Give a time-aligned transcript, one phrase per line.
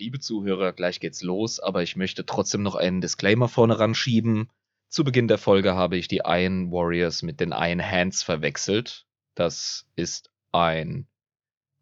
[0.00, 4.48] liebe Zuhörer, gleich geht's los, aber ich möchte trotzdem noch einen Disclaimer vorne ranschieben.
[4.88, 9.04] Zu Beginn der Folge habe ich die Iron Warriors mit den Iron Hands verwechselt.
[9.34, 11.06] Das ist ein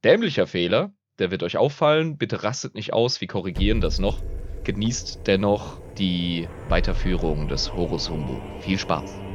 [0.05, 0.93] dämlicher Fehler.
[1.19, 2.19] Der wird euch auffallen.
[2.19, 4.21] Bitte rastet nicht aus, wir korrigieren das noch.
[4.65, 8.43] Genießt dennoch die Weiterführung des Horus Humbug.
[8.63, 9.28] Viel Spaß!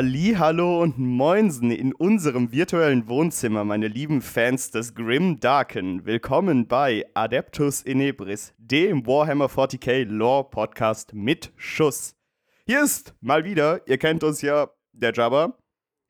[0.00, 6.06] Halli, hallo und moinsen in unserem virtuellen Wohnzimmer, meine lieben Fans des Grim Darken.
[6.06, 12.14] Willkommen bei Adeptus Inebris, dem Warhammer 40k Lore Podcast mit Schuss.
[12.64, 15.58] Hier ist mal wieder, ihr kennt uns ja, der Jabba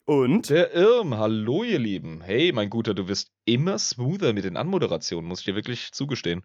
[0.05, 1.19] und der Irm.
[1.19, 2.21] Hallo, ihr Lieben.
[2.21, 6.45] Hey, mein Guter, du wirst immer smoother mit den Anmoderationen, muss ich dir wirklich zugestehen.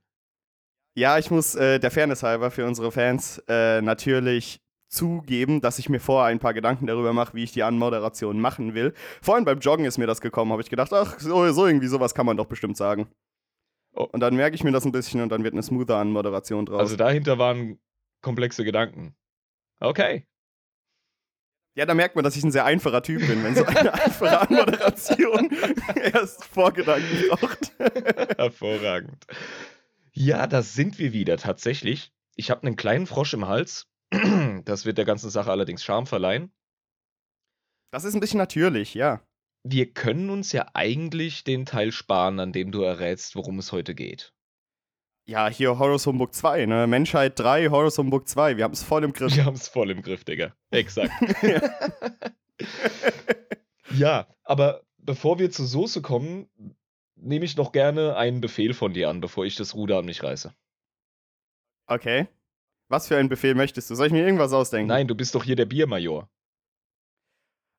[0.95, 4.64] Ja, ich muss äh, der Fairness halber für unsere Fans äh, natürlich
[4.95, 8.73] zugeben, dass ich mir vorher ein paar Gedanken darüber mache, wie ich die Anmoderation machen
[8.73, 8.93] will.
[9.21, 12.15] Vorhin beim Joggen ist mir das gekommen, habe ich gedacht, ach, so, so, irgendwie sowas
[12.15, 13.07] kann man doch bestimmt sagen.
[13.93, 14.07] Oh.
[14.11, 16.79] Und dann merke ich mir das ein bisschen und dann wird eine smoother Anmoderation draus.
[16.79, 17.79] Also dahinter waren
[18.21, 19.15] komplexe Gedanken.
[19.79, 20.25] Okay.
[21.75, 24.41] Ja, da merkt man, dass ich ein sehr einfacher Typ bin, wenn so eine einfache
[24.41, 25.49] Anmoderation
[26.13, 27.73] erst Vorgedanken braucht.
[28.37, 29.25] Hervorragend.
[30.13, 32.13] Ja, da sind wir wieder tatsächlich.
[32.35, 33.87] Ich habe einen kleinen Frosch im Hals
[34.65, 36.51] Das wird der ganzen Sache allerdings Charme verleihen.
[37.91, 39.21] Das ist ein bisschen natürlich, ja.
[39.63, 43.95] Wir können uns ja eigentlich den Teil sparen, an dem du errätst, worum es heute
[43.95, 44.33] geht.
[45.27, 46.85] Ja, hier Horus Humbug 2, ne?
[46.85, 48.57] Menschheit 3, Horus Humbug 2.
[48.57, 49.35] Wir haben es voll im Griff.
[49.35, 50.55] Wir haben es voll im Griff, Digga.
[50.69, 51.11] Exakt.
[53.95, 56.47] ja, aber bevor wir zur Soße kommen,
[57.15, 60.21] nehme ich noch gerne einen Befehl von dir an, bevor ich das Ruder an mich
[60.21, 60.53] reiße.
[61.87, 62.27] Okay.
[62.95, 63.95] Was für einen Befehl möchtest du?
[63.95, 64.87] Soll ich mir irgendwas ausdenken?
[64.87, 66.29] Nein, du bist doch hier der Biermajor.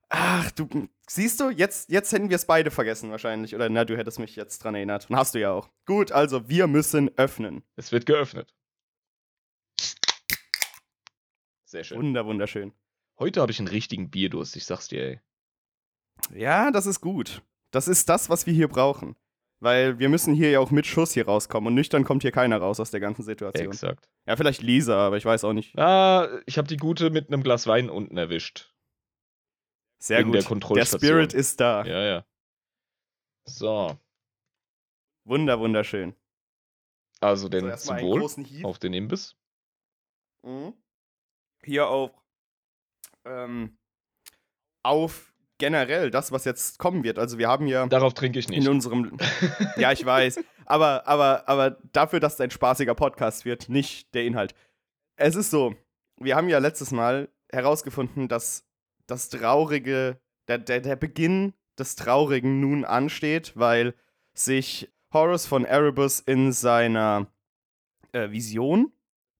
[0.09, 0.69] Ach, du,
[1.09, 3.55] siehst du, jetzt, jetzt hätten wir es beide vergessen wahrscheinlich.
[3.55, 5.09] Oder na, du hättest mich jetzt dran erinnert.
[5.09, 5.71] Und hast du ja auch.
[5.87, 7.63] Gut, also wir müssen öffnen.
[7.75, 8.53] Es wird geöffnet.
[11.65, 11.97] Sehr schön.
[11.97, 12.73] Wunder, wunderschön.
[13.17, 15.21] Heute habe ich einen richtigen Bierdurst, ich sag's dir, ey.
[16.29, 17.41] Ja, das ist gut.
[17.71, 19.15] Das ist das, was wir hier brauchen.
[19.59, 22.59] Weil wir müssen hier ja auch mit Schuss hier rauskommen und nüchtern kommt hier keiner
[22.59, 23.67] raus aus der ganzen Situation.
[23.67, 24.07] Exakt.
[24.27, 25.77] Ja, vielleicht Lisa, aber ich weiß auch nicht.
[25.77, 28.71] Ah, ich habe die Gute mit einem Glas Wein unten erwischt.
[29.99, 30.47] Sehr Wegen gut.
[30.47, 31.83] Der, der Spirit ist da.
[31.85, 32.25] Ja, ja.
[33.45, 33.97] So.
[35.23, 36.15] Wunder, wunderschön.
[37.19, 38.29] Also den also Symbol
[38.63, 39.35] auf den Imbiss.
[40.43, 40.73] Mhm.
[41.63, 42.21] Hier auch
[43.25, 43.77] ähm,
[44.83, 47.19] auf generell das, was jetzt kommen wird.
[47.19, 47.85] Also wir haben ja.
[47.87, 48.65] Darauf trinke ich nicht.
[48.65, 49.17] In unserem.
[49.77, 50.39] ja, ich weiß.
[50.65, 54.53] Aber, aber, aber dafür, dass es ein spaßiger Podcast wird, nicht der Inhalt.
[55.15, 55.75] Es ist so,
[56.19, 58.65] wir haben ja letztes Mal herausgefunden, dass
[59.07, 63.93] das Traurige, der, der, der Beginn des Traurigen nun ansteht, weil
[64.33, 67.27] sich Horus von Erebus in seiner
[68.11, 68.91] äh, Vision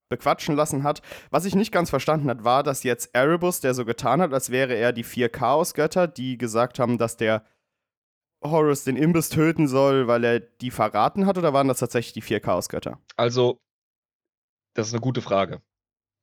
[0.10, 1.02] bequatschen lassen hat.
[1.30, 4.50] Was ich nicht ganz verstanden hat, war, dass jetzt Erebus, der so getan hat, als
[4.50, 7.46] wäre er die vier Chaosgötter, die gesagt haben, dass der
[8.44, 12.22] Horus den Imbiss töten soll, weil er die verraten hat, oder waren das tatsächlich die
[12.22, 13.00] vier Chaosgötter?
[13.16, 13.60] Also,
[14.76, 15.62] das ist eine gute Frage.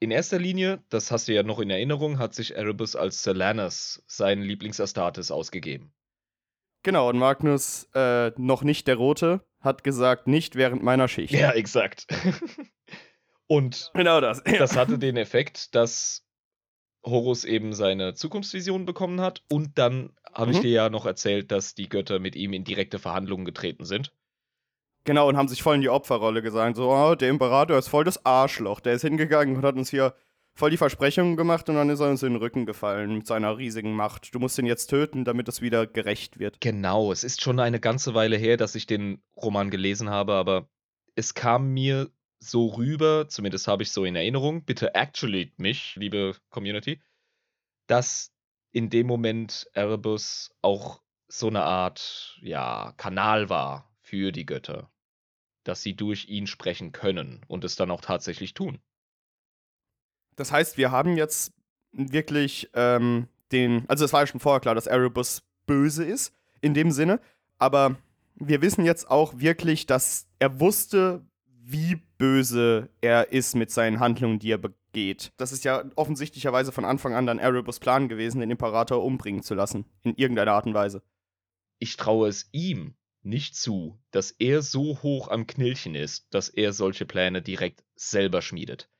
[0.00, 4.04] In erster Linie, das hast du ja noch in Erinnerung, hat sich Erebus als Solanas,
[4.06, 5.92] sein Lieblingsastartes, ausgegeben.
[6.82, 11.32] Genau, und Magnus, äh, noch nicht der Rote, hat gesagt, nicht während meiner Schicht.
[11.32, 12.06] Ja, exakt.
[13.54, 14.42] Und genau das.
[14.46, 14.58] Ja.
[14.58, 16.26] das hatte den Effekt, dass
[17.04, 19.44] Horus eben seine Zukunftsvision bekommen hat.
[19.48, 20.56] Und dann habe mhm.
[20.56, 24.12] ich dir ja noch erzählt, dass die Götter mit ihm in direkte Verhandlungen getreten sind.
[25.04, 26.76] Genau, und haben sich voll in die Opferrolle gesagt.
[26.76, 28.80] So, oh, der Imperator ist voll das Arschloch.
[28.80, 30.14] Der ist hingegangen und hat uns hier
[30.56, 33.56] voll die Versprechungen gemacht und dann ist er uns in den Rücken gefallen mit seiner
[33.56, 34.34] riesigen Macht.
[34.34, 36.60] Du musst ihn jetzt töten, damit es wieder gerecht wird.
[36.60, 40.68] Genau, es ist schon eine ganze Weile her, dass ich den Roman gelesen habe, aber
[41.14, 46.36] es kam mir so rüber, zumindest habe ich so in Erinnerung, bitte actually mich, liebe
[46.50, 47.00] Community,
[47.86, 48.32] dass
[48.72, 54.90] in dem Moment Erebus auch so eine Art, ja, Kanal war für die Götter.
[55.62, 58.78] Dass sie durch ihn sprechen können und es dann auch tatsächlich tun.
[60.36, 61.54] Das heißt, wir haben jetzt
[61.92, 66.74] wirklich ähm, den, also es war ja schon vorher klar, dass Erebus böse ist, in
[66.74, 67.20] dem Sinne,
[67.58, 67.96] aber
[68.34, 71.24] wir wissen jetzt auch wirklich, dass er wusste,
[71.66, 74.60] wie böse er ist mit seinen Handlungen, die er
[74.92, 75.32] geht.
[75.38, 79.54] Das ist ja offensichtlicherweise von Anfang an dann Erebus Plan gewesen, den Imperator umbringen zu
[79.54, 79.86] lassen.
[80.02, 81.02] In irgendeiner Art und Weise.
[81.78, 86.74] Ich traue es ihm nicht zu, dass er so hoch am Knilchen ist, dass er
[86.74, 88.90] solche Pläne direkt selber schmiedet.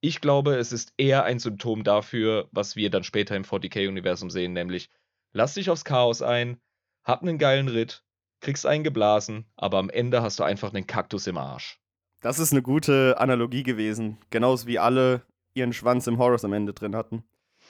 [0.00, 4.52] Ich glaube, es ist eher ein Symptom dafür, was wir dann später im 40k-Universum sehen,
[4.52, 4.88] nämlich
[5.32, 6.60] lass dich aufs Chaos ein,
[7.02, 8.04] hab einen geilen Ritt,
[8.40, 11.80] kriegst einen geblasen, aber am Ende hast du einfach einen Kaktus im Arsch.
[12.24, 14.16] Das ist eine gute Analogie gewesen.
[14.30, 15.20] Genauso wie alle
[15.52, 17.22] ihren Schwanz im Horus am Ende drin hatten.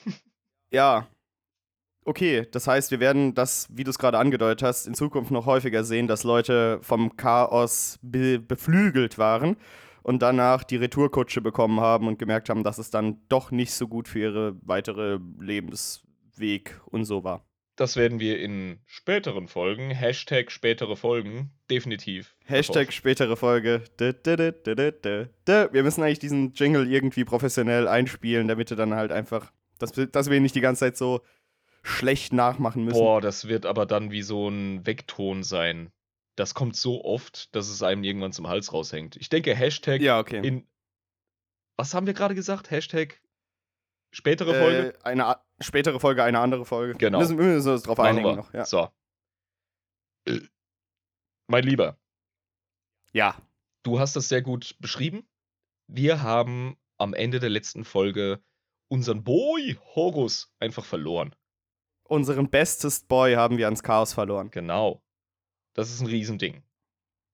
[0.71, 1.07] ja,
[2.07, 5.47] Okay, das heißt, wir werden das, wie du es gerade angedeutet hast, in Zukunft noch
[5.47, 9.57] häufiger sehen, dass Leute vom Chaos be beflügelt waren
[10.03, 13.87] und danach die Retourkutsche bekommen haben und gemerkt haben, dass es dann doch nicht so
[13.87, 17.43] gut für ihre weitere Lebensweg und so war.
[17.75, 22.35] Das werden wir in späteren Folgen, Hashtag spätere Folgen, definitiv.
[22.45, 23.83] Hashtag spätere Folge.
[23.97, 30.29] Wir müssen eigentlich diesen Jingle irgendwie professionell einspielen, damit er dann halt einfach, dass, dass
[30.29, 31.21] wir ihn nicht die ganze Zeit so
[31.83, 32.97] schlecht nachmachen müssen.
[32.97, 35.91] Boah, das wird aber dann wie so ein Wegton sein.
[36.37, 39.17] Das kommt so oft, dass es einem irgendwann zum Hals raushängt.
[39.17, 40.45] Ich denke, Hashtag ja, okay.
[40.45, 40.67] in.
[41.77, 42.71] Was haben wir gerade gesagt?
[42.71, 43.19] Hashtag
[44.15, 44.99] spätere äh, Folge?
[45.03, 46.95] Eine spätere Folge, eine andere Folge.
[46.95, 47.19] Genau.
[47.19, 48.35] Müssen, wir müssen uns drauf Machen einigen wir.
[48.35, 48.53] noch.
[48.53, 48.65] Ja.
[48.65, 48.89] So.
[50.25, 50.39] Äh,
[51.47, 51.97] mein Lieber.
[53.13, 53.37] Ja.
[53.83, 55.27] Du hast das sehr gut beschrieben.
[55.87, 58.41] Wir haben am Ende der letzten Folge
[58.87, 61.35] unseren Boy Horus einfach verloren.
[62.07, 64.49] Unseren bestest Boy haben wir ans Chaos verloren.
[64.51, 65.03] Genau.
[65.73, 66.63] Das ist ein Riesending.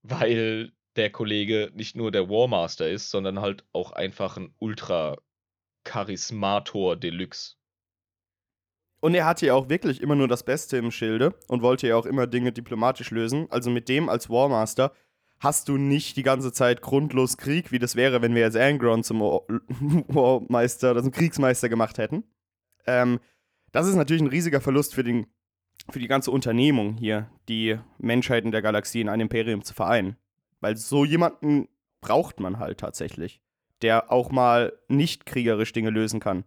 [0.01, 4.53] Weil der Kollege nicht nur der Warmaster ist, sondern halt auch einfach ein
[5.85, 7.55] Ultra-Charismator Deluxe.
[8.99, 11.95] Und er hatte ja auch wirklich immer nur das Beste im Schilde und wollte ja
[11.95, 13.47] auch immer Dinge diplomatisch lösen.
[13.49, 14.93] Also mit dem als Warmaster
[15.39, 19.03] hast du nicht die ganze Zeit grundlos Krieg, wie das wäre, wenn wir jetzt Angron
[19.03, 19.21] zum
[20.07, 22.25] Warmeister zum Kriegsmeister gemacht hätten.
[22.85, 23.19] Ähm,
[23.71, 25.25] das ist natürlich ein riesiger Verlust für, den,
[25.89, 30.15] für die ganze Unternehmung hier, die Menschheit in der Galaxie in ein Imperium zu vereinen.
[30.59, 31.67] Weil so jemanden
[32.01, 33.41] braucht man halt tatsächlich,
[33.81, 36.43] der auch mal nicht kriegerisch Dinge lösen kann.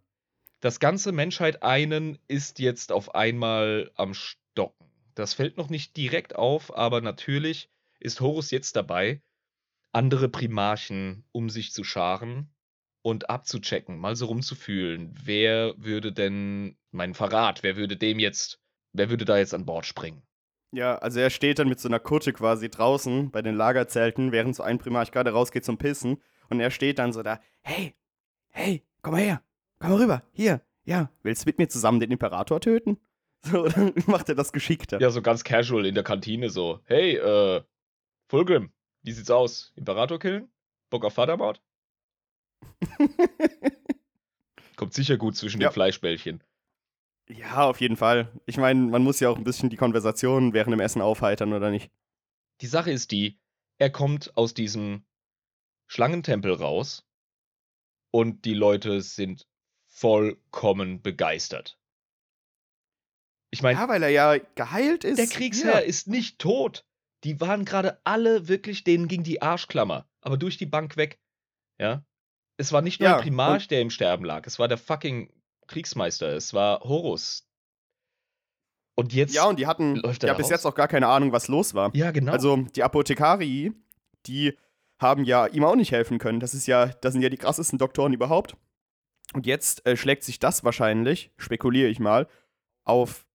[0.60, 4.86] Das ganze Menschheit einen ist jetzt auf einmal am Stocken.
[5.14, 7.70] Das fällt noch nicht direkt auf, aber natürlich
[8.00, 9.22] ist Horus jetzt dabei,
[9.92, 12.50] andere Primarchen um sich zu scharen
[13.02, 18.60] und abzuchecken, mal so rumzufühlen, wer würde denn meinen Verrat, wer würde dem jetzt,
[18.92, 20.22] wer würde da jetzt an Bord springen?
[20.72, 24.56] Ja, also er steht dann mit so einer Kutte quasi draußen bei den Lagerzelten, während
[24.56, 26.20] so ein Primarch gerade rausgeht zum Pissen
[26.54, 27.94] und er steht dann so da, hey,
[28.50, 29.42] hey, komm mal her,
[29.78, 32.98] komm mal rüber, hier, ja, willst du mit mir zusammen den Imperator töten?
[33.46, 34.98] So, dann macht er das geschickter.
[35.02, 37.62] Ja, so ganz casual in der Kantine so, hey, äh,
[38.26, 38.72] Fulgrim,
[39.02, 39.70] wie sieht's aus?
[39.76, 40.48] Imperator killen?
[40.88, 41.60] Bock auf Vatermord?
[44.76, 45.68] Kommt sicher gut zwischen ja.
[45.68, 46.42] den Fleischbällchen.
[47.28, 48.32] Ja, auf jeden Fall.
[48.46, 51.70] Ich meine, man muss ja auch ein bisschen die Konversation während dem Essen aufheitern, oder
[51.70, 51.90] nicht?
[52.60, 53.38] Die Sache ist die,
[53.78, 55.04] er kommt aus diesem
[55.94, 57.06] Schlangentempel raus
[58.10, 59.46] und die Leute sind
[59.86, 61.78] vollkommen begeistert.
[63.52, 63.78] Ich meine.
[63.78, 65.18] Ja, weil er ja geheilt ist.
[65.18, 65.78] Der Kriegsherr ja.
[65.78, 66.84] ist nicht tot.
[67.22, 71.20] Die waren gerade alle wirklich, denen ging die Arschklammer, aber durch die Bank weg.
[71.78, 72.04] Ja.
[72.56, 74.48] Es war nicht nur ja, ein Primarch, der im Sterben lag.
[74.48, 75.32] Es war der fucking
[75.68, 76.34] Kriegsmeister.
[76.34, 77.48] Es war Horus.
[78.96, 79.32] Und jetzt.
[79.32, 81.94] Ja, und die hatten ja bis jetzt auch gar keine Ahnung, was los war.
[81.94, 82.32] Ja, genau.
[82.32, 83.72] Also die Apothekari,
[84.26, 84.58] die
[84.98, 86.40] haben ja ihm auch nicht helfen können.
[86.40, 88.56] Das ist ja, das sind ja die krassesten Doktoren überhaupt.
[89.32, 92.28] Und jetzt äh, schlägt sich das wahrscheinlich, spekuliere ich mal,
[92.84, 93.26] auf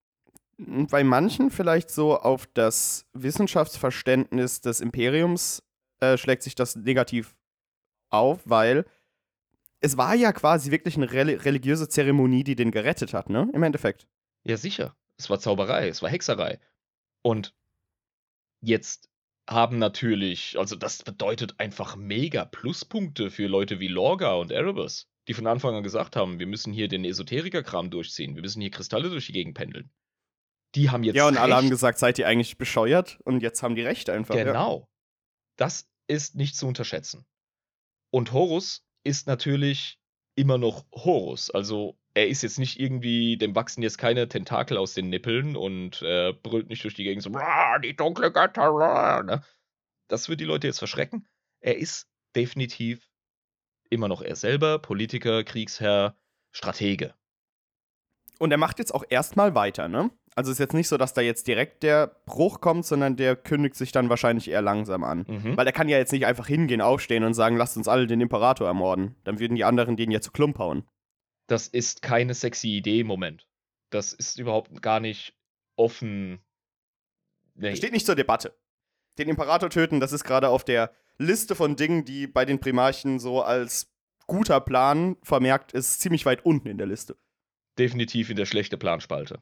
[0.57, 5.63] bei manchen vielleicht so auf das Wissenschaftsverständnis des Imperiums
[6.01, 7.35] äh, schlägt sich das negativ
[8.09, 8.85] auf, weil
[9.79, 13.49] es war ja quasi wirklich eine religiöse Zeremonie, die den gerettet hat, ne?
[13.53, 14.07] Im Endeffekt.
[14.43, 14.95] Ja, sicher.
[15.17, 16.59] Es war Zauberei, es war Hexerei.
[17.21, 17.53] Und
[18.61, 19.09] jetzt
[19.49, 25.33] haben natürlich, also das bedeutet einfach mega Pluspunkte für Leute wie Lorga und Erebus, die
[25.33, 29.09] von Anfang an gesagt haben, wir müssen hier den Esoteriker-Kram durchziehen, wir müssen hier Kristalle
[29.09, 29.91] durch die Gegend pendeln.
[30.75, 31.15] Die haben jetzt.
[31.15, 31.41] Ja, und recht.
[31.41, 33.19] alle haben gesagt, seid ihr eigentlich bescheuert?
[33.25, 34.35] Und jetzt haben die Recht einfach.
[34.35, 34.81] Genau.
[34.81, 34.87] Ja.
[35.57, 37.25] Das ist nicht zu unterschätzen.
[38.11, 39.99] Und Horus ist natürlich
[40.35, 41.49] immer noch Horus.
[41.49, 46.01] Also er ist jetzt nicht irgendwie, dem wachsen jetzt keine Tentakel aus den Nippeln und
[46.01, 47.31] äh, brüllt nicht durch die Gegend so,
[47.83, 49.23] die dunkle Götter.
[49.23, 49.41] Ne?
[50.07, 51.27] Das wird die Leute jetzt verschrecken.
[51.61, 53.07] Er ist definitiv
[53.89, 56.15] immer noch er selber, Politiker, Kriegsherr,
[56.51, 57.13] Stratege.
[58.37, 60.11] Und er macht jetzt auch erstmal weiter, ne?
[60.35, 63.75] Also ist jetzt nicht so, dass da jetzt direkt der Bruch kommt, sondern der kündigt
[63.75, 65.25] sich dann wahrscheinlich eher langsam an.
[65.27, 65.57] Mhm.
[65.57, 68.21] Weil er kann ja jetzt nicht einfach hingehen, aufstehen und sagen, lasst uns alle den
[68.21, 69.15] Imperator ermorden.
[69.25, 70.83] Dann würden die anderen den ja zu Klump hauen.
[71.49, 73.47] Das ist keine sexy Idee im Moment.
[73.89, 75.35] Das ist überhaupt gar nicht
[75.75, 76.39] offen.
[77.55, 77.75] Nee.
[77.75, 78.55] Steht nicht zur Debatte.
[79.17, 83.19] Den Imperator töten, das ist gerade auf der Liste von Dingen, die bei den Primarchen
[83.19, 83.91] so als
[84.27, 87.17] guter Plan vermerkt ist, ziemlich weit unten in der Liste.
[87.79, 89.41] Definitiv in der schlechte Planspalte.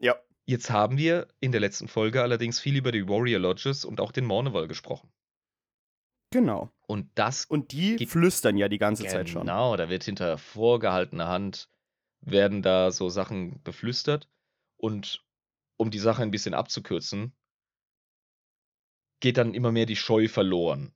[0.00, 0.16] Ja.
[0.46, 4.12] Jetzt haben wir in der letzten Folge allerdings viel über die Warrior Lodges und auch
[4.12, 5.12] den Morneval gesprochen.
[6.32, 6.70] Genau.
[6.86, 9.42] Und das Und die flüstern ja die ganze Zeit schon.
[9.42, 11.68] Genau, da wird hinter vorgehaltener Hand
[12.20, 14.28] werden da so Sachen beflüstert.
[14.76, 15.24] Und
[15.76, 17.32] um die Sache ein bisschen abzukürzen,
[19.20, 20.92] geht dann immer mehr die Scheu verloren.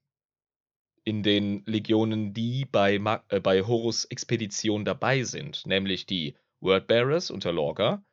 [1.04, 7.30] In den Legionen, die bei, Ma äh, bei Horus Expedition dabei sind, nämlich die Wordbearers
[7.30, 8.04] unter Lorga,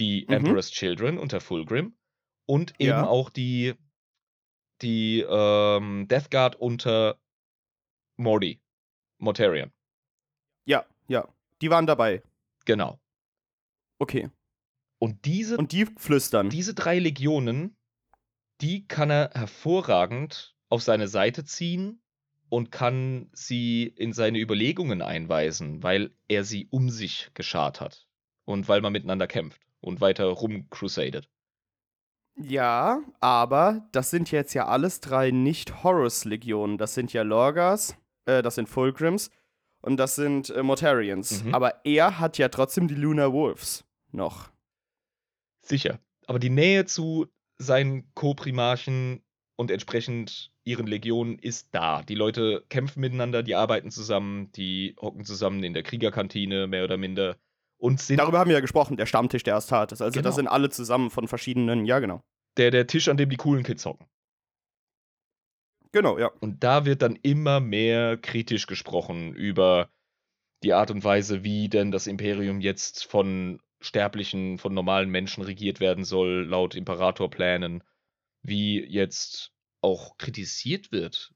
[0.00, 0.34] die Mhm.
[0.34, 1.96] Emperor's Children unter Fulgrim
[2.46, 3.06] und eben Ja.
[3.06, 3.74] auch die,
[4.82, 7.18] die ähm, Death Guard unter
[8.16, 8.60] Morty,
[9.18, 9.72] Mortarion.
[10.64, 11.28] Ja, ja.
[11.62, 12.22] Die waren dabei.
[12.64, 12.98] Genau.
[13.98, 14.30] Okay.
[14.98, 16.50] Und diese, Und die flüstern.
[16.50, 17.76] diese drei Legionen,
[18.60, 22.02] die kann er hervorragend auf seine Seite ziehen
[22.50, 28.06] und kann sie in seine Überlegungen einweisen, weil er sie um sich geschart hat.
[28.44, 31.30] Und weil man miteinander kämpft und weiter rumcrusadet.
[32.42, 36.78] Ja, aber das sind jetzt ja alles drei nicht Horus-Legionen.
[36.78, 39.30] Das sind ja Lorgas, äh, das sind Fulgrims
[39.82, 41.44] und das sind äh, Mortarians.
[41.44, 41.54] Mhm.
[41.54, 44.50] Aber er hat ja trotzdem die Lunar Wolves noch.
[45.62, 45.98] Sicher.
[46.26, 47.26] Aber die Nähe zu
[47.58, 49.22] seinen Co-Primarchen
[49.56, 52.02] und entsprechend ihren Legionen ist da.
[52.02, 56.96] Die Leute kämpfen miteinander, die arbeiten zusammen, die hocken zusammen in der Kriegerkantine, mehr oder
[56.96, 57.36] minder.
[57.80, 60.02] Und sind Darüber haben wir ja gesprochen, der Stammtisch der Astartes.
[60.02, 60.28] Also Genau.
[60.28, 62.22] das sind alle zusammen von verschiedenen, ja genau.
[62.58, 64.06] der, der Tisch, an dem die coolen Kids hocken.
[65.92, 66.30] Genau, ja.
[66.40, 69.90] Und da wird dann immer mehr kritisch gesprochen über
[70.62, 75.80] die Art und Weise, wie denn das Imperium jetzt von Sterblichen, von normalen Menschen regiert
[75.80, 77.82] werden soll, laut Imperatorplänen.
[78.42, 81.32] Wie jetzt auch kritisiert wird,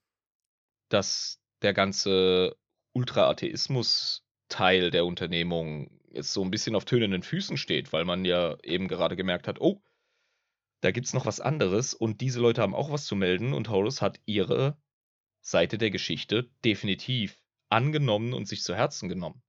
[0.90, 2.54] dass der ganze
[2.92, 8.88] Ultra-Atheismus-Teil der Unternehmung jetzt so ein bisschen auf tönenden Füßen steht, weil man ja eben
[8.88, 9.82] gerade gemerkt hat, oh,
[10.80, 14.02] da gibt's noch was anderes und diese Leute haben auch was zu melden und Horus
[14.02, 14.76] hat ihre
[15.40, 19.42] Seite der Geschichte definitiv angenommen und sich zu Herzen genommen.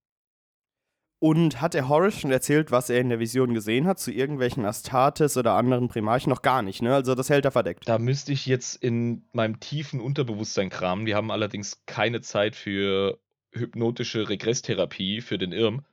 [1.18, 4.66] Und hat der Horus schon erzählt, was er in der Vision gesehen hat, zu irgendwelchen
[4.66, 6.28] Astartes oder anderen Primarchen?
[6.28, 6.94] Noch gar nicht, ne?
[6.94, 7.88] Also das hält er verdeckt.
[7.88, 11.06] Da müsste ich jetzt in meinem tiefen Unterbewusstsein kramen.
[11.06, 13.18] Wir haben allerdings keine Zeit für
[13.50, 15.86] hypnotische Regresstherapie für den Irm.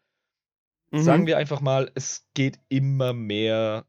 [0.94, 1.02] Mhm.
[1.02, 3.88] Sagen wir einfach mal, es geht immer mehr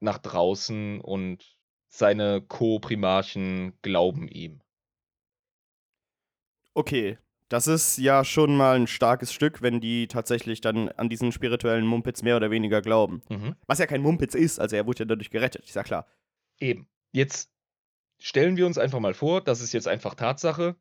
[0.00, 1.56] nach draußen und
[1.88, 4.62] seine Co-Primarchen glauben ihm.
[6.72, 7.18] Okay,
[7.48, 11.86] das ist ja schon mal ein starkes Stück, wenn die tatsächlich dann an diesen spirituellen
[11.86, 13.22] Mumpitz mehr oder weniger glauben.
[13.28, 13.54] Mhm.
[13.66, 16.06] Was ja kein Mumpitz ist, also er wurde ja dadurch gerettet, ist ja klar.
[16.58, 16.88] Eben.
[17.12, 17.52] Jetzt
[18.18, 20.76] stellen wir uns einfach mal vor, das ist jetzt einfach Tatsache.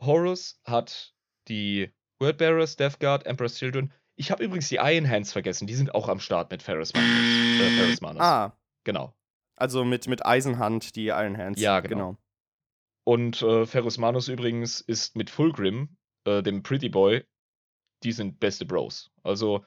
[0.00, 1.14] Horus hat
[1.46, 3.92] die Wordbearers, Death Guard, Emperor's Children.
[4.16, 5.66] Ich habe übrigens die Iron Hands vergessen.
[5.66, 7.10] Die sind auch am Start mit Ferris Manus.
[7.10, 8.22] Äh, Ferris Manus.
[8.22, 9.14] Ah, Genau.
[9.56, 11.60] also mit, mit Eisenhand, die Iron Hands.
[11.60, 12.16] Ja, genau.
[13.04, 17.24] Und äh, Ferris Manus übrigens ist mit Fulgrim, äh, dem Pretty Boy,
[18.04, 19.10] die sind beste Bros.
[19.22, 19.64] Also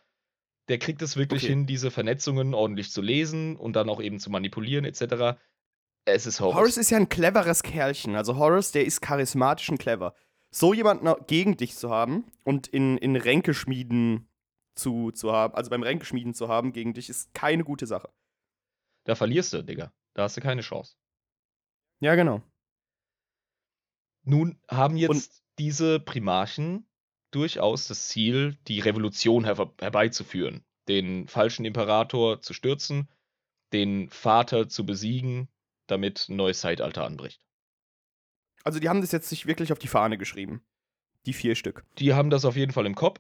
[0.68, 1.52] der kriegt es wirklich Okay.
[1.54, 5.38] hin, diese Vernetzungen ordentlich zu lesen und dann auch eben zu manipulieren etc.
[6.06, 6.56] Es ist Horus.
[6.56, 8.16] Horus ist ja ein cleveres Kerlchen.
[8.16, 10.14] Also Horus, der ist charismatisch und clever.
[10.52, 14.29] So jemanden gegen dich zu haben und in, in Ränkeschmieden
[14.80, 18.10] zu, zu haben, also beim Ränkeschmieden zu haben gegen dich, ist keine gute Sache.
[19.06, 19.94] Da verlierst du, Digga.
[20.14, 20.96] Da hast du keine Chance.
[22.00, 22.42] Ja, genau.
[24.24, 26.88] Nun haben jetzt diese Primarchen
[27.32, 33.10] durchaus das Ziel, die Revolution her herbeizuführen, den falschen Imperator zu stürzen,
[33.74, 35.50] den Vater zu besiegen,
[35.88, 37.46] damit ein neues Zeitalter anbricht.
[38.64, 40.64] Also die haben das jetzt sich wirklich auf die Fahne geschrieben.
[41.26, 41.86] Die vier Stück.
[41.98, 43.20] Die haben das auf jeden Fall im Kopf,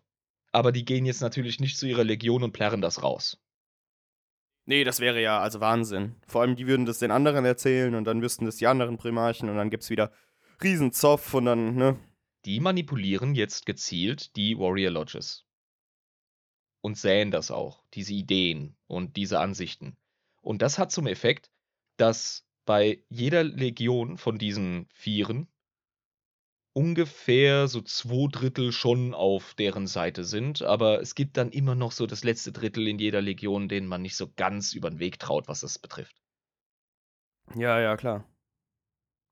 [0.51, 3.37] aber die gehen jetzt natürlich nicht zu ihrer Legion und plärren das raus.
[4.65, 6.15] Nee, das wäre ja also Wahnsinn.
[6.27, 9.49] Vor allem, die würden das den anderen erzählen und dann wüssten das die anderen Primarchen
[9.49, 10.11] und dann gibt's wieder
[10.61, 11.99] Riesenzoff und dann, ne?
[12.45, 15.45] Die manipulieren jetzt gezielt die Warrior Lodges.
[16.81, 19.97] Und säen das auch, diese Ideen und diese Ansichten.
[20.41, 21.49] Und das hat zum Effekt,
[21.97, 25.47] dass bei jeder Legion von diesen Vieren
[26.73, 31.91] ungefähr so zwei Drittel schon auf deren Seite sind, aber es gibt dann immer noch
[31.91, 35.19] so das letzte Drittel in jeder Legion, denen man nicht so ganz über den Weg
[35.19, 36.15] traut, was das betrifft.
[37.55, 38.25] Ja, ja, klar.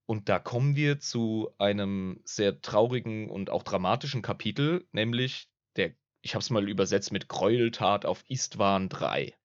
[0.08, 6.34] Und da kommen wir zu einem sehr traurigen und auch dramatischen Kapitel, nämlich der, ich
[6.34, 9.36] habe es mal übersetzt mit Gräueltat auf Istvan 3.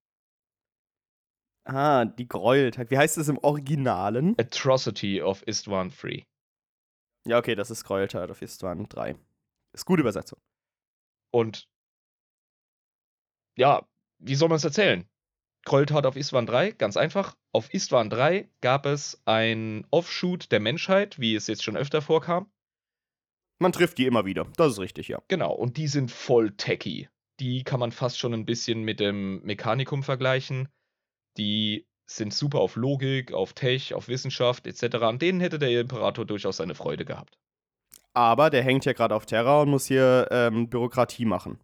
[1.64, 2.90] Ah, die Gräueltat.
[2.90, 4.34] Wie heißt es im Originalen?
[4.38, 6.26] Atrocity of Istvan 3.
[7.26, 9.17] Ja, okay, das ist Gräueltat auf Istvan 3.
[9.73, 10.41] Ist gute Übersetzung.
[11.31, 11.69] Und
[13.57, 13.87] ja,
[14.19, 15.09] wie soll man es erzählen?
[15.64, 17.37] Gräueltat auf Istvan 3, ganz einfach.
[17.52, 22.50] Auf Istvan 3 gab es ein Offshoot der Menschheit, wie es jetzt schon öfter vorkam.
[23.61, 24.50] Man trifft die immer wieder.
[24.57, 25.23] Das ist richtig, ja.
[25.29, 27.09] Genau, und die sind voll techy.
[27.38, 30.69] Die kann man fast schon ein bisschen mit dem Mechanikum vergleichen.
[31.37, 34.97] Die sind super auf Logik, auf Tech, auf Wissenschaft etc.
[34.97, 37.38] An denen hätte der Imperator durchaus seine Freude gehabt.
[38.14, 41.59] Aber der hängt ja gerade auf Terra und muss hier ähm, Bürokratie machen.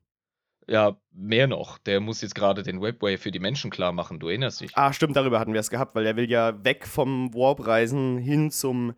[0.67, 1.78] Ja, mehr noch.
[1.78, 4.19] Der muss jetzt gerade den Webway für die Menschen klar machen.
[4.19, 4.71] Du erinnerst dich.
[4.75, 8.19] Ah, stimmt, darüber hatten wir es gehabt, weil er will ja weg vom Warp reisen
[8.19, 8.95] hin zum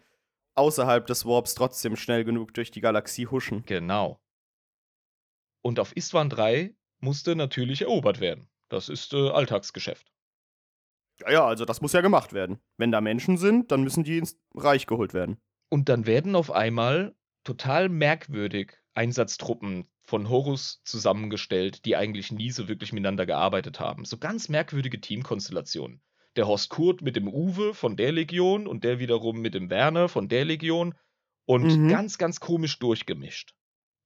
[0.57, 3.63] außerhalb des Warps trotzdem schnell genug durch die Galaxie huschen.
[3.67, 4.21] Genau.
[5.63, 8.49] Und auf Istvan 3 musste natürlich erobert werden.
[8.69, 10.13] Das ist äh, Alltagsgeschäft.
[11.21, 12.61] Ja, ja, also das muss ja gemacht werden.
[12.77, 15.41] Wenn da Menschen sind, dann müssen die ins Reich geholt werden.
[15.69, 22.69] Und dann werden auf einmal total merkwürdig Einsatztruppen von Horus zusammengestellt, die eigentlich nie so
[22.69, 24.05] wirklich miteinander gearbeitet haben.
[24.05, 26.03] So ganz merkwürdige Teamkonstellationen.
[26.37, 30.09] Der Horst Kurt mit dem Uwe von der Legion und der wiederum mit dem Werner
[30.09, 30.95] von der Legion
[31.47, 31.89] und Mhm.
[31.89, 33.55] ganz, ganz komisch durchgemischt.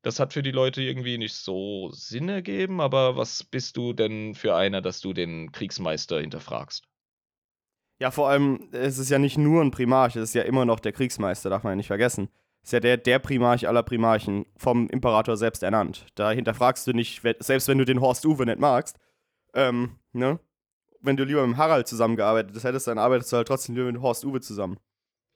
[0.03, 4.35] Das hat für die Leute irgendwie nicht so Sinn ergeben, aber was bist du denn
[4.35, 6.87] für einer, dass du den Kriegsmeister hinterfragst?
[8.01, 10.81] Ja, vor allem, es ist ja nicht nur ein Primarch, es ist ja immer noch
[10.81, 12.29] der Kriegsmeister, darf man ja nicht vergessen.
[12.63, 16.07] Es ist ja der, der Primarch aller Primarchen, vom Imperator selbst ernannt.
[16.15, 18.99] Da hinterfragst du nicht, selbst wenn du den Horst Uwe nicht magst,
[19.55, 20.41] ähm, ne?
[21.01, 24.25] Wenn du lieber mit Harald zusammengearbeitet hättest, dann arbeitest du halt trotzdem lieber mit Horst
[24.25, 24.81] Uwe zusammen.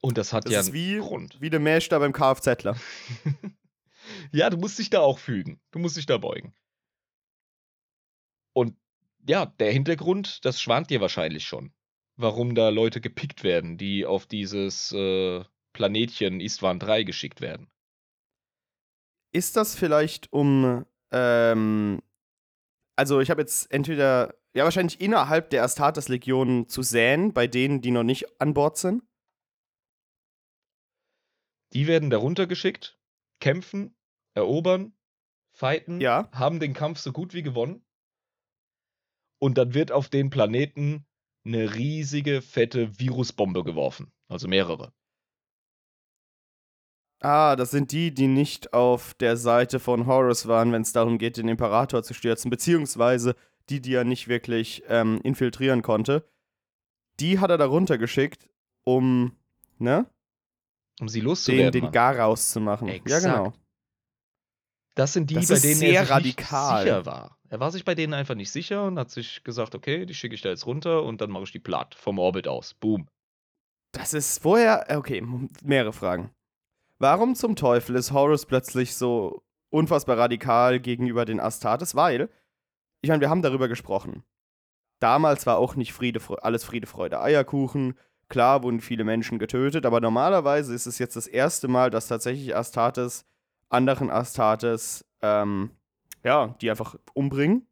[0.01, 1.39] Und das hat Das ja ist wie, Grund.
[1.39, 2.75] wie der Mesh da beim Kfzler.
[4.31, 5.61] ja, du musst dich da auch fügen.
[5.71, 6.53] Du musst dich da beugen.
[8.53, 8.75] Und
[9.27, 11.71] ja, der Hintergrund, das schwant dir wahrscheinlich schon.
[12.21, 17.71] Warum da Leute gepickt werden, die auf dieses äh, Planetchen Istvan 3 geschickt werden.
[19.31, 22.01] Ist das vielleicht um, ähm,
[22.97, 27.91] also ich habe jetzt entweder, ja wahrscheinlich innerhalb der Astartes-Legion zu säen, bei denen, die
[27.91, 29.03] noch nicht an Bord sind?
[31.71, 32.99] Die werden darunter geschickt,
[33.39, 33.95] kämpfen,
[34.33, 34.91] erobern,
[35.53, 36.29] fighten, Ja.
[36.33, 37.85] haben den Kampf so gut wie gewonnen.
[39.39, 41.05] Und dann wird auf den Planeten
[41.45, 44.11] eine riesige, fette Virusbombe geworfen.
[44.27, 44.93] Also mehrere.
[47.21, 51.17] Ah, das sind die, die nicht auf der Seite von Horus waren, wenn es darum
[51.17, 53.35] geht, den Imperator zu stürzen, beziehungsweise
[53.69, 56.25] die, die er nicht wirklich ähm, infiltrieren konnte.
[57.19, 58.49] Die hat er da runtergeschickt,
[58.85, 59.35] um,
[59.79, 60.09] ne,
[61.01, 61.71] Um sie den, loszuwerden.
[61.73, 61.91] den Mann.
[61.91, 62.87] Garaus zu machen.
[62.87, 63.23] Ja, Exakt.
[63.25, 63.53] genau.
[64.99, 66.73] Das sind die, Das bei denen sehr er sich radikal.
[66.75, 67.37] nicht sicher war.
[67.47, 70.35] Er war sich bei denen einfach nicht sicher und hat sich gesagt, okay, die schicke
[70.35, 72.73] ich da jetzt runter und dann mache ich die platt vom Orbit aus.
[72.73, 73.07] Boom.
[73.93, 75.25] Das ist vorher, okay,
[75.63, 76.31] mehrere Fragen.
[76.97, 81.95] Warum zum Teufel ist Horus plötzlich so unfassbar radikal gegenüber den Astartes?
[81.95, 82.29] Weil,
[83.01, 84.23] ich meine, wir haben darüber gesprochen.
[84.99, 87.97] Damals war auch nicht Friede, alles Friede, Freude, Eierkuchen.
[88.27, 92.53] Klar wurden viele Menschen getötet, aber normalerweise ist es jetzt das erste Mal, dass tatsächlich
[92.53, 93.25] Astartes
[93.69, 95.71] anderen Astartes, ähm,
[96.23, 97.67] ja, die einfach umbringen.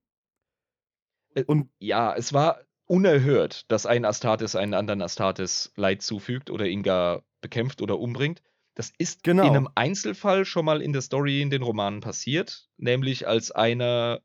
[1.35, 6.65] Äh, Und Ja, es war unerhört, dass ein Astartes einen anderen Astartes Leid zufügt oder
[6.65, 8.41] ihn gar bekämpft oder umbringt.
[8.75, 9.43] Das ist Genau.
[9.43, 14.21] in einem Einzelfall schon mal in der Story in den Romanen passiert, nämlich als einer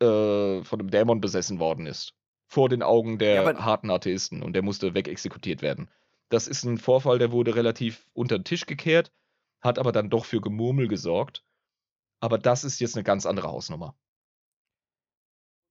[0.00, 2.14] äh, von einem Dämon besessen worden ist.
[2.46, 5.88] Vor den Augen der Ja, harten Atheisten und der musste wegexekutiert werden.
[6.28, 9.12] Das ist ein Vorfall, der wurde relativ unter den Tisch gekehrt,
[9.64, 11.44] hat aber dann doch für Gemurmel gesorgt.
[12.20, 13.96] Aber das ist jetzt eine ganz andere Hausnummer.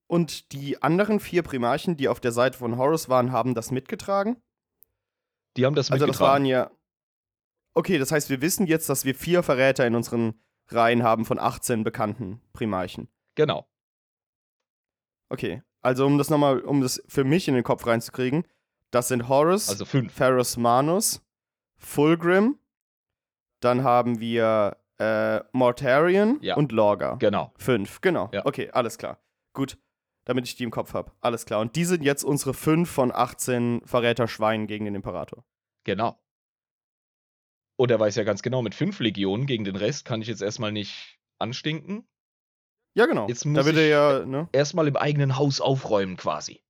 [0.08, 4.42] Und die anderen vier Primarchen, die auf der Seite von Horus waren, haben das mitgetragen?
[5.56, 6.32] Die haben das Also das mitgetragen.
[6.34, 6.72] waren ja.
[7.76, 11.40] Okay, das heißt, wir wissen jetzt, dass wir vier Verräter in unseren Reihen haben von
[11.40, 13.08] 18 bekannten Primarchen.
[13.36, 13.68] Genau.
[15.30, 18.46] Okay, also um das nochmal, um das für mich in den Kopf reinzukriegen,
[18.92, 20.14] das sind Horus, Also fünf.
[20.14, 21.24] Ferrus Manus,
[21.78, 22.60] Fulgrim,
[23.64, 26.56] dann haben wir äh, Mortarion Ja.
[26.56, 27.16] und Lorga.
[27.16, 27.54] Genau.
[27.58, 28.30] Fünf, genau.
[28.34, 28.46] Ja.
[28.46, 29.20] Okay, alles klar.
[29.54, 29.78] Gut,
[30.26, 31.12] damit ich die im Kopf habe.
[31.22, 31.60] Alles klar.
[31.62, 35.46] Und die sind jetzt unsere fünf von 18 Verräter-Schweinen gegen den Imperator.
[35.86, 36.20] Genau.
[37.76, 40.42] Und er weiß ja ganz genau, mit fünf Legionen gegen den Rest kann ich jetzt
[40.42, 42.08] erstmal nicht anstinken.
[42.96, 43.28] Ja, genau.
[43.28, 44.48] Jetzt da muss wird er ja, ne?
[44.52, 46.62] erstmal im eigenen Haus aufräumen quasi.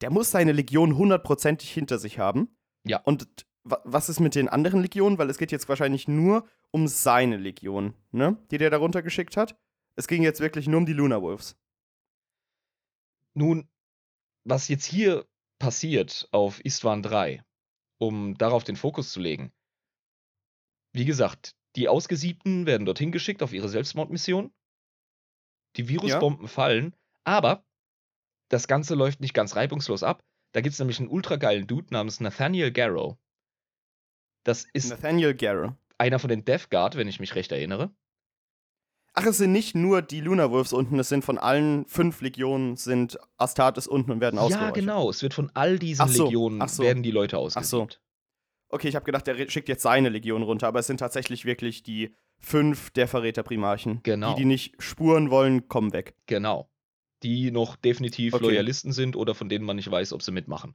[0.00, 2.56] Der muss seine Legion hundertprozentig hinter sich haben.
[2.84, 3.00] Ja.
[3.04, 5.18] Und was ist mit den anderen Legionen?
[5.18, 8.36] Weil es geht jetzt wahrscheinlich nur um seine Legion, ne?
[8.50, 9.56] Die der darunter geschickt hat.
[9.96, 11.56] Es ging jetzt wirklich nur um die Luna Wolves.
[13.32, 13.68] Nun,
[14.44, 15.26] was jetzt hier
[15.58, 17.42] passiert auf Istvan 3,
[17.98, 19.52] um darauf den Fokus zu legen.
[20.92, 24.52] Wie gesagt, die Ausgesiebten werden dorthin geschickt auf ihre Selbstmordmission.
[25.76, 27.64] Die Virusbomben fallen, aber
[28.48, 30.22] das Ganze läuft nicht ganz reibungslos ab.
[30.52, 33.16] Da gibt es nämlich einen ultra geilen Dude namens Nathaniel Garrow.
[34.44, 35.72] Das ist Nathaniel Garrow.
[35.98, 37.94] einer von den Death Guard, wenn ich mich recht erinnere.
[39.16, 42.76] Ach, es sind nicht nur die Luna Wolves unten, es sind von allen fünf Legionen
[42.76, 44.74] sind Astartes unten und werden Ja, ausgeräuchert.
[44.74, 45.08] genau.
[45.08, 46.82] Es wird von all diesen so, Legionen ach so.
[46.82, 47.42] werden die Leute so.
[47.42, 48.00] ausgesiebt.
[48.70, 51.84] Okay, ich habe gedacht, re- schickt jetzt seine Legion runter, aber es sind tatsächlich wirklich
[51.84, 54.00] die fünf der Verräterprimarchen.
[54.02, 54.34] Genau.
[54.34, 56.16] Die, die nicht spuren wollen, kommen weg.
[56.26, 56.68] Genau.
[57.22, 58.42] Die noch definitiv Okay.
[58.46, 60.74] Loyalisten sind oder von denen man nicht weiß, ob sie mitmachen.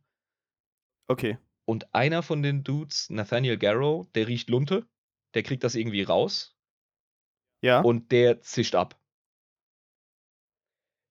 [1.08, 1.38] Okay.
[1.70, 4.90] Und einer von den Dudes, Nathaniel Garrow, der riecht Lunte,
[5.36, 6.58] der kriegt das irgendwie raus
[7.62, 7.82] Ja.
[7.82, 9.00] und der zischt ab.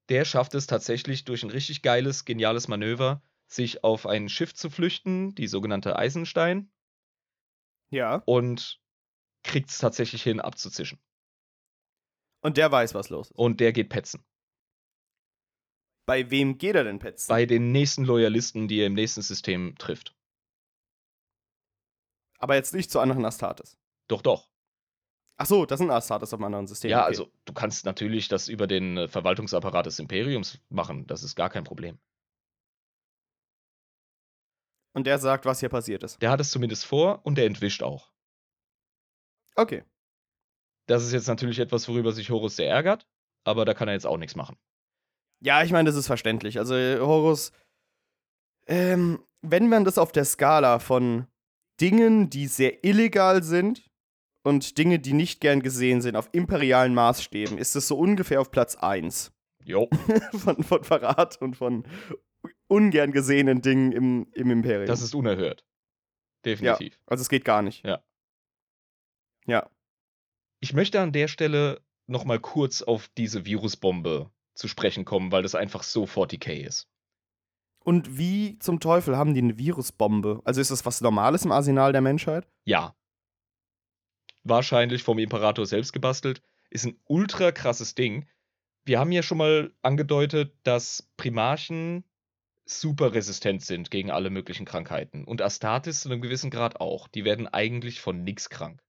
[0.08, 4.68] Der schafft es tatsächlich durch ein richtig geiles, geniales Manöver, sich auf ein Schiff zu
[4.68, 6.72] flüchten, die sogenannte Eisenstein,
[7.90, 8.24] ja.
[8.26, 8.80] und
[9.44, 10.98] kriegt es tatsächlich hin, abzuzischen.
[12.40, 13.36] Und der weiß, was los ist.
[13.36, 14.24] Und der geht petzen.
[16.04, 17.28] Bei wem geht er denn petzen?
[17.28, 20.17] Bei den nächsten Loyalisten, die er im nächsten System trifft.
[22.38, 23.76] Aber jetzt nicht zu anderen Astartes.
[24.08, 24.48] Doch, doch.
[25.36, 26.90] Ach so, das sind Astartes auf einem anderen System.
[26.90, 27.08] Ja, okay.
[27.08, 31.06] also du kannst natürlich das über den äh, Verwaltungsapparat des Imperiums machen.
[31.06, 31.98] Das ist gar kein Problem.
[34.94, 36.20] Und der sagt, was hier passiert ist.
[36.20, 38.10] Der hat es zumindest vor und der entwischt auch.
[39.54, 39.84] Okay.
[40.86, 43.06] Das ist jetzt natürlich etwas, worüber sich Horus sehr ärgert,
[43.44, 44.56] aber da kann er jetzt auch nichts machen.
[45.40, 46.58] Ja, ich meine, das ist verständlich.
[46.58, 47.52] Also, Horus,
[48.66, 51.28] ähm, wenn man das auf der Skala von
[51.80, 53.90] Dingen, die sehr illegal sind
[54.42, 58.50] und Dinge, die nicht gern gesehen sind, auf imperialen Maßstäben, ist es so ungefähr auf
[58.50, 59.32] Platz 1
[59.68, 59.88] Jo,
[60.32, 61.86] von, von Verrat und von
[62.68, 64.86] ungern gesehenen Dingen im, im Imperium.
[64.86, 65.66] das ist unerhört.
[66.44, 66.98] Definitiv.
[67.06, 67.84] also, es geht gar nicht.
[67.84, 68.02] Ja.
[69.46, 69.70] Ja.
[70.60, 75.54] Ich möchte an der Stelle nochmal kurz auf diese Virusbombe zu sprechen kommen, weil das
[75.54, 76.88] einfach so 40k ist.
[77.88, 80.42] Und wie zum Teufel haben die eine Virusbombe?
[80.44, 82.46] Also, ist das was Normales im Arsenal der Menschheit?
[82.66, 82.94] Ja.
[84.44, 86.42] Wahrscheinlich vom Imperator selbst gebastelt.
[86.68, 88.28] Ist ein ultra krasses Ding.
[88.84, 92.04] Wir haben ja schon mal angedeutet, dass Primarchen
[92.66, 95.24] super resistent sind gegen alle möglichen Krankheiten.
[95.24, 97.08] Und Astartes zu einem gewissen Grad auch.
[97.08, 98.82] Die werden eigentlich von nix krank.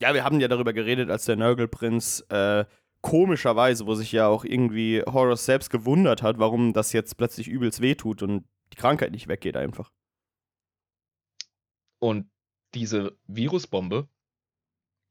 [0.00, 2.64] Ja, wir haben ja darüber geredet, als der Nörgelprinz äh,
[3.00, 7.80] komischerweise, wo sich ja auch irgendwie Horus selbst gewundert hat, warum das jetzt plötzlich übelst
[7.80, 9.92] wehtut und die Krankheit nicht weggeht einfach.
[12.00, 12.30] Und
[12.74, 14.08] diese Virusbombe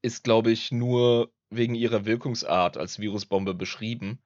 [0.01, 4.21] ist, glaube ich, nur wegen ihrer Wirkungsart als Virusbombe beschrieben.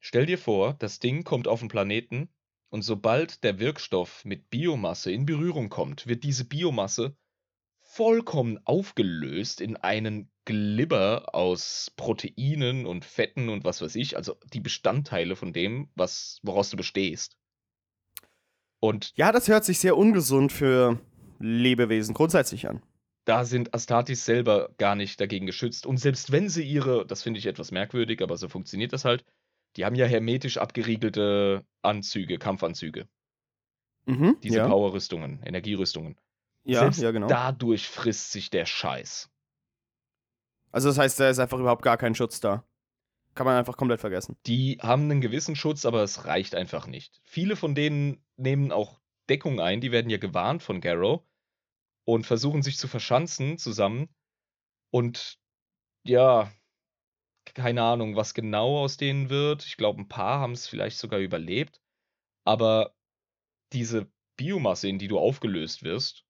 [0.00, 2.28] Stell dir vor, das Ding kommt auf den Planeten
[2.70, 7.16] und sobald der Wirkstoff mit Biomasse in Berührung kommt, wird diese Biomasse
[7.96, 14.60] vollkommen aufgelöst in einen Glibber aus Proteinen und Fetten und was weiß ich, also die
[14.60, 17.36] Bestandteile von dem, was, woraus du bestehst.
[18.80, 21.00] Und Ja, das hört sich sehr ungesund für
[21.38, 22.82] Lebewesen grundsätzlich an.
[23.24, 25.84] da sind Astartes selber gar nicht dagegen geschützt.
[25.84, 29.24] Und selbst wenn sie ihre, das finde ich etwas merkwürdig, aber so funktioniert das halt,
[29.76, 33.08] die haben ja hermetisch abgeriegelte Anzüge, Kampfanzüge.
[34.06, 34.36] Mhm.
[34.42, 34.68] Diese ja.
[34.68, 36.16] Powerrüstungen, Energierüstungen.
[36.66, 37.26] Ja, selbst ja, genau.
[37.26, 39.30] dadurch frisst sich der Scheiß.
[40.72, 42.64] Also, das heißt, da ist einfach überhaupt gar kein Schutz da.
[43.34, 44.36] Kann man einfach komplett vergessen.
[44.46, 47.20] Die haben einen gewissen Schutz, aber es reicht einfach nicht.
[47.22, 51.22] Viele von denen nehmen auch Deckung ein, die werden ja gewarnt von Garrow
[52.04, 54.08] und versuchen sich zu verschanzen zusammen.
[54.90, 55.38] Und
[56.04, 56.50] ja,
[57.54, 59.64] keine Ahnung, was genau aus denen wird.
[59.64, 61.80] Ich glaube, ein paar haben es vielleicht sogar überlebt.
[62.44, 62.94] Aber
[63.72, 66.25] diese Biomasse, in die du aufgelöst wirst,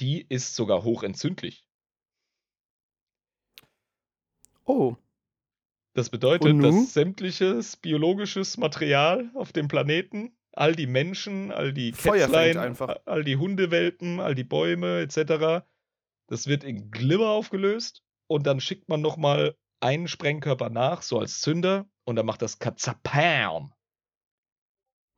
[0.00, 1.66] die ist sogar hochentzündlich.
[4.64, 4.96] Oh.
[5.94, 12.56] Das bedeutet, dass sämtliches biologisches Material auf dem Planeten, all die Menschen, all die Kätzlein,
[12.56, 12.96] einfach.
[13.04, 15.64] all die Hundewelpen, all die Bäume etc.,
[16.28, 21.40] das wird in Glimmer aufgelöst und dann schickt man nochmal einen Sprengkörper nach, so als
[21.40, 23.74] Zünder, und dann macht das Katzapam.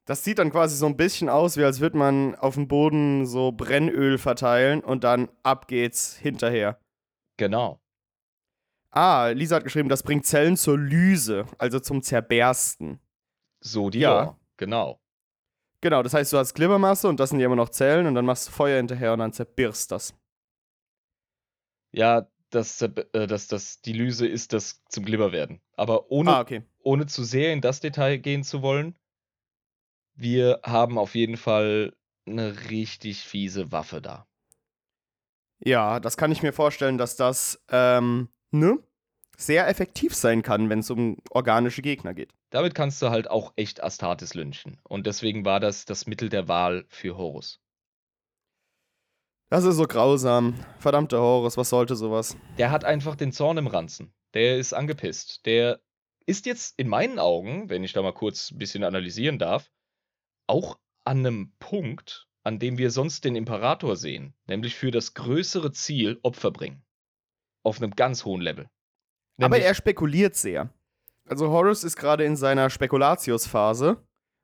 [0.07, 3.25] Das sieht dann quasi so ein bisschen aus, wie als würde man auf dem Boden
[3.27, 6.79] so Brennöl verteilen und dann ab geht's hinterher.
[7.39, 7.81] Genau.
[8.91, 13.01] Ah, Lisa hat geschrieben, das bringt Zellen zur Lyse, also zum Zerbersten.
[13.61, 14.37] So die Ja.
[14.57, 15.01] Genau.
[15.81, 18.25] Genau, das heißt, du hast Glibbermasse und das sind ja immer noch Zellen und dann
[18.25, 20.15] machst du Feuer hinterher und dann zerbirst das.
[21.93, 25.61] Ja, das, äh, das, das, die Lyse ist das zum Glibber werden.
[25.77, 26.63] Aber ohne, Ah, okay.
[26.83, 28.95] ohne zu sehr in das Detail gehen zu wollen,
[30.15, 31.95] wir haben auf jeden Fall
[32.27, 34.27] eine richtig fiese Waffe da.
[35.61, 38.79] Ja, das kann ich mir vorstellen, dass das, ähm, ne?
[39.37, 42.33] Sehr effektiv sein kann, wenn es um organische Gegner geht.
[42.51, 44.79] Damit kannst du halt auch echt Astartes lynchen.
[44.85, 47.59] Und deswegen war das das Mittel der Wahl für Horus.
[49.51, 50.55] Das ist so grausam.
[50.79, 52.37] Verdammter Horus, was sollte sowas?
[52.59, 54.15] Der hat einfach den Zorn im Ranzen.
[54.35, 55.45] Der ist angepisst.
[55.47, 55.81] Der
[56.27, 59.71] ist jetzt in meinen Augen, wenn ich da mal kurz ein bisschen analysieren darf,
[60.47, 65.73] auch an einem Punkt, an dem wir sonst den Imperator sehen, nämlich für das größere
[65.73, 66.83] Ziel Opfer bringen.
[67.63, 68.69] Auf einem ganz hohen Level.
[69.39, 70.71] Aber Nämlich- er spekuliert sehr.
[71.27, 73.97] Also Horus ist gerade in seiner Spekulatius-Phase,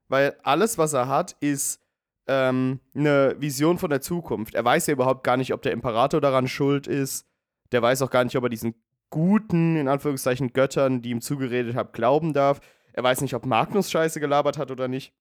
[0.09, 1.81] weil alles, was er hat, ist
[2.27, 4.55] ähm, eine Vision von der Zukunft.
[4.55, 7.27] Er weiß ja überhaupt gar nicht, ob der Imperator daran schuld ist.
[7.73, 8.75] Der weiß auch gar nicht, ob er diesen
[9.11, 12.61] guten, in Anführungszeichen, Göttern, die ihm zugeredet haben, glauben darf.
[12.93, 15.13] Er weiß nicht, ob Magnus Scheiße gelabert hat oder nicht.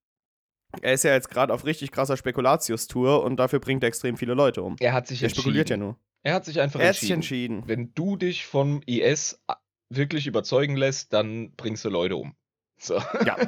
[0.81, 4.33] Er ist ja jetzt gerade auf richtig krasser Spekulatius-Tour und dafür bringt er extrem viele
[4.33, 4.75] Leute um.
[4.79, 5.41] er hat sich Er entschieden.
[5.41, 5.97] spekuliert ja nur.
[6.21, 7.59] Er hat sich einfach Er hat sich entschieden.
[7.59, 7.67] entschieden.
[7.67, 9.41] Wenn du dich vom IS
[9.89, 12.35] wirklich überzeugen lässt, dann bringst du Leute um.
[12.77, 13.01] So.
[13.25, 13.35] Ja.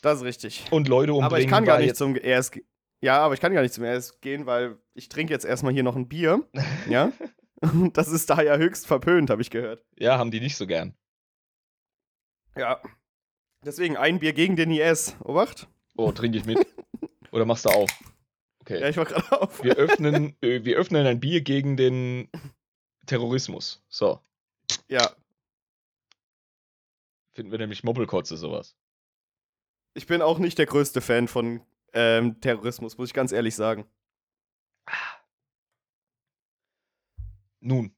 [0.00, 0.64] Das ist richtig.
[0.72, 2.40] Und Leute umbringen Aber ich kann gar nicht zum ge-
[3.00, 5.84] Ja, aber ich kann gar nicht zum ES gehen, weil ich trinke jetzt erstmal hier
[5.84, 6.44] noch ein Bier.
[6.88, 7.12] Ja.
[7.60, 9.84] Und das ist da ja höchst verpönt, habe ich gehört.
[9.96, 10.96] Ja, haben die nicht so gern.
[12.56, 12.80] Ja.
[13.64, 15.14] Deswegen ein Bier gegen den IS.
[15.20, 15.68] Obacht.
[15.96, 16.58] Oh, trinke ich mit.
[17.32, 17.90] Oder machst du auf?
[18.60, 18.80] Okay.
[18.80, 19.62] Ja, ich mach gerade auf.
[19.62, 22.28] Wir öffnen, äh, wir öffnen ein Bier gegen den
[23.06, 23.82] Terrorismus.
[23.88, 24.20] So.
[24.88, 25.10] Ja.
[27.32, 28.76] Finden wir nämlich Mobbelkotze sowas.
[29.94, 33.86] Ich bin auch nicht der größte Fan von ähm, Terrorismus, muss ich ganz ehrlich sagen.
[37.60, 37.94] Nun.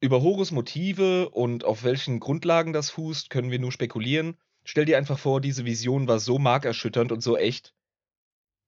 [0.00, 4.36] Über Horus Motive und auf welchen Grundlagen das fußt, können wir nur spekulieren.
[4.68, 7.72] Stell dir einfach vor, diese Vision war so markerschütternd und so echt,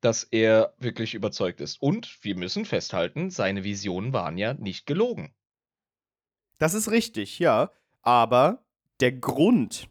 [0.01, 1.83] dass er wirklich überzeugt ist.
[1.83, 5.35] Und wir müssen festhalten, seine Visionen waren ja nicht gelogen.
[6.59, 7.73] Das ist richtig, ja.
[8.03, 8.65] Aber
[9.01, 9.89] der Grund,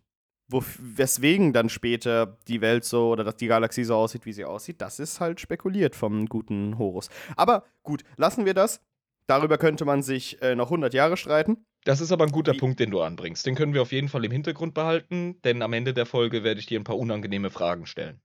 [0.48, 4.80] weswegen dann später die Welt so oder dass die Galaxie so aussieht, wie sie aussieht,
[4.80, 7.10] das ist halt spekuliert vom guten Horus.
[7.36, 8.80] Aber gut, lassen wir das.
[9.28, 11.66] Darüber könnte man sich äh, noch 100 Jahre streiten.
[11.88, 13.46] Das ist aber ein guter Wie- Punkt, den du anbringst.
[13.46, 16.60] Den können wir auf jeden Fall im Hintergrund behalten, denn am Ende der Folge werde
[16.60, 18.20] ich dir ein paar unangenehme Fragen stellen.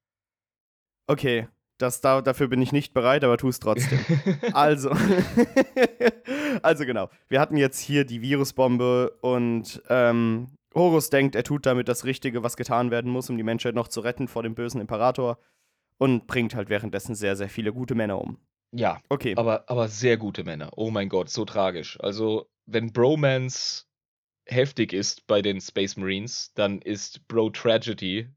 [1.07, 1.47] Okay,
[1.79, 3.99] das, da, dafür bin ich nicht bereit, aber tu es trotzdem.
[4.53, 4.91] Also,
[6.63, 7.09] also genau.
[7.29, 12.43] Wir hatten jetzt hier die Virusbombe und ähm, Horus denkt, er tut damit das Richtige,
[12.43, 15.39] was getan werden muss, um die Menschheit noch zu retten vor dem bösen Imperator
[15.99, 18.39] und bringt halt währenddessen sehr, sehr viele gute Männer um.
[18.75, 19.35] ja, Okay.
[19.37, 20.71] aber, aber sehr gute Männer.
[20.77, 21.99] Oh mein Gott, so tragisch.
[22.01, 23.85] Also, wenn Bromance
[24.45, 28.29] heftig ist bei den Space Marines, dann ist Bro Tragedy,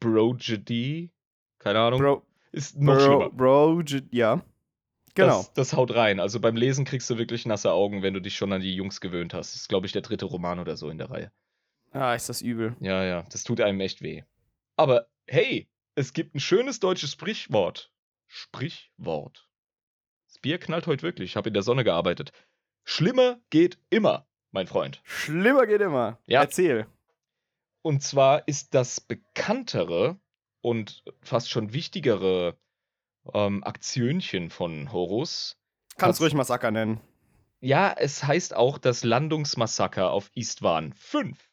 [0.00, 1.10] Brogedy,
[1.58, 3.30] keine Ahnung, Bro, ist noch Bro, schlimmer.
[3.30, 4.44] Bro, ja.
[5.14, 5.38] Genau.
[5.38, 6.18] Das, das haut rein.
[6.18, 9.00] Also beim Lesen kriegst du wirklich nasse Augen, wenn du dich schon an die Jungs
[9.00, 9.54] gewöhnt hast.
[9.54, 11.32] Das ist, glaube ich, der dritte Roman oder so in der Reihe.
[11.92, 12.76] ah, ist das übel.
[12.80, 14.24] Ja, ja, das tut einem echt weh.
[14.76, 17.92] Aber hey, es gibt ein schönes deutsches Sprichwort.
[18.26, 19.48] Sprichwort.
[20.26, 21.30] Das Bier knallt heute wirklich.
[21.30, 22.32] Ich habe in der Sonne gearbeitet.
[22.84, 25.00] Schlimmer geht immer, mein Freund.
[25.04, 26.18] Schlimmer geht immer.
[26.26, 26.42] Ja.
[26.42, 26.86] Erzähl.
[27.82, 30.18] Und zwar ist das bekanntere
[30.60, 32.58] und fast schon wichtigere
[33.32, 35.58] ähm, Aktionchen von Horus.
[35.96, 37.00] Kannst ruhig Massaker nennen.
[37.60, 41.50] Ja, es heißt auch das Landungsmassaker auf Istvan 5.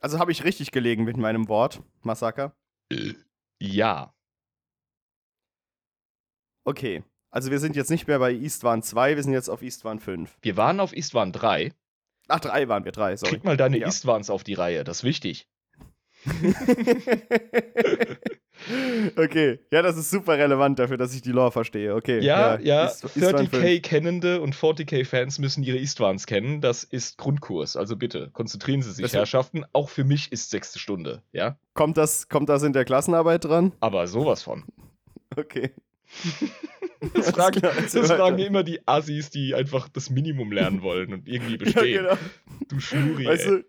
[0.00, 1.82] Also habe ich richtig gelegen mit meinem Wort.
[2.02, 2.56] Massaker.
[3.58, 4.14] Ja.
[6.64, 7.04] Okay.
[7.30, 10.36] Also wir sind jetzt nicht mehr bei Eastwan 2, wir sind jetzt auf Eastwan 5.
[10.42, 11.72] Wir waren auf Istvan 3.
[12.28, 13.32] Ach, 3 waren wir, 3, sorry.
[13.34, 13.86] Krieg mal deine Ja.
[13.88, 15.46] Istvans auf die Reihe, das ist wichtig.
[19.16, 21.94] okay, ja, das ist super relevant dafür, dass ich die Lore verstehe.
[21.94, 22.20] Okay.
[22.20, 23.26] Ja, ja, East- 5.
[23.26, 26.60] 30k Kennende und 40k-Fans müssen ihre Istvans kennen.
[26.60, 27.76] Das ist Grundkurs.
[27.76, 29.64] Also bitte, konzentrieren Sie sich, Das Herrschaften.
[29.72, 31.56] Auch für mich ist sechste Stunde, ja?
[31.74, 33.72] Kommt das, kommt das in der Klassenarbeit dran?
[33.80, 34.64] Aber sowas von.
[35.36, 35.70] Okay.
[37.14, 41.28] Das Alles fragen, das fragen immer die Assis, die einfach das Minimum lernen wollen und
[41.28, 42.02] irgendwie Ja, bestehen.
[42.04, 42.16] genau.
[42.68, 43.50] Du Schnuri, Weißt ey.
[43.62, 43.64] du,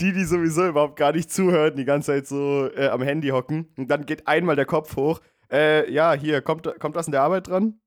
[0.00, 3.72] die, die sowieso überhaupt gar nicht zuhören, die ganze Zeit so äh, am Handy hocken.
[3.76, 5.20] Und dann geht einmal der Kopf hoch.
[5.50, 7.78] Äh, ja, hier, kommt, kommt das in der Arbeit dran?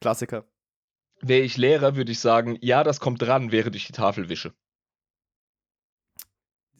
[0.00, 0.44] Klassiker.
[1.22, 4.52] Wäre ich Lehrer, würde ich sagen, ja, das kommt dran, während ich die Tafel wische.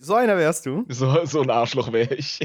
[0.01, 0.85] So einer wärst du.
[0.89, 2.39] So, so ein Arschloch wäre ich.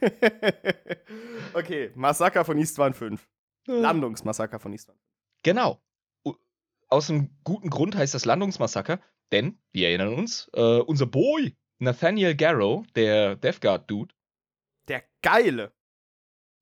[1.54, 3.26] okay, Massaker von Istvan 5.
[3.66, 4.96] Landungsmassaker von Istvan.
[5.42, 5.80] Genau.
[6.88, 9.00] Aus einem guten Grund heißt das Landungsmassaker,
[9.32, 14.14] denn, wir erinnern uns, äh, unser Boy Nathaniel Garrow, der Death Guard-Dude.
[14.88, 15.72] Der Geile.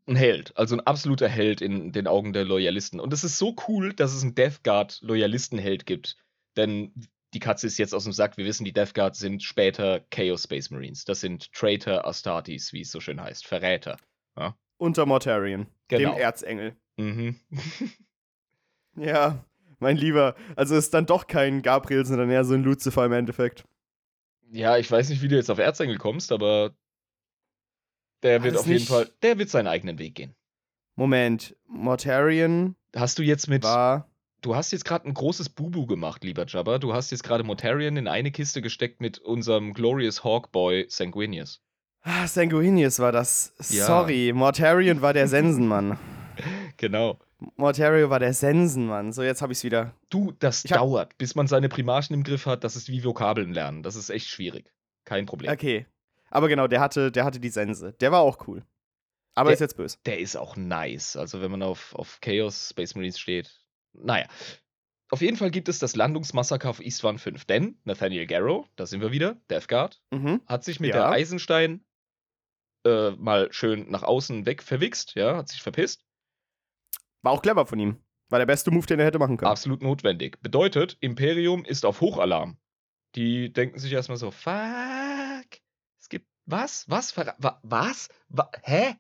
[0.07, 3.01] Ein Held, also ein absoluter Held in den Augen der Loyalisten.
[3.01, 6.17] Und es ist so cool, dass es einen Death Guard-Loyalistenheld gibt.
[6.57, 6.93] Denn
[7.33, 8.37] die Katze ist jetzt aus dem Sack.
[8.37, 11.05] Wir wissen, die Death Guard sind später Chaos Space Marines.
[11.05, 13.47] Das sind Traitor Astartes, wie es so schön heißt.
[13.47, 13.97] Verräter.
[14.37, 14.57] Ja?
[14.77, 16.12] Unter Mortarion, Genau.
[16.12, 16.77] dem Erzengel.
[16.97, 17.38] Mhm.
[18.97, 19.44] Ja,
[19.81, 20.37] mein Lieber.
[20.57, 23.64] Also ist dann doch kein Gabriel, sondern eher so ein Lucifer im Endeffekt.
[24.53, 26.75] ja, ich weiß nicht, wie du jetzt auf Erzengel kommst, aber
[28.23, 30.35] der wird Alles auf jeden nicht- Fall, der wird seinen eigenen Weg gehen.
[30.94, 34.09] Moment, Mortarion Hast du jetzt mit, war.
[34.42, 36.79] du hast jetzt gerade ein großes Bubu gemacht, lieber Jabba.
[36.79, 41.61] Du hast jetzt gerade Mortarion in eine Kiste gesteckt mit unserem Glorious Hawkboy Sanguinius.
[42.05, 43.55] Ah, Sanguinius war das.
[43.71, 43.87] Ja.
[43.87, 45.99] Sorry, Mortarion war der Sensenmann.
[46.77, 47.21] Genau.
[47.57, 49.12] Mortario war der Sensenmann.
[49.12, 49.95] So, jetzt habe ich es wieder.
[50.11, 52.64] Du, das Ich dauert, bis man seine Primarchen im Griff hat.
[52.64, 53.85] Das ist wie Vokabeln lernen.
[53.85, 54.73] Das ist echt schwierig.
[55.05, 55.53] Kein Problem.
[55.53, 55.87] Okay.
[56.31, 57.93] Aber genau, der hatte, der hatte die Sense.
[58.01, 58.64] Der war auch cool.
[59.37, 59.99] Aber Der- ist jetzt böse.
[60.05, 61.17] Der ist auch nice.
[61.17, 63.61] Also, wenn man auf, auf Chaos Space Marines steht.
[63.93, 64.27] Naja.
[65.11, 67.45] Auf jeden Fall gibt es das Landungsmassaker auf Istvan 5.
[67.45, 70.40] Denn Nathaniel Garrow, da sind wir wieder, Death Guard, Mhm.
[70.49, 70.97] hat sich mit Ja.
[70.97, 71.85] der Eisenstein
[72.85, 76.05] äh, mal schön nach außen weg verwichst, ja, hat sich verpisst.
[77.23, 78.03] War auch clever von ihm.
[78.29, 79.51] War der beste Move, den er hätte machen können.
[79.51, 80.40] Absolut notwendig.
[80.42, 82.59] Bedeutet, Imperium ist auf Hochalarm.
[83.14, 84.55] Die denken sich erstmal so, fuck.
[86.01, 86.88] Es gibt, was?
[86.88, 87.12] Was?
[87.12, 88.09] Verra wa was?
[88.29, 88.97] Wa hä?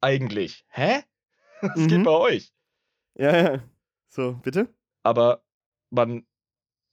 [0.00, 0.64] Eigentlich.
[0.68, 1.02] Hä?
[1.62, 1.88] Was Mhm.
[1.88, 2.52] geht bei euch?
[3.14, 3.68] Ja, ja.
[4.08, 4.68] So, bitte?
[5.02, 5.42] Aber
[5.90, 6.26] man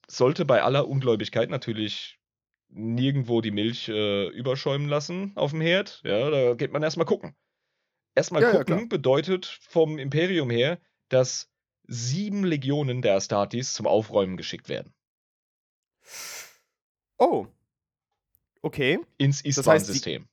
[0.08, 2.21] sollte bei aller Ungläubigkeit natürlich
[2.74, 6.02] nirgendwo die Milch äh, überschäumen lassen auf dem Herd.
[6.04, 7.36] Ja, da geht man erstmal gucken.
[8.16, 8.88] Erstmal Ja, ja, gucken klar.
[8.88, 10.80] bedeutet vom Imperium her,
[11.10, 11.50] dass
[11.88, 14.94] sieben Legionen der Astartes zum Aufräumen geschickt werden.
[17.18, 17.48] Oh.
[18.62, 19.00] Okay.
[19.18, 20.28] Ins heißt, die- Istvan-System.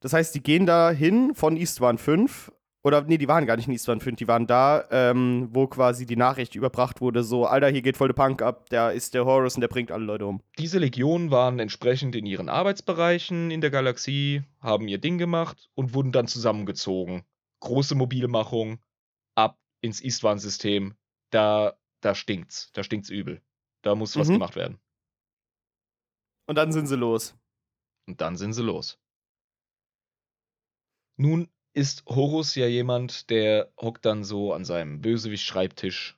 [0.00, 2.52] Das heißt, die gehen da hin von Istvan 5.
[2.86, 4.16] Oder, nee, die waren gar nicht in Istvan 5.
[4.16, 8.08] Die waren da, ähm, wo quasi die Nachricht überbracht wurde: so, Alter, hier geht voll
[8.08, 8.68] der Punk ab.
[8.68, 10.42] Da ist der Horus und der bringt alle Leute um.
[10.58, 15.94] Diese Legionen waren entsprechend in ihren Arbeitsbereichen in der Galaxie, haben ihr Ding gemacht und
[15.94, 17.24] wurden dann zusammengezogen.
[17.60, 18.78] Große Mobilmachung,
[19.34, 20.94] ab ins Istvan-System.
[21.30, 22.70] Da, da stinkt's.
[22.74, 23.40] Da stinkt's übel.
[23.80, 24.34] Da muss was Mhm.
[24.34, 24.78] gemacht werden.
[26.46, 27.34] Und dann sind sie los.
[28.06, 28.98] Und dann sind sie los.
[31.16, 36.16] Nun ist Horus ja jemand, der hockt dann so an seinem Bösewicht-Schreibtisch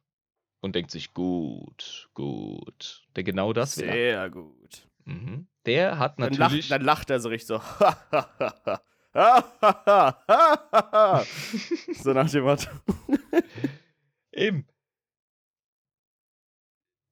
[0.61, 3.07] und denkt sich, gut, gut.
[3.17, 3.87] Der genau das will.
[3.87, 4.89] Sehr gut.
[5.05, 5.47] Mhm.
[5.65, 6.69] Der hat Dann natürlich.
[6.69, 7.57] lacht, dann lacht er so richtig so.
[12.03, 12.69] so nach dem Motto.
[14.33, 14.67] Eben.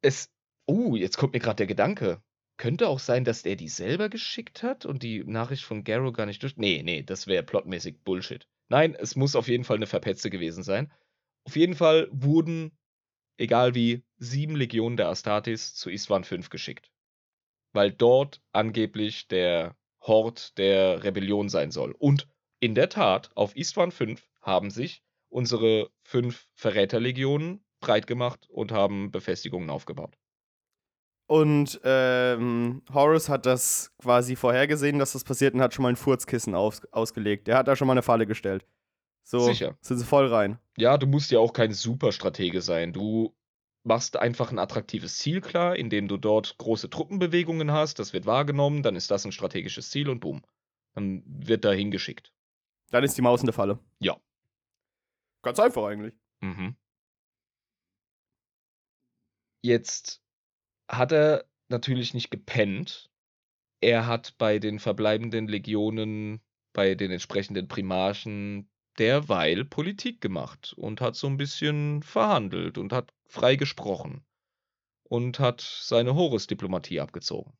[0.03, 0.31] Es.
[0.69, 2.23] Uh, jetzt kommt mir gerade der Gedanke.
[2.57, 6.27] Könnte auch sein, dass der die selber geschickt hat und die Nachricht von Garrow gar
[6.27, 6.57] nicht durch.
[6.57, 8.47] Nee, nee, das wäre plotmäßig Bullshit.
[8.69, 10.93] Nein, es muss auf jeden Fall eine Verpetze gewesen sein.
[11.45, 12.79] Auf jeden Fall wurden,
[13.37, 16.91] egal wie, sieben Legionen der Astartes zu Istvan 5 geschickt.
[17.73, 21.93] Weil dort angeblich der Hort der Rebellion sein soll.
[21.99, 22.29] Und
[22.61, 29.11] in der Tat, auf Istvan 5 haben sich unsere fünf Verräterlegionen breit gemacht und haben
[29.11, 30.17] Befestigungen aufgebaut.
[31.27, 35.97] Und ähm, Horus hat das quasi vorhergesehen, dass das passiert und hat schon mal ein
[35.97, 37.47] Furzkissen aus ausgelegt.
[37.47, 38.67] Der hat da schon mal eine Falle gestellt.
[39.23, 39.79] So Sicher.
[39.81, 40.59] sind sie voll rein.
[40.77, 42.93] Ja, du musst ja auch kein Superstratege sein.
[42.93, 43.35] Du
[43.83, 47.99] machst einfach ein attraktives Ziel klar, indem du dort große Truppenbewegungen hast.
[47.99, 50.43] Das wird wahrgenommen, dann ist das ein strategisches Ziel und boom.
[50.95, 52.33] Dann wird da hingeschickt.
[52.91, 53.79] Dann ist die Maus in der Falle.
[53.99, 54.17] Ja.
[55.43, 56.15] Ganz einfach eigentlich.
[56.41, 56.77] Mhm.
[59.63, 60.24] Jetzt
[60.89, 63.11] hat er natürlich nicht gepennt.
[63.81, 66.41] Er hat bei den verbleibenden Legionen,
[66.73, 68.69] bei den entsprechenden Primarchen
[68.99, 74.25] derweil Politik gemacht und hat so ein bisschen verhandelt und hat frei gesprochen
[75.03, 77.53] und hat seine Horus-Diplomatie abgezogen.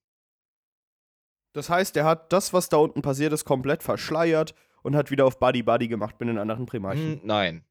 [1.53, 5.25] Das heißt, er hat das, was da unten passiert ist, komplett verschleiert und hat wieder
[5.25, 7.21] auf Buddy Buddy gemacht mit den anderen Primarchen.
[7.25, 7.65] Nein.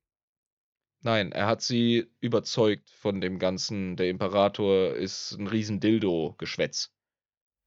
[1.03, 3.97] Nein, er hat sie überzeugt von dem Ganzen.
[3.97, 6.91] Der Imperator ist ein riesen Dildo-Geschwätz.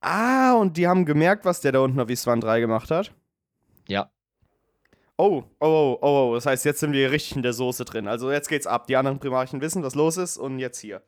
[0.01, 3.14] Ah, und die haben gemerkt, was der da unten auf Iswan 3 gemacht hat.
[3.89, 4.11] Ja.
[5.18, 8.09] Oh, oh, oh, oh, oh, das heißt, jetzt sind wir richtig in der Soße drin.
[8.09, 8.87] Also jetzt geht's ab.
[8.87, 11.03] Die anderen Primarchen wissen, was los ist und jetzt hier.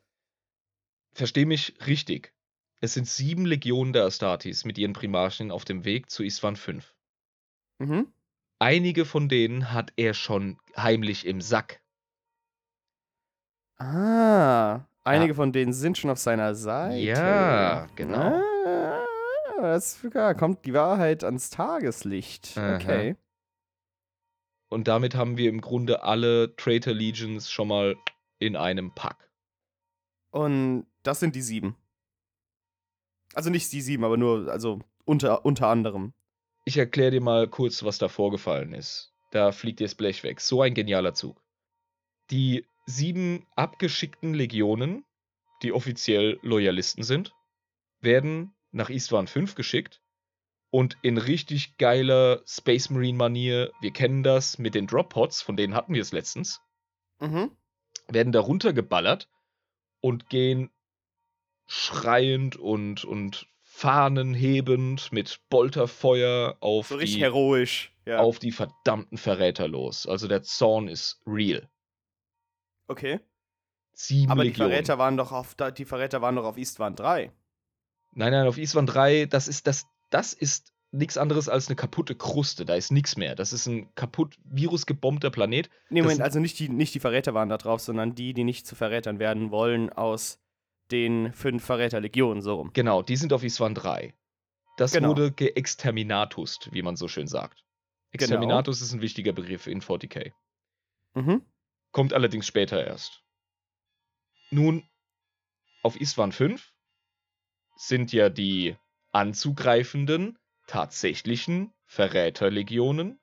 [1.13, 2.33] Versteh mich richtig.
[2.79, 6.93] Es sind sieben Legionen der Astartes mit ihren Primarchen auf dem Weg zu Iswan 5.
[7.79, 8.13] Mhm.
[8.59, 11.81] Einige von denen hat er schon heimlich im Sack.
[13.79, 16.97] Ah, einige von denen sind schon auf seiner Seite.
[16.97, 18.41] Ja, genau.
[18.41, 19.05] Ah,
[19.61, 22.57] das ja, kommt die Wahrheit ans Tageslicht.
[22.57, 22.75] Aha.
[22.75, 23.15] Okay.
[24.69, 27.95] Und damit haben wir im Grunde alle Traitor Legions schon mal
[28.37, 29.29] in einem Pack.
[30.31, 31.75] Und das sind die sieben.
[33.33, 36.13] Also nicht die sieben, aber nur, also unter, unter anderem.
[36.65, 39.13] Ich erkläre dir mal kurz, was da vorgefallen ist.
[39.31, 40.41] Da fliegt dir das Blech weg.
[40.41, 41.41] So ein genialer Zug.
[42.29, 45.05] Die sieben abgeschickten Legionen,
[45.61, 47.33] die offiziell Loyalisten sind,
[48.01, 50.01] werden nach Istvan 5 geschickt
[50.71, 55.55] und in richtig geiler Space Marine Manier, wir kennen das mit den Drop Pods, von
[55.55, 56.61] denen hatten wir es letztens,
[57.19, 57.51] Mhm.
[58.07, 59.29] werden da runtergeballert
[60.01, 60.69] und gehen
[61.67, 67.93] schreiend und, und fahnenhebend mit Bolterfeuer auf, So die, heroisch.
[68.05, 68.19] Ja.
[68.19, 70.07] auf die verdammten Verräter los.
[70.07, 71.69] Also der Zorn ist real.
[72.89, 73.19] Okay.
[73.93, 74.71] Sieben Aber die Legionen.
[74.71, 77.31] Verräter waren doch auf die Verräter waren doch auf Istvan 3.
[78.13, 82.15] Nein, nein, auf Iswan 3, das ist das, das ist nichts anderes als eine kaputte
[82.15, 82.65] Kruste.
[82.65, 83.35] Da ist nichts mehr.
[83.35, 85.69] Das ist ein kaputt virusgebombter Planet.
[85.89, 88.65] Nee, Moment, also nicht die, nicht die Verräter waren da drauf, sondern die, die nicht
[88.65, 90.39] zu Verrätern werden wollen aus
[90.91, 92.71] den fünf Verräterlegionen, so rum.
[92.73, 94.13] Genau, die sind auf Iswan 3.
[94.77, 95.09] Das Genau.
[95.09, 97.63] wurde geexterminatust, wie man so schön sagt.
[98.11, 100.31] Exterminatus ist ein wichtiger Begriff in 40k.
[101.13, 101.43] Mhm.
[101.91, 103.23] Kommt allerdings später erst.
[104.51, 104.87] Nun,
[105.83, 106.73] auf Iswan 5
[107.75, 108.75] sind ja die
[109.11, 110.37] anzugreifenden
[110.67, 113.19] tatsächlichen Verräterlegionen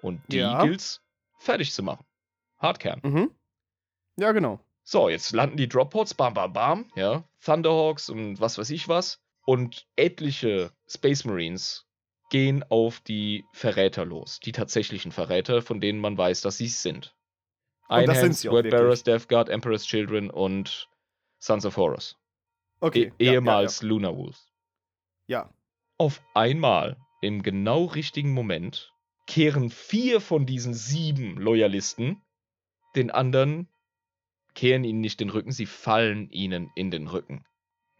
[0.00, 0.62] und die Ja.
[0.62, 1.02] gilt's
[1.38, 2.04] fertig zu machen.
[2.58, 3.00] Hardkern.
[3.04, 3.34] Mhm.
[4.16, 4.60] Ja, genau.
[4.82, 7.28] So, jetzt landen die Droppods, bam, bam, bam, ja.
[7.40, 9.20] Thunderhawks und was weiß ich was.
[9.46, 11.86] Und etliche Space Marines
[12.30, 14.40] gehen auf die Verräter los.
[14.40, 17.14] Die tatsächlichen Verräter, von denen man weiß, dass sie es sind.
[17.90, 20.88] Einhands, Wordbearers, Death Guard, Emperor's Children und
[21.38, 22.16] Sons of Horus.
[22.80, 23.12] Okay.
[23.18, 24.50] E ja, ehemals Lunar Wolves.
[25.26, 25.54] Ja, ja.
[25.98, 28.92] Auf einmal, im genau richtigen Moment,
[29.26, 32.22] kehren vier von diesen sieben Loyalisten
[32.96, 33.68] den anderen,
[34.54, 37.44] kehren ihnen nicht den Rücken, sie fallen ihnen in den Rücken.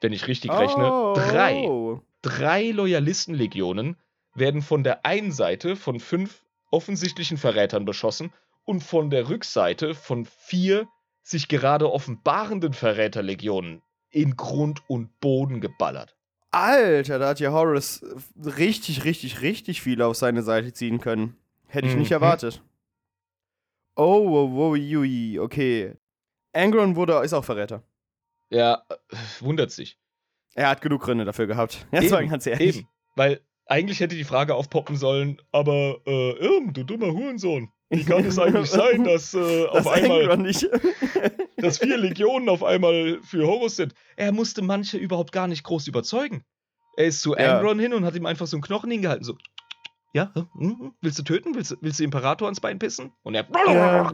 [0.01, 1.15] Wenn ich richtig rechne, Oh.
[1.15, 2.01] drei.
[2.23, 3.97] Drei Loyalistenlegionen
[4.35, 8.33] werden von der einen Seite von fünf offensichtlichen Verrätern beschossen
[8.71, 10.89] und von der Rückseite von vier
[11.23, 16.17] sich gerade offenbarenden Verräterlegionen in Grund und Boden geballert.
[16.53, 18.05] Alter, da hat ja Horus
[18.37, 21.37] richtig, richtig, richtig viel auf seine Seite ziehen können.
[21.67, 22.15] Hätte ich nicht Mhm.
[22.15, 22.63] erwartet.
[23.97, 25.95] Oh, oh, oh, jui, okay.
[26.53, 27.83] Angron wurde, ist auch Verräter.
[28.49, 29.99] Ja, äh, wundert sich.
[30.55, 31.87] Er hat genug Gründe dafür gehabt.
[31.93, 32.79] Jetzt Eben, mal ganz ehrlich.
[32.79, 32.89] Eben.
[33.15, 33.41] Weil
[33.71, 38.39] eigentlich hätte die Frage aufpoppen sollen, aber äh, Irm, du dummer Hurensohn, wie kann es
[38.39, 40.69] eigentlich sein, dass äh, auf Das einmal Angron nicht.
[41.57, 43.95] dass vier Legionen auf einmal für Horus sind?
[44.17, 46.45] Er musste manche überhaupt gar nicht groß überzeugen.
[46.97, 47.57] Er ist zu Ja.
[47.59, 49.37] Angron hin und hat ihm einfach so einen Knochen hingehalten, so.
[50.13, 51.55] Ja, hm, hm, willst du töten?
[51.55, 53.13] Willst, du- willst du Imperator ans Bein pissen?
[53.23, 53.47] Und er.
[53.67, 54.13] Ja.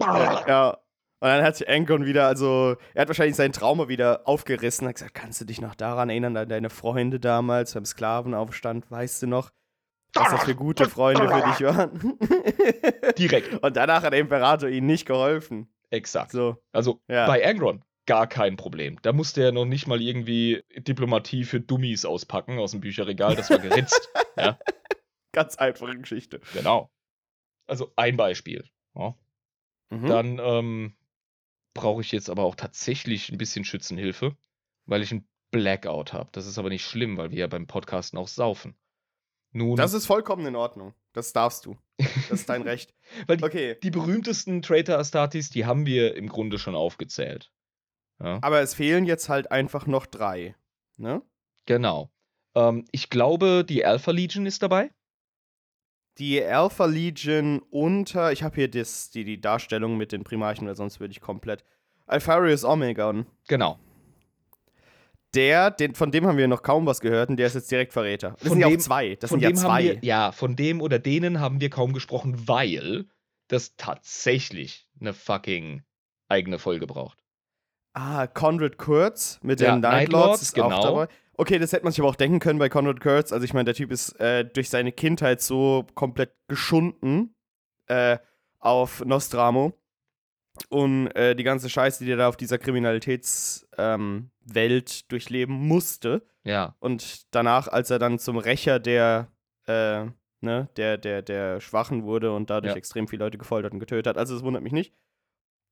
[0.46, 0.78] ja.
[1.18, 4.86] Und dann hat sich Angron wieder, also, er hat wahrscheinlich seinen Trauma wieder aufgerissen.
[4.86, 9.22] Hat gesagt, kannst du dich noch daran erinnern, an deine Freunde damals beim Sklavenaufstand, weißt
[9.22, 9.50] du noch,
[10.14, 12.18] was das für gute Freunde für dich waren?
[13.18, 13.62] Direkt.
[13.62, 15.68] Und danach hat der Imperator ihnen nicht geholfen.
[15.90, 16.32] Exakt.
[16.32, 17.26] So, Also Ja.
[17.26, 18.98] bei Angron gar kein Problem.
[19.02, 23.34] Da musste er noch nicht mal irgendwie Diplomatie für Dummies auspacken aus dem Bücherregal.
[23.36, 24.08] Das war geritzt.
[24.36, 24.58] ja,
[25.32, 26.40] ganz einfache Geschichte.
[26.52, 26.90] genau.
[27.66, 28.64] Also ein Beispiel.
[28.94, 29.14] Ja.
[29.90, 30.06] Mhm.
[30.06, 30.96] Dann ähm,
[31.76, 34.36] brauche ich jetzt aber auch tatsächlich ein bisschen Schützenhilfe,
[34.86, 36.28] weil ich einen Blackout habe.
[36.32, 38.76] Das ist aber nicht schlimm, weil wir ja beim Podcasten auch saufen.
[39.52, 40.92] Nun, Das ist vollkommen in Ordnung.
[41.12, 41.78] Das darfst du.
[41.98, 42.92] Das ist dein Recht.
[43.26, 43.76] weil die, Okay.
[43.82, 47.52] die berühmtesten Traitor Astartes, die haben wir im Grunde schon aufgezählt.
[48.18, 48.38] Ja.
[48.42, 50.54] Aber es fehlen jetzt halt einfach noch drei.
[50.96, 51.22] Ne?
[51.66, 52.10] Genau.
[52.54, 54.90] Ähm, ich glaube, die Alpha Legion ist dabei.
[56.18, 58.32] Die Alpha Legion unter.
[58.32, 61.62] Ich habe hier das, die, die Darstellung mit den Primarchen, weil sonst würde ich komplett.
[62.06, 63.26] Alpharius Omegon.
[63.48, 63.78] Genau.
[65.34, 67.92] Der, den, von dem haben wir noch kaum was gehört und der ist jetzt direkt
[67.92, 68.30] Verräter.
[68.38, 69.16] Das Von sind ja dem- auch zwei.
[69.16, 69.82] Das sind ja zwei.
[69.82, 73.06] wir, ja, von dem oder denen haben wir kaum gesprochen, weil
[73.48, 75.82] das tatsächlich eine fucking
[76.28, 77.18] eigene Folge braucht.
[77.92, 80.70] Ah, Conrad Kurtz mit Ja, den Night Night Lords, Lords ist genau.
[80.76, 81.08] auch dabei.
[81.38, 83.32] Okay, das hätte man sich aber auch denken können bei Conrad Kurtz.
[83.32, 87.34] Also ich meine, der Typ ist äh, durch seine Kindheit so komplett geschunden
[87.86, 88.18] äh,
[88.58, 89.74] auf Nostramo.
[90.70, 94.30] Und äh, die ganze Scheiße, die er da auf dieser Kriminalitätswelt ähm,
[95.08, 96.26] durchleben musste.
[96.44, 96.74] Ja.
[96.78, 99.28] Und danach, als er dann zum Rächer der,
[99.66, 100.06] äh,
[100.40, 102.78] ne, der, der, der Schwachen wurde und dadurch Ja.
[102.78, 104.16] extrem viele Leute gefoltert und getötet hat.
[104.16, 104.94] Also das wundert mich nicht.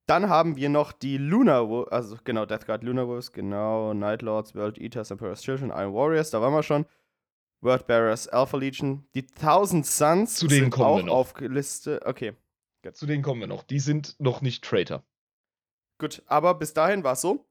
[0.07, 4.21] Dann haben wir noch die Luna, Wo- also genau, Death Guard Luna Wolves, genau, Night
[4.21, 6.85] Lords, World Eaters, Emperor's Children, Iron Warriors, da waren wir schon.
[7.61, 11.13] Word Bearers, Alpha Legion, die Thousand Suns Zu denen sind kommen wir auch noch.
[11.15, 12.05] aufgelistet.
[12.05, 12.33] Okay,
[12.93, 13.63] Zu denen kommen wir noch.
[13.63, 15.03] Die sind noch nicht Traitor.
[15.97, 17.47] gut, aber bis dahin war es so.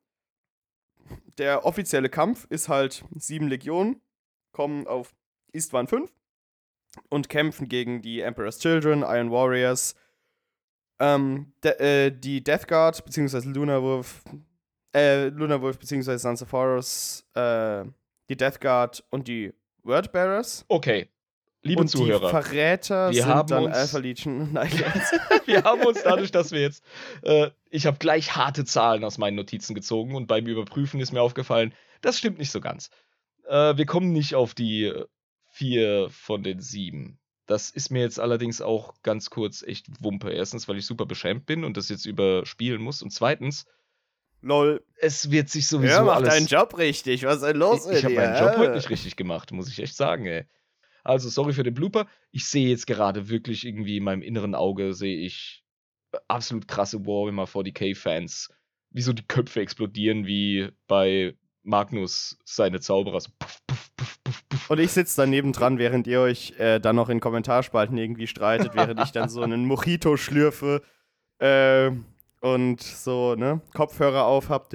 [1.39, 4.01] Der offizielle Kampf ist halt sieben Legionen,
[4.53, 5.15] kommen auf
[5.53, 6.13] Istvan 5
[7.09, 9.97] und kämpfen gegen die Emperor's Children, Iron Warriors,
[11.01, 11.73] ähm, de,
[12.07, 14.23] äh, die Death Guard, beziehungsweise Luna Wolf,
[14.95, 17.85] äh, Luna Wolf, Sons of Horus, äh,
[18.29, 20.65] die Death Guard und die Word Bearers.
[20.69, 21.09] Okay.
[21.63, 24.53] Liebe und die Zuhörer, Verräter wir sind haben dann uns- Alpha Legion
[25.47, 26.85] wir haben uns dadurch, dass wir jetzt,
[27.23, 31.23] äh, ich habe gleich harte Zahlen aus meinen Notizen gezogen und beim Überprüfen ist mir
[31.23, 31.73] aufgefallen,
[32.03, 32.91] das stimmt nicht so ganz.
[33.49, 35.07] Äh, wir kommen nicht auf die äh,
[35.53, 37.19] vier von den sieben.
[37.47, 40.31] Das ist mir jetzt allerdings auch ganz kurz echt Wumpe.
[40.31, 43.03] Erstens, weil ich super beschämt bin und das jetzt überspielen muss.
[43.03, 43.67] Und zweitens,
[44.41, 44.83] Lol.
[44.97, 46.31] es wird sich sowieso Ja, mach alles.
[46.31, 47.25] deinen Job richtig.
[47.25, 48.21] Was ist denn los ich mit ich habe dir?
[48.21, 50.45] meinen Job heute nicht richtig gemacht, muss ich echt sagen, ey.
[51.03, 52.07] Also, sorry für den Blooper.
[52.31, 55.63] Ich sehe jetzt gerade wirklich irgendwie in meinem inneren Auge, sehe ich
[56.29, 58.49] absolut krasse Warhammer 40k-Fans,
[58.91, 63.21] wie so die Köpfe explodieren, wie bei Magnus seine Zauberer.
[63.21, 64.71] So puff, puff, puff, puff.
[64.71, 68.75] Und ich sitze daneben dran, während ihr euch äh, dann noch in Kommentarspalten irgendwie streitet,
[68.75, 70.83] während ich dann so einen Mojito schlürfe
[71.39, 71.91] äh,
[72.41, 74.71] und so, ne, Kopfhörer auf hab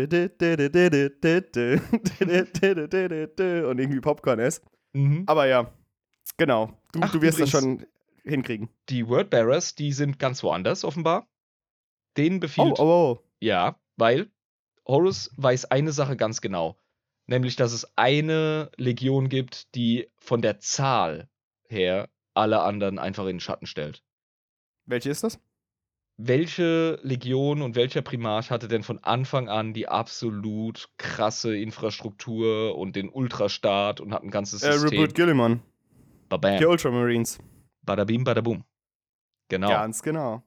[3.66, 4.62] und irgendwie Popcorn esse.
[4.94, 5.24] Mhm.
[5.28, 5.72] Aber ja,
[6.38, 6.74] genau.
[6.92, 7.86] Du, Ach, du wirst das schon
[8.24, 8.70] hinkriegen.
[8.90, 11.28] Die Wordbearers, die sind ganz woanders offenbar.
[12.18, 13.24] Denen Oh, befiehlt oh, oh.
[13.40, 14.32] Ja, weil
[14.90, 16.78] Horus weiß eine Sache ganz genau.
[17.28, 21.30] Nämlich, dass es eine Legion gibt, die von der Zahl
[21.68, 24.04] her alle anderen einfach in den Schatten stellt.
[24.86, 25.40] Welche ist das?
[26.18, 32.96] Welche Legion und welcher Primarch hatte denn von Anfang an die absolut krasse Infrastruktur und
[32.96, 35.00] den Ultrastaat und hat ein ganzes Äh, System?
[35.00, 35.62] Reboot Gilliman.
[36.24, 36.64] Die Babam.
[36.64, 37.38] Ultramarines.
[37.84, 38.64] Badabim, badabum.
[39.50, 39.70] Genau.
[39.70, 40.44] Ganz genau.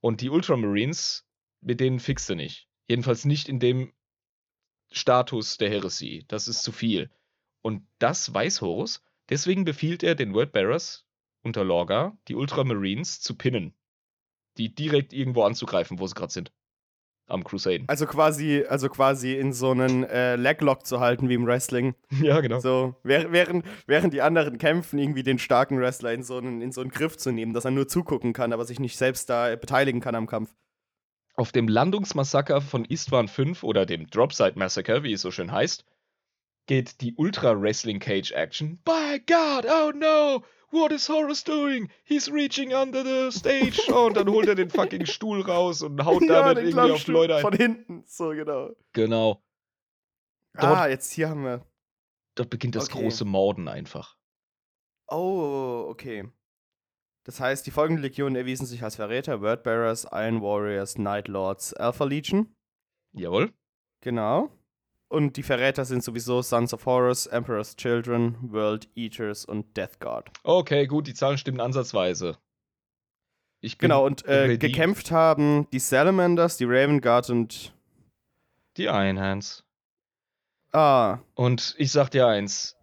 [0.00, 1.24] Und die Ultramarines,
[1.60, 2.68] mit denen fixt du nicht.
[2.88, 3.92] Jedenfalls nicht in dem
[4.90, 6.24] Status der Heresie.
[6.28, 7.10] Das ist zu viel.
[7.62, 9.02] Und das weiß Horus.
[9.30, 11.06] Deswegen befiehlt er den Wordbearers
[11.42, 13.74] unter Lorga, die Ultramarines zu pinnen.
[14.56, 16.52] Die direkt irgendwo anzugreifen, wo sie gerade sind.
[17.26, 17.88] Am Crusaden.
[17.88, 21.94] Also quasi, also quasi in so einen äh, Leglock zu halten wie im Wrestling.
[22.20, 22.60] Ja, genau.
[22.60, 26.70] So, während, während, während die anderen kämpfen, irgendwie den starken Wrestler in so, einen, in
[26.70, 29.56] so einen Griff zu nehmen, dass er nur zugucken kann, aber sich nicht selbst da
[29.56, 30.54] beteiligen kann am Kampf.
[31.36, 35.84] Auf dem Landungsmassaker von Istvan 5 oder dem Dropside Massacre, wie es so schön heißt,
[36.66, 38.78] geht die Ultra Wrestling Cage Action.
[38.84, 40.44] By God, oh no!
[40.70, 41.88] What is Horus doing?
[42.04, 43.80] He's reaching under the stage.
[43.92, 47.06] Oh, und dann holt er den fucking Stuhl raus und haut damit den irgendwie auf
[47.06, 47.42] Leute ein.
[47.42, 48.70] Von hinten, so genau.
[48.92, 49.40] Genau.
[50.54, 51.64] ah, jetzt hier haben wir.
[52.34, 53.02] Dort beginnt das Okay.
[53.02, 54.16] große Morden einfach.
[55.08, 56.28] Oh, okay.
[57.24, 62.04] Das heißt, die folgenden Legionen erwiesen sich als Verräter: Wordbearers, Iron Warriors, Night Lords, Alpha
[62.04, 62.54] Legion.
[63.12, 63.52] Jawohl.
[64.00, 64.50] Genau.
[65.08, 70.30] Und die Verräter sind sowieso Sons of Horus, Emperor's Children, World Eaters und Death Guard.
[70.42, 72.36] Okay, gut, die Zahlen stimmen ansatzweise.
[73.60, 77.72] Ich bin Genau, und äh, gekämpft haben die Salamanders, die Raven Guard und.
[78.76, 79.64] Die Einhands.
[80.72, 82.76] Ah, Und ich sag dir eins: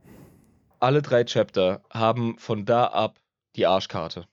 [0.80, 3.20] Alle drei Chapter haben von da ab
[3.58, 4.26] die Arschkarte.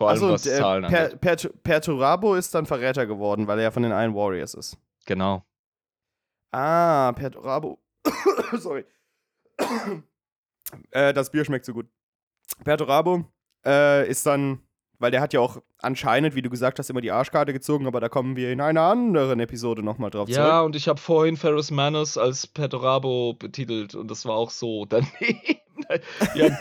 [0.00, 3.58] Vor allem also was und, äh, Zahlen per, per, Perturabo ist dann Verräter geworden, weil
[3.58, 4.78] er ja von den Iron Warriors ist.
[5.04, 5.44] Genau.
[6.52, 7.78] Ah, Perturabo.
[8.56, 8.86] Sorry.
[10.92, 11.86] äh, das Bier schmeckt so gut.
[12.64, 13.26] Perturabo
[13.66, 14.62] äh, ist dann,
[14.98, 18.00] weil der hat ja auch anscheinend, wie du gesagt hast, immer die Arschkarte gezogen, aber
[18.00, 20.64] da kommen wir in einer anderen Episode nochmal drauf Ja, zurück.
[20.64, 25.10] und ich habe vorhin Ferris Manus als Perturabo betitelt und das war auch so daneben.
[26.34, 26.58] ja,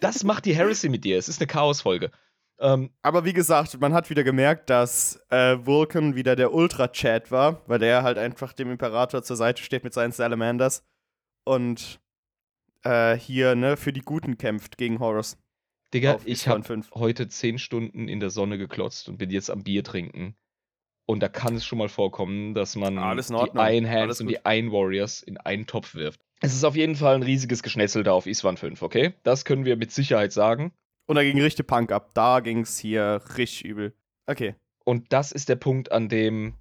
[0.00, 1.18] das macht die Heresy mit dir.
[1.18, 2.10] Es ist eine Chaos-Folge.
[2.58, 7.62] Ähm, Aber wie gesagt, man hat wieder gemerkt, dass äh, Vulcan wieder der Ultra-Chat war,
[7.66, 10.84] weil der halt einfach dem Imperator zur Seite steht mit seinen Salamanders
[11.44, 12.00] und
[12.84, 15.38] äh, hier, ne, für die Guten kämpft gegen Horus.
[15.94, 16.92] Digga, auf ich habe 5.
[16.94, 20.36] heute zehn Stunden in der Sonne geklotzt und bin jetzt am Bier trinken.
[21.06, 22.96] Und da kann es schon mal vorkommen, dass man
[23.54, 23.58] die.
[23.74, 26.20] Iron Hands Alles und die Iron Warriors in einen Topf wirft.
[26.40, 29.14] Es ist auf jeden Fall ein riesiges Geschnetzel da auf Iswan 5, okay?
[29.22, 30.72] Das können wir mit Sicherheit sagen.
[31.12, 32.10] Und da ging richtig Punk ab.
[32.14, 33.94] Da ging es hier richtig übel.
[34.26, 34.54] Okay.
[34.84, 36.54] Und das ist der Punkt, an dem,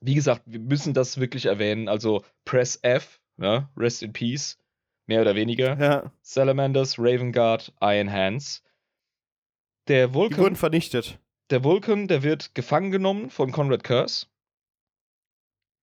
[0.00, 1.88] wie gesagt, wir müssen das wirklich erwähnen.
[1.88, 4.56] Also Press F, ja, Rest in Peace,
[5.06, 5.76] mehr oder weniger.
[5.78, 6.12] Ja.
[6.22, 8.62] Salamanders, Raven Guard, Iron Hands.
[9.88, 11.18] Der Die Vulcan, wurden vernichtet.
[11.50, 14.26] der Vulcan, der wird gefangen genommen von Conrad Curse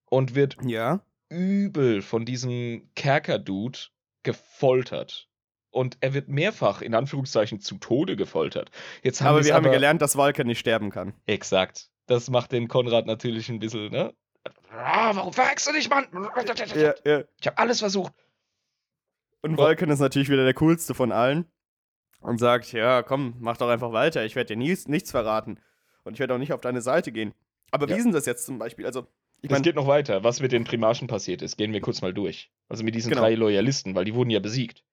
[0.05, 1.01] und wird Ja.
[1.27, 3.77] übel von diesem Kerker-Dude
[4.23, 5.28] gefoltert.
[5.71, 8.71] Und er wird mehrfach in Anführungszeichen zu Tode gefoltert.
[9.03, 11.13] Jetzt haben aber wir haben ja gelernt, dass Walker nicht sterben kann.
[11.27, 11.89] Exakt.
[12.07, 14.13] Das macht den Konrad natürlich ein bisschen, ne?
[14.71, 16.07] Ah, warum verhext du dich, Mann?
[16.75, 17.23] Ja, ja.
[17.39, 18.13] Ich habe alles versucht.
[19.41, 21.45] Und Vulcan ist natürlich wieder der coolste von allen.
[22.21, 24.25] Und sagt, ja, komm, mach doch einfach weiter.
[24.25, 25.59] Ich werde dir nie, nichts verraten.
[26.03, 27.33] Und ich werde auch nicht auf deine Seite gehen.
[27.71, 27.95] Aber Ja.
[27.95, 28.85] wie ist denn das jetzt zum Beispiel?
[28.85, 29.01] Also,
[29.41, 30.23] ich Es meine, geht noch weiter.
[30.23, 32.51] Was mit den Primarchen passiert ist, gehen wir kurz mal durch.
[32.67, 33.21] Also mit diesen Genau.
[33.21, 34.83] drei Loyalisten, weil die wurden ja besiegt.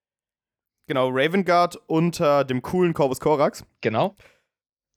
[0.87, 3.64] Genau, Raven Guard unter dem coolen Corvus Corax.
[3.80, 4.16] Genau.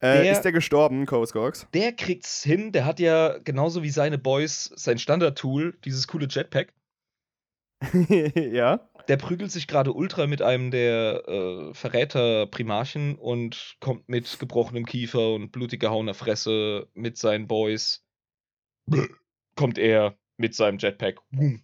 [0.02, 1.68] Äh, Der- ist der gestorben, Corvus Corax?
[1.74, 2.72] Der kriegt's hin.
[2.72, 6.74] Der hat ja genauso wie seine Boys sein Standard-Tool, dieses coole Jetpack.
[8.36, 8.90] ja.
[9.08, 15.34] Der prügelt sich gerade ultra mit einem der äh, Verräter-Primarchen und kommt mit gebrochenem Kiefer
[15.34, 18.06] und blutig gehauener Fresse mit seinen Boys.
[19.56, 21.64] kommt er mit seinem Jetpack boom,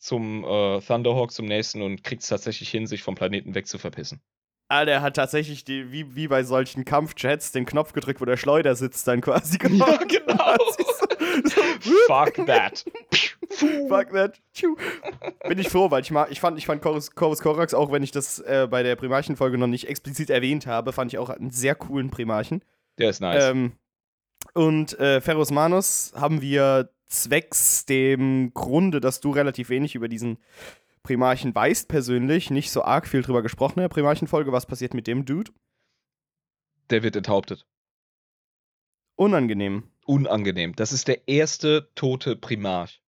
[0.00, 3.78] zum äh, Thunderhawk, zum nächsten und kriegt es tatsächlich hin, sich vom Planeten weg zu
[3.78, 4.20] verpissen.
[4.68, 8.36] Ah, der hat tatsächlich, die, wie, wie bei solchen Kampfjets, den Knopf gedrückt, wo der
[8.36, 10.56] Schleuder sitzt, dann quasi Ja, genau.
[10.78, 11.60] so,
[12.06, 12.84] Fuck that.
[13.88, 14.40] Fuck that.
[15.48, 18.04] Bin ich froh, weil ich mag, ich fand, ich fand Corvus, Corvus Corax, auch wenn
[18.04, 21.50] ich das äh, bei der Primarchen-Folge noch nicht explizit erwähnt habe, fand ich auch einen
[21.50, 22.62] sehr coolen Primarchen.
[22.98, 23.50] Der ist nice.
[23.50, 23.72] Ähm,
[24.54, 30.38] und äh, Ferrus Manus haben wir zwecks dem Grunde, dass du relativ wenig über diesen
[31.02, 34.52] Primarchen weißt persönlich, nicht so arg viel drüber gesprochen in der Primarchen-Folge.
[34.52, 35.50] Was passiert mit dem Dude?
[36.90, 37.66] der wird enthauptet.
[39.16, 39.84] Unangenehm.
[40.06, 40.74] Unangenehm.
[40.74, 43.00] Das ist der erste tote Primarch.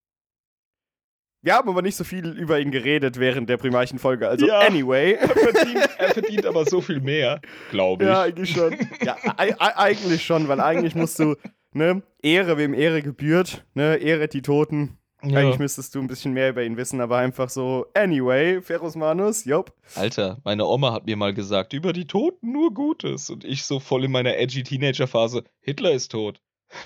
[1.44, 4.28] Wir haben aber nicht so viel über ihn geredet während der Primarchen-Folge.
[4.28, 4.60] Also, Ja.
[4.60, 5.14] anyway.
[5.14, 7.40] Er verdient, er verdient aber so viel mehr,
[7.72, 8.08] glaube ich.
[8.10, 8.76] Ja, eigentlich schon.
[9.02, 11.34] Ja, ei- ei- eigentlich schon, weil eigentlich musst du,
[11.72, 14.98] ne, Ehre, wem Ehre gebührt, ne, Ehre die Toten.
[15.24, 15.38] Ja.
[15.38, 19.44] Eigentlich müsstest du ein bisschen mehr über ihn wissen, aber einfach so, anyway, Ferus Manus,
[19.44, 19.72] jop.
[19.94, 23.30] Alter, meine Oma hat mir mal gesagt, über die Toten nur Gutes.
[23.30, 26.40] Und ich so voll in meiner edgy Teenager-Phase, Hitler ist tot.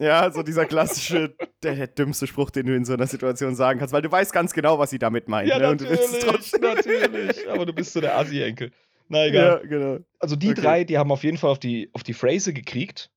[0.00, 3.80] Ja, so dieser klassische, der, der dümmste Spruch, den du in so einer Situation sagen
[3.80, 5.48] kannst, weil du weißt ganz genau, was sie damit meint.
[5.48, 5.70] Ja, ne?
[5.72, 7.50] Natürlich, trotzdem- natürlich.
[7.50, 8.70] Aber du bist so der Assi-Enkel.
[9.08, 9.62] Na Ja, egal.
[9.68, 9.98] genau.
[10.20, 10.60] Also die Okay.
[10.60, 13.10] drei, die haben auf jeden Fall auf die, auf die Phrase gekriegt.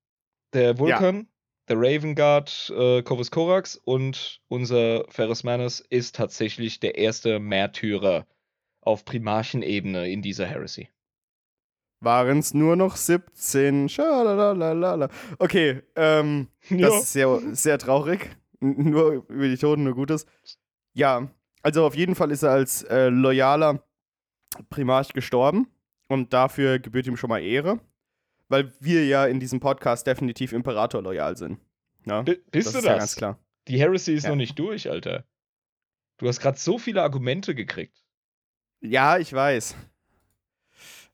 [0.53, 1.27] Der Vulcan,
[1.69, 8.27] der Raven Guard, äh, Corvus Corax und unser Ferris Manus ist tatsächlich der erste Märtyrer
[8.81, 10.89] auf Primarchenebene in dieser Heresy.
[12.03, 13.87] Waren es nur noch 17.
[13.87, 15.09] Schalalalala.
[15.37, 18.27] Okay, ähm, Das ist sehr, sehr traurig.
[18.59, 20.25] N- Nur über die Toten, nur Gutes.
[20.93, 21.29] Ja,
[21.61, 23.83] also auf jeden Fall ist er als äh, loyaler
[24.69, 25.67] Primarch gestorben.
[26.07, 27.79] Und dafür gebührt ihm schon mal Ehre.
[28.51, 31.59] Weil wir ja in diesem Podcast definitiv Imperator loyal sind.
[32.05, 32.91] Ja, B bist das du ist das?
[32.91, 33.39] ja ganz klar.
[33.67, 34.29] Die Heresy ist Ja.
[34.31, 35.23] noch nicht durch, Alter.
[36.17, 38.03] Du hast gerade so viele Argumente gekriegt.
[38.81, 39.75] Ja, ich weiß.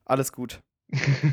[0.04, 0.60] Alles gut.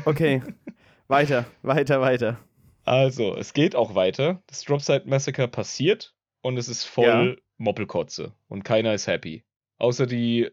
[0.04, 0.42] Okay,
[1.08, 2.38] weiter, weiter, weiter.
[2.84, 4.42] Also, es geht auch weiter.
[4.46, 9.44] Das Dropside Massacre passiert und es ist voll Moppelkotze und keiner ist happy.
[9.78, 10.50] Außer die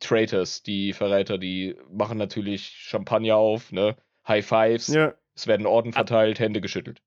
[0.00, 3.96] Traitors, die Verräter, die machen natürlich Champagner auf, ne?
[4.28, 5.14] High Fives, Ja.
[5.34, 7.02] es werden Orden verteilt, Hände geschüttelt.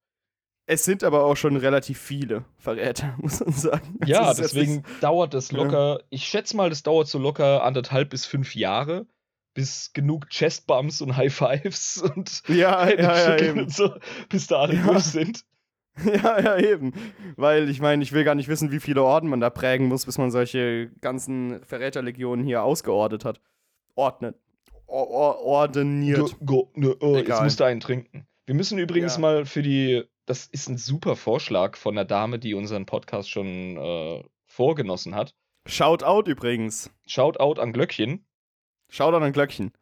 [0.70, 3.98] Es sind aber auch schon relativ viele Verräter, muss man sagen.
[4.02, 5.58] Also Ja, ist deswegen nicht- dauert das Ja.
[5.58, 9.08] locker, ich schätze mal, das dauert so locker anderthalb bis fünf Jahre,
[9.54, 13.96] bis genug Chestbumps und High Fives und Ja, Hände ja, ja, und so,
[14.30, 14.84] bis da alle Ja.
[14.88, 15.44] durch sind.
[16.06, 16.94] Ja, ja, eben.
[17.38, 20.06] Weil ich meine, ich will gar nicht wissen, wie viele Orden man da prägen muss,
[20.06, 23.42] bis man solche ganzen Verräterlegionen hier ausgeordnet hat.
[23.96, 24.36] Ordnet.
[24.88, 26.36] Or or ordiniert.
[26.46, 27.44] Go, ne, oh, jetzt Egal.
[27.44, 28.26] musst du einen trinken.
[28.46, 29.20] Wir müssen übrigens Ja.
[29.22, 33.78] mal für die, das ist ein super Vorschlag von einer Dame, die unseren Podcast schon
[33.78, 35.36] äh, vorgenossen hat.
[35.68, 36.90] Shout out übrigens.
[37.06, 38.26] Shoutout an Glöckchen.
[38.90, 39.74] Shout out an Glöckchen.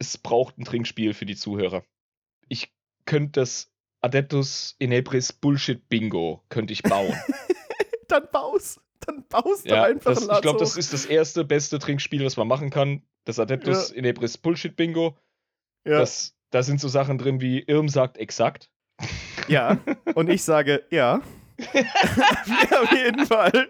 [0.00, 1.84] Es braucht ein Trinkspiel für die Zuhörer.
[2.48, 2.72] Ich
[3.04, 3.70] könnte das
[4.00, 7.14] Adeptus Inebris Bullshit Bingo könnte ich bauen.
[8.08, 8.80] Dann baus.
[9.06, 11.78] Dann baust du ja, einfach das, ein ich Latz glaube, das ist das erste beste
[11.78, 13.02] Trinkspiel, was man machen kann.
[13.24, 15.16] Das Adeptus Inebris Bullshit Bingo.
[15.84, 15.98] Ja.
[15.98, 18.70] Das, da sind so Sachen drin wie Irm sagt exakt.
[19.48, 19.78] ja.
[20.14, 21.20] Und ich sage, ja.
[21.72, 23.68] ja auf jeden Fall.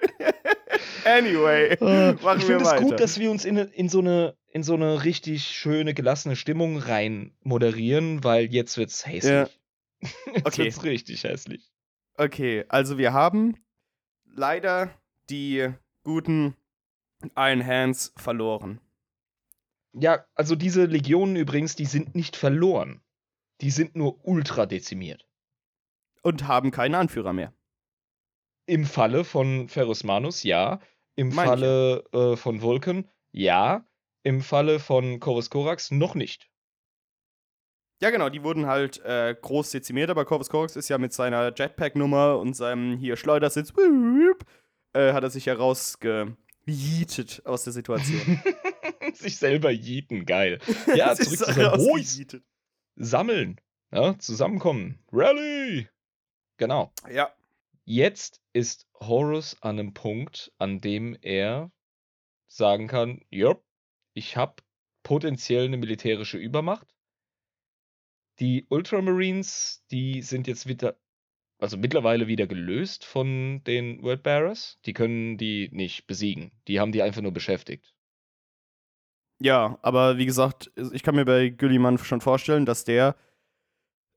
[1.05, 2.83] Anyway, Äh, machen ich wir finde es weiter.
[2.83, 6.77] gut, dass wir uns in, in, so eine, in so eine richtig schöne, gelassene Stimmung
[6.79, 9.49] rein moderieren, weil jetzt wird's hässlich.
[10.01, 10.65] jetzt Okay.
[10.65, 11.71] wird's richtig hässlich.
[12.17, 13.57] Okay, also wir haben
[14.27, 14.91] leider
[15.31, 15.73] die
[16.05, 16.57] guten
[17.37, 18.81] Iron Hands verloren.
[19.93, 23.01] Ja, also diese Legionen übrigens, die sind nicht verloren.
[23.61, 25.27] Die sind nur ultra dezimiert.
[26.23, 27.53] Und haben keinen Anführer mehr.
[28.67, 30.81] Im Falle von Ferrus Manus, ja.
[31.17, 33.89] Im ich Falle äh, von Vulcan, ja.
[34.23, 36.51] Im Falle von Chorus Korax noch nicht.
[38.01, 41.53] Ja, genau, die wurden halt äh, groß dezimiert, aber Corvus Corax ist ja mit seiner
[41.55, 43.73] Jetpack-Nummer und seinem hier Schleudersitz,
[44.93, 48.43] äh, hat er sich herausgejietet aus der Situation.
[49.15, 50.59] Sich selber jieten, geil.
[50.95, 52.45] Ja, zurück zu herausgejietet.
[52.95, 53.59] Sammeln.
[53.91, 54.99] Ja, zusammenkommen.
[55.11, 55.89] Rally.
[56.59, 56.93] Genau.
[57.11, 57.33] Ja,
[57.91, 61.73] Jetzt ist Horus an einem Punkt, an dem er
[62.47, 63.57] sagen kann, ja,
[64.13, 64.63] ich habe
[65.03, 66.95] potenziell eine militärische Übermacht.
[68.41, 70.99] Die Ultramarines, die sind jetzt wieder,
[71.59, 74.79] also mittlerweile wieder gelöst von den Wordbearers.
[74.87, 76.53] Die können die nicht besiegen.
[76.69, 77.95] Die haben die einfach nur beschäftigt.
[79.41, 83.17] ja, aber wie gesagt, ich kann mir bei Gulliman schon vorstellen, dass der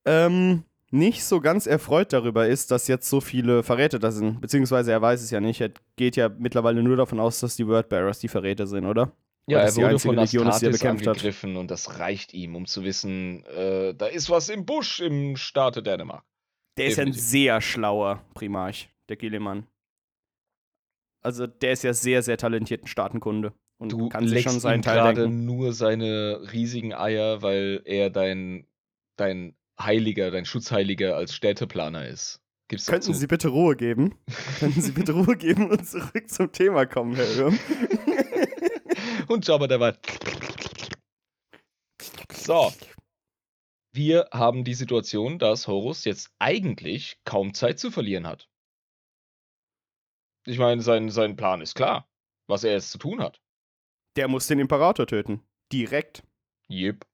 [0.06, 4.42] ähm, nicht so ganz erfreut darüber ist, dass jetzt so viele Verräter da sind.
[4.42, 5.62] Beziehungsweise er weiß es ja nicht.
[5.62, 9.16] Er geht ja mittlerweile nur davon aus, dass die Wordbearers die Verräter sind, oder?
[9.48, 11.16] Ja, er wurde von Legion ist, die er bekämpft hat.
[11.16, 15.36] angegriffen und das reicht ihm, um zu wissen, äh, da ist was im Busch im
[15.36, 16.24] Staate Dänemark.
[16.78, 19.68] Der ist ja ein sehr schlauer Primarch, der Gilliman.
[21.22, 23.54] Also der ist ja sehr, sehr talentierten Staatenkunde.
[23.78, 28.68] Und Du kann sich schon seinen Teil gerade nur seine riesigen Eier, weil er dein,
[29.18, 32.42] dein Heiliger, dein Schutzheiliger als Städteplaner ist.
[32.68, 33.14] Gibt's Könnten.
[33.14, 34.16] Sie bitte Ruhe geben?
[34.60, 37.60] Könnten Sie bitte Ruhe geben und zurück zum Thema kommen, Herr Irm?
[39.28, 39.98] Und Jabba der war.
[42.34, 42.72] So.
[43.94, 48.50] Wir haben die Situation, dass Horus jetzt eigentlich kaum Zeit zu verlieren hat.
[50.46, 52.10] Ich meine, sein, sein Plan ist klar,
[52.48, 53.42] was er jetzt zu tun hat.
[54.16, 55.42] Der muss den Imperator töten.
[55.72, 56.24] Direkt.
[56.68, 57.06] Jep.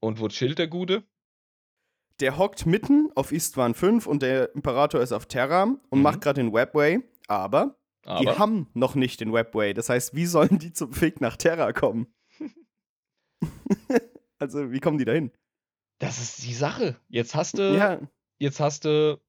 [0.00, 1.04] Und wo chillt der Gute?
[2.20, 6.02] Der hockt mitten auf Istvan 5 und der Imperator ist auf Terra und Mhm.
[6.02, 9.74] macht gerade den Webway, aber, die Aber haben noch nicht den Webway.
[9.74, 12.06] Das heißt, wie sollen die zum Weg nach Terra kommen?
[14.38, 15.32] also, wie kommen die dahin?
[15.98, 16.96] Das ist die Sache.
[17.08, 18.00] Jetzt hast du, ja,
[18.38, 19.20] jetzt hast du,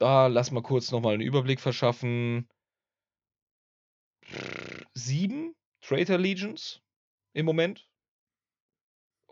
[0.00, 2.48] ah, lass mal kurz nochmal einen Überblick verschaffen.
[4.94, 6.80] Sieben Traitor Legions
[7.34, 7.88] im Moment.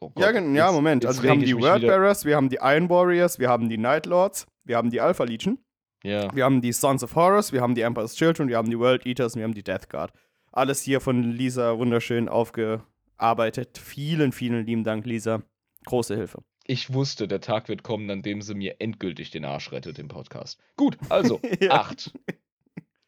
[0.00, 1.02] Oh Gott, ja, gen- ja, jetzt- Moment.
[1.04, 4.06] jetzt Also, wir haben die Wordbearers, wir haben die Iron Warriors, wir haben die Night
[4.06, 5.64] Lords, wir haben die Alpha Legion,
[6.02, 6.34] Ja.
[6.34, 9.06] wir haben die Sons of Horus, wir haben die Emperor's Children, wir haben die World
[9.06, 10.12] Eaters und wir haben die Death Guard.
[10.50, 13.78] Alles hier von Lisa wunderschön aufgearbeitet.
[13.78, 15.42] Vielen, vielen lieben Dank, Lisa.
[15.86, 16.42] Große Hilfe.
[16.64, 20.08] Ich wusste, der Tag wird kommen, an dem sie mir endgültig den Arsch rettet im
[20.08, 20.60] Podcast.
[20.76, 21.72] Gut, also, Ja.
[21.72, 22.12] acht.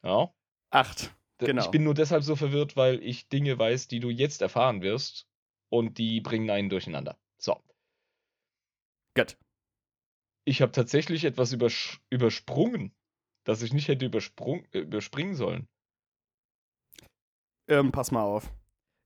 [0.03, 0.33] Ja.
[0.71, 1.15] Acht.
[1.39, 1.63] Genau.
[1.63, 5.27] Ich bin nur deshalb so verwirrt, weil ich Dinge weiß, die du jetzt erfahren wirst
[5.69, 7.19] und die bringen einen durcheinander.
[7.39, 7.61] So.
[9.17, 9.37] Gut.
[10.45, 12.95] Ich habe tatsächlich etwas übersch übersprungen,
[13.45, 15.69] das ich nicht hätte äh, überspringen sollen.
[17.69, 18.53] Ähm, pass mal auf.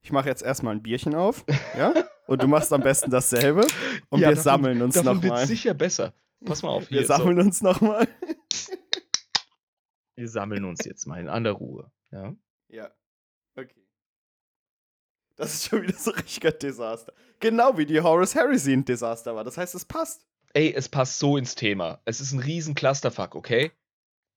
[0.02, 1.44] Ich mache jetzt erstmal ein Bierchen auf,
[1.76, 1.94] ja?
[2.28, 3.66] Und du machst am besten dasselbe.
[4.10, 5.46] Und Ja, wir davon- sammeln uns Davon wird nochmal.
[5.46, 6.12] sicher besser.
[6.44, 6.90] Pass mal auf.
[6.90, 8.06] Wir hier, sammeln uns nochmal.
[8.52, 8.72] So.
[10.14, 11.90] Wir sammeln uns jetzt mal in aller Ruhe.
[12.10, 12.34] Ja.
[12.68, 12.90] Ja.
[13.56, 13.86] Okay.
[15.36, 17.12] Das ist schon wieder so richtiger Desaster.
[17.40, 19.44] Genau wie die Horus Heresy ein Desaster war.
[19.44, 20.26] Das heißt, es passt.
[20.54, 22.00] Ey, es passt so ins Thema.
[22.04, 23.70] Es ist ein riesen Clusterfuck, okay?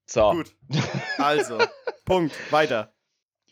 [0.06, 0.32] So.
[0.32, 0.56] Gut.
[1.18, 1.58] Also,
[2.06, 2.36] Punkt.
[2.52, 2.94] Weiter.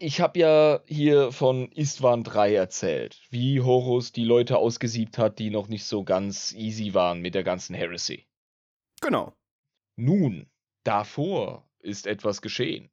[0.02, 5.50] Ich habe ja hier von Istvan 3 erzählt, wie Horus die Leute ausgesiebt hat, die
[5.50, 8.26] noch nicht so ganz easy waren mit der ganzen Heresy.
[9.02, 9.36] Genau.
[9.97, 10.50] Nun,
[10.86, 12.89] davor ist etwas geschehen.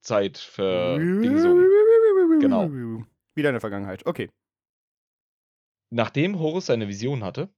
[0.00, 0.98] Zeit für.
[2.40, 2.68] Genau.
[3.36, 4.04] Wieder in der Vergangenheit.
[4.06, 4.30] Okay.
[5.90, 7.54] Nachdem Horus seine Vision hatte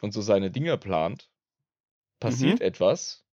[0.00, 1.30] und so seine Dinger plant,
[2.18, 2.66] passiert Mhm.
[2.66, 3.24] etwas.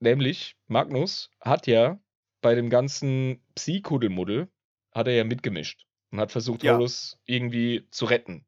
[0.00, 2.00] Nämlich, Magnus hat ja
[2.44, 4.48] bei dem ganzen Psi-Kuddelmuddel
[4.92, 6.74] hat er ja mitgemischt und hat versucht, Ja.
[6.74, 8.44] Horus irgendwie zu retten.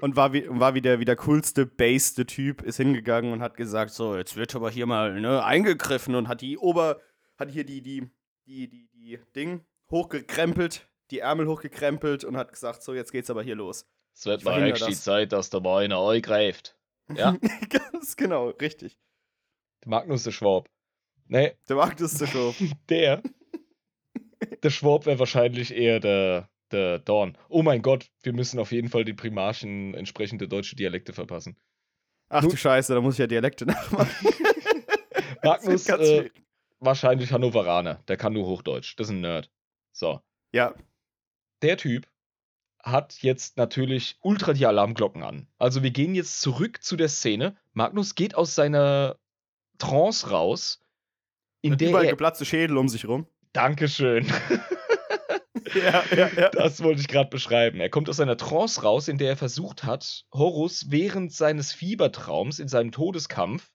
[0.00, 3.56] Und war wie, war wie, der, wie der coolste, baseste Typ, ist hingegangen und hat
[3.56, 7.00] gesagt, so, jetzt wird aber hier mal ne, eingegriffen und hat die Ober,
[7.38, 8.10] hat hier die, die,
[8.46, 13.44] die, die, die Ding hochgekrempelt, die Ärmel hochgekrempelt und hat gesagt, so, jetzt geht's aber
[13.44, 13.86] hier los.
[14.12, 14.94] Es wird mal echt die.
[14.94, 16.76] Zeit, dass der Beine euch greift.
[17.14, 17.36] Ja.
[17.68, 18.98] Ganz genau, richtig.
[19.86, 20.68] Magnus der Schwab.
[21.26, 22.56] Nee, Der Magnus zu doof.
[22.88, 23.22] der.
[24.62, 27.36] der Schwab wäre wahrscheinlich eher der, der Dorn.
[27.48, 31.56] Oh mein Gott, wir müssen auf jeden Fall die Primarchen entsprechende deutsche Dialekte verpassen.
[32.28, 34.10] Ach Nun- du Scheiße, da muss ich ja Dialekte nachmachen.
[35.42, 36.30] Magnus, äh,
[36.80, 38.02] wahrscheinlich Hannoveraner.
[38.08, 38.94] Der kann nur Hochdeutsch.
[38.98, 39.50] Das ist ein Nerd.
[39.92, 40.20] So.
[40.52, 40.74] ja,
[41.62, 42.06] der Typ
[42.82, 45.46] hat jetzt natürlich ultra die Alarmglocken an.
[45.56, 47.56] Also wir gehen jetzt zurück zu der Szene.
[47.72, 49.16] Magnus geht aus seiner
[49.78, 50.80] Trance raus,
[51.64, 52.10] in der überall er...
[52.10, 53.26] geplatzte Schädel um sich rum.
[53.52, 54.26] Dankeschön.
[55.74, 56.50] Ja, ja, ja.
[56.50, 57.80] Das wollte ich gerade beschreiben.
[57.80, 62.60] Er kommt aus seiner Trance raus, in der er versucht hat, Horus während seines Fiebertraums
[62.60, 63.72] in seinem Todeskampf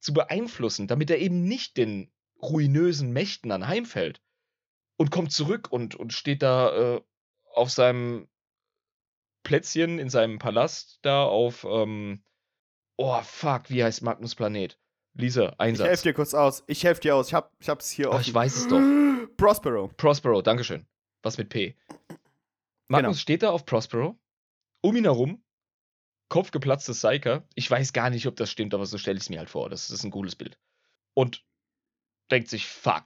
[0.00, 2.12] zu beeinflussen, damit er eben nicht den
[2.42, 4.20] ruinösen Mächten anheimfällt.
[4.96, 7.00] Und kommt zurück und, und steht da äh,
[7.54, 8.28] auf seinem
[9.44, 11.64] Plätzchen in seinem Palast da auf.
[11.64, 12.22] Ähm,
[12.96, 14.78] oh, fuck, wie heißt Magnus Planet?
[15.14, 15.88] Lisa, Ich Einsatz.
[15.88, 16.64] helfe dir kurz aus.
[16.66, 17.28] Ich helfe dir aus.
[17.28, 18.22] Ich, hab, ich hab's hier Ach, offen.
[18.22, 18.80] ich weiß es doch.
[19.36, 19.88] Prospero.
[19.96, 20.86] Prospero, Dankeschön.
[21.22, 21.76] Was mit P.
[22.88, 23.20] Magnus Genau.
[23.20, 24.18] steht da auf Prospero.
[24.82, 25.42] Um ihn herum.
[26.28, 27.46] Kopfgeplatztes Psyker.
[27.54, 29.70] Ich weiß gar nicht, ob das stimmt, aber so stelle ich es mir halt vor.
[29.70, 30.58] Das ist ein cooles Bild.
[31.14, 31.44] Und
[32.30, 33.04] denkt sich, fuck.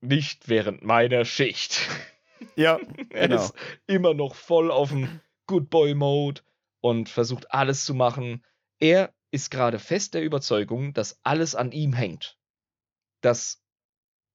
[0.00, 1.88] Nicht während meiner Schicht.
[2.56, 2.78] Ja,
[3.10, 3.42] er Genau.
[3.42, 3.54] ist
[3.86, 6.40] immer noch voll auf dem Good Boy Mode
[6.80, 8.44] und versucht alles zu machen.
[8.78, 12.38] Er ist gerade fest der Überzeugung, dass alles an ihm hängt.
[13.20, 13.62] Dass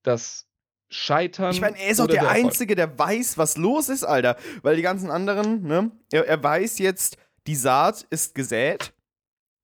[0.04, 0.48] das
[0.90, 1.52] Scheitern.
[1.52, 4.38] Ich meine, er ist auch der Erfolg- Einzige, der weiß, was los ist, Alter.
[4.62, 5.92] Weil die ganzen anderen, ne?
[6.12, 7.18] Er, er weiß jetzt,
[7.48, 8.94] die Saat ist gesät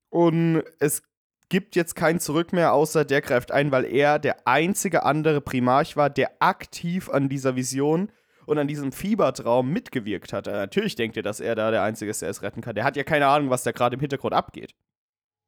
[0.09, 1.03] und es
[1.49, 5.97] gibt jetzt kein Zurück mehr, außer der greift ein, weil er der einzige andere Primarch
[5.97, 8.11] war, der aktiv an dieser Vision
[8.45, 10.47] und an diesem Fiebertraum mitgewirkt hat.
[10.47, 12.75] Natürlich denkt er, dass er da der Einzige ist, der es retten kann.
[12.75, 14.73] Der hat ja keine Ahnung, was da gerade im Hintergrund abgeht.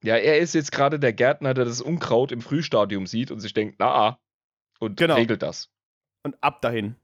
[0.04, 3.54] Ja, er ist jetzt gerade der Gärtner, der das Unkraut im Frühstadium sieht und sich
[3.54, 4.20] denkt, na,
[4.80, 5.16] und Genau.
[5.16, 5.70] regelt das.
[6.24, 6.96] Und ab dahin.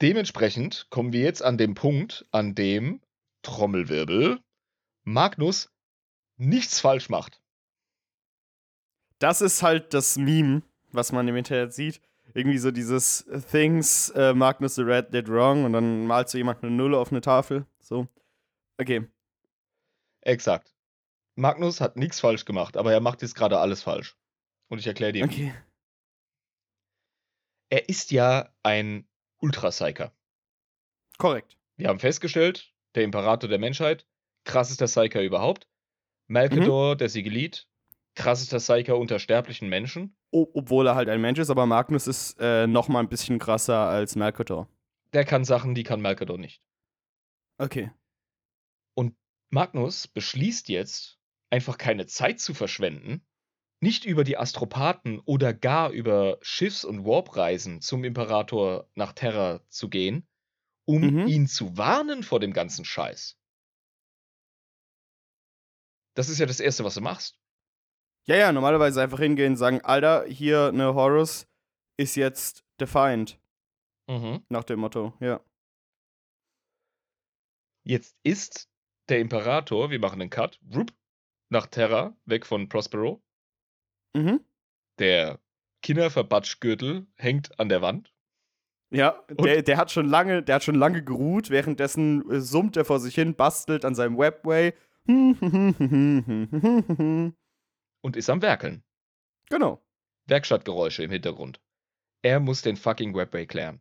[0.00, 3.00] Dementsprechend kommen wir jetzt an den Punkt, an dem
[3.42, 4.40] Trommelwirbel
[5.02, 5.70] Magnus
[6.36, 7.40] nichts falsch macht.
[9.18, 10.62] Das ist halt das Meme,
[10.92, 12.00] was man im Internet sieht.
[12.32, 16.62] Irgendwie so dieses Things äh, Magnus the Red did wrong und dann malt so jemand
[16.62, 17.66] eine Null auf eine Tafel.
[17.80, 18.06] So.
[18.78, 19.06] Okay.
[20.22, 20.72] Exakt.
[21.36, 24.16] Magnus hat nichts falsch gemacht, aber er macht jetzt gerade alles falsch.
[24.68, 25.24] Und ich erkläre dir.
[25.24, 25.54] Okay.
[27.70, 29.08] Er ist ja ein
[29.38, 30.12] Ultrapsyker.
[31.18, 31.56] Korrekt.
[31.76, 34.06] Wir haben festgestellt, der Imperator der Menschheit,
[34.44, 35.68] krassester Psyker überhaupt.
[36.26, 37.68] Malkador, der Sigilit,
[38.14, 40.16] krassester Psyker unter sterblichen Menschen.
[40.30, 43.88] Obwohl er halt ein Mensch ist, aber Magnus ist äh, noch mal ein bisschen krasser
[43.88, 44.68] als Malkotor.
[45.12, 46.62] Der kann Sachen, die kann Malkador nicht.
[47.58, 47.90] Okay.
[49.50, 51.18] Magnus beschließt jetzt,
[51.50, 53.26] einfach keine Zeit zu verschwenden,
[53.82, 59.88] nicht über die Astropathen oder gar über Schiffs- und Warpreisen zum Imperator nach Terra zu
[59.88, 60.28] gehen,
[60.86, 61.26] um Mhm.
[61.26, 63.38] ihn zu warnen vor dem ganzen Scheiß.
[66.14, 67.38] Das ist ja das Erste, was du machst.
[68.26, 71.48] Ja, ja, normalerweise einfach hingehen und sagen, Alter, hier eine Horus
[71.96, 73.40] ist jetzt der Feind.
[74.08, 74.44] Mhm.
[74.48, 75.40] Nach dem Motto, ja.
[77.84, 78.68] Jetzt ist
[79.08, 80.92] der Imperator, wir machen einen Cut, rup,
[81.50, 83.22] nach Terra, weg von Prospero.
[84.14, 84.40] Mhm.
[84.98, 85.38] Der
[85.82, 88.12] Kinderverbatschgürtel hängt an der Wand.
[88.92, 92.84] Ja, der, der hat schon lange, der hat schon lange geruht, währenddessen äh, summt er
[92.84, 94.74] vor sich hin, bastelt an seinem Webway.
[95.06, 95.32] genau.
[98.02, 98.82] und ist am Werkeln.
[100.26, 101.60] Werkstattgeräusche im Hintergrund.
[102.22, 103.80] Er muss den fucking Webway klären.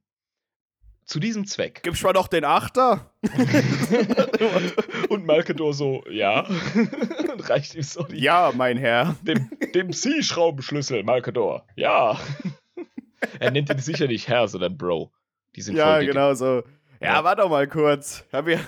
[1.09, 1.81] Zu diesem Zweck.
[1.81, 3.11] Gibst mal doch den Achter?
[5.09, 6.41] und Malkador so, ja.
[6.43, 9.15] und reicht ihm so die, Ja, mein Herr.
[9.23, 11.65] dem, dem C-Schraubenschlüssel, Malkador.
[11.75, 12.19] Ja.
[13.39, 15.11] er nennt ihn sicher nicht Herr, sondern Bro.
[15.55, 16.13] Die sind Ja, voll dicke.
[16.13, 16.61] genau so.
[17.01, 17.23] Ja, Ja.
[17.23, 18.23] warte doch mal kurz.
[18.31, 18.59] Hab ja,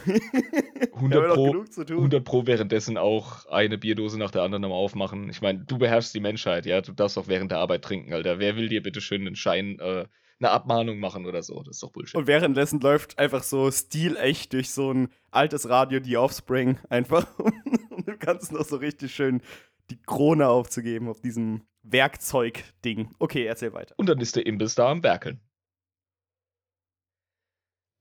[0.95, 1.97] 100 hab ja noch Pro, genug zu tun.
[1.97, 5.29] 100 Pro währenddessen auch eine Bierdose nach der anderen am Aufmachen.
[5.29, 6.81] Ich meine, du beherrschst die Menschheit, ja.
[6.81, 8.39] Du darfst auch während der Arbeit trinken, Alter.
[8.39, 10.05] Wer will dir bitte schön einen Schein, äh,
[10.41, 11.61] eine Abmahnung machen oder so?
[11.63, 12.15] Das ist doch Bullshit.
[12.15, 17.27] Und währenddessen läuft einfach so stilecht durch so ein altes Radio die Offspring einfach.
[17.37, 19.41] Und du kannst noch so richtig schön
[19.89, 23.13] die Krone aufzugeben auf diesem Werkzeug-Ding.
[23.19, 23.95] Okay, erzähl weiter.
[23.97, 25.41] Und dann ist der Imbiss da am Werkeln.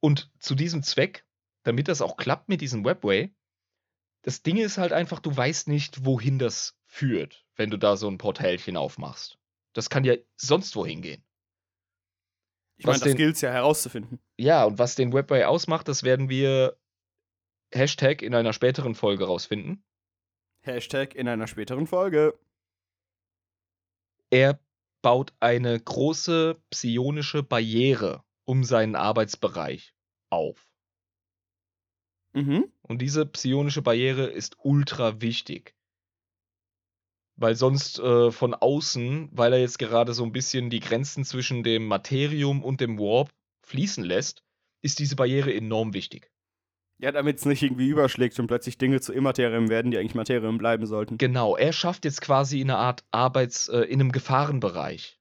[0.01, 1.27] Und zu diesem Zweck,
[1.63, 3.35] damit das auch klappt mit diesem Webway,
[4.23, 8.09] das Ding ist halt einfach, du weißt nicht, wohin das führt, wenn du da so
[8.09, 9.39] ein Portälchen aufmachst.
[9.73, 11.25] Das kann ja sonst wohin gehen.
[12.81, 14.21] Ich meine, das gilt ja herauszufinden.
[14.39, 16.79] Ja, und was den Webway ausmacht, das werden wir
[17.73, 19.85] Hashtag in einer späteren Folge rausfinden.
[20.63, 22.39] Hashtag in einer späteren Folge.
[24.31, 24.59] Er
[25.03, 29.95] baut eine große psionische Barriere um seinen Arbeitsbereich
[30.31, 30.67] auf.
[32.33, 32.73] Mhm.
[32.81, 35.77] Und diese psionische Barriere ist ultra wichtig.
[37.41, 41.63] Weil sonst äh, von außen, weil er jetzt gerade so ein bisschen die Grenzen zwischen
[41.63, 43.31] dem Materium und dem Warp
[43.63, 44.43] fließen lässt,
[44.83, 46.31] ist diese Barriere enorm wichtig.
[46.99, 50.59] Ja, damit es nicht irgendwie überschlägt und plötzlich Dinge zu Immaterium werden, die eigentlich Materium
[50.59, 51.17] bleiben sollten.
[51.17, 55.19] Genau, er schafft jetzt quasi in einer Art Arbeits-, äh, in einem Gefahrenbereich.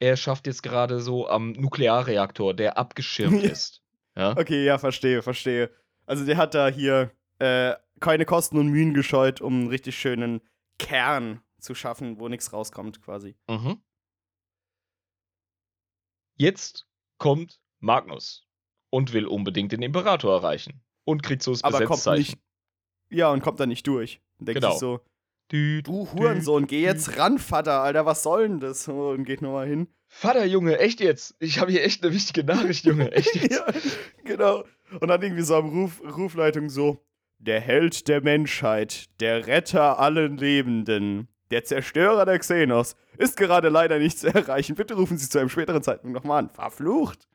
[0.00, 3.82] Er schafft jetzt gerade so am Nuklearreaktor, der abgeschirmt ist.
[4.16, 4.36] Ja?
[4.36, 5.70] Okay, ja, verstehe, verstehe.
[6.06, 10.40] Also der hat da hier äh, keine Kosten und Mühen gescheut, um einen richtig schönen
[10.80, 13.36] Kern zu schaffen, wo nichts rauskommt, quasi.
[13.48, 13.80] Mhm.
[16.36, 16.86] Jetzt
[17.18, 18.46] kommt Magnus
[18.90, 20.82] und will unbedingt den Imperator erreichen.
[21.04, 22.18] Und kriegt so das Aber kommt Besetzzeichen.
[23.10, 23.18] nicht.
[23.18, 24.20] Ja, und kommt da nicht durch.
[24.38, 24.72] Und denkt Genau.
[24.72, 25.00] sich so,
[25.48, 28.86] du dü, Hurensohn, geh jetzt ran, Vater, Alter, was soll denn das?
[28.88, 29.88] Und geht nochmal hin.
[30.08, 31.34] Vater, Junge, echt jetzt?
[31.40, 33.10] Ich habe hier echt eine wichtige Nachricht, Junge.
[33.12, 33.50] Echt jetzt?
[33.50, 33.66] ja,
[34.24, 34.64] genau.
[35.00, 37.02] Und dann irgendwie so am Ruf, Rufleitung so:
[37.38, 43.98] Der Held der Menschheit, der Retter allen Lebenden, der Zerstörer der Xenos, ist gerade leider
[43.98, 44.74] nicht zu erreichen.
[44.74, 46.50] Bitte rufen Sie zu einem späteren Zeitpunkt nochmal an.
[46.50, 47.28] Verflucht.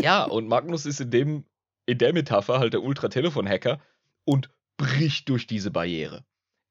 [0.00, 1.44] Ja, und Magnus ist in dem,
[1.86, 3.80] in der Metapher halt der Ultratelefon-Hacker
[4.24, 6.24] und bricht durch diese Barriere.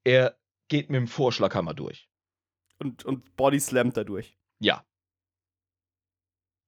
[0.03, 0.37] Er
[0.67, 2.07] geht mit dem Vorschlaghammer durch.
[2.79, 4.37] Und, und Body slammt dadurch.
[4.59, 4.83] Ja.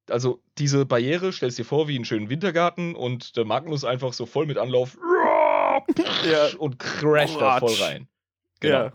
[0.10, 4.26] Also, diese Barriere, stellst dir vor, wie einen schönen Wintergarten und der Magnus einfach so
[4.26, 4.98] voll mit Anlauf
[6.30, 6.48] Ja.
[6.58, 8.08] und crasht da voll rein.
[8.60, 8.76] Genau.
[8.86, 8.94] Ja.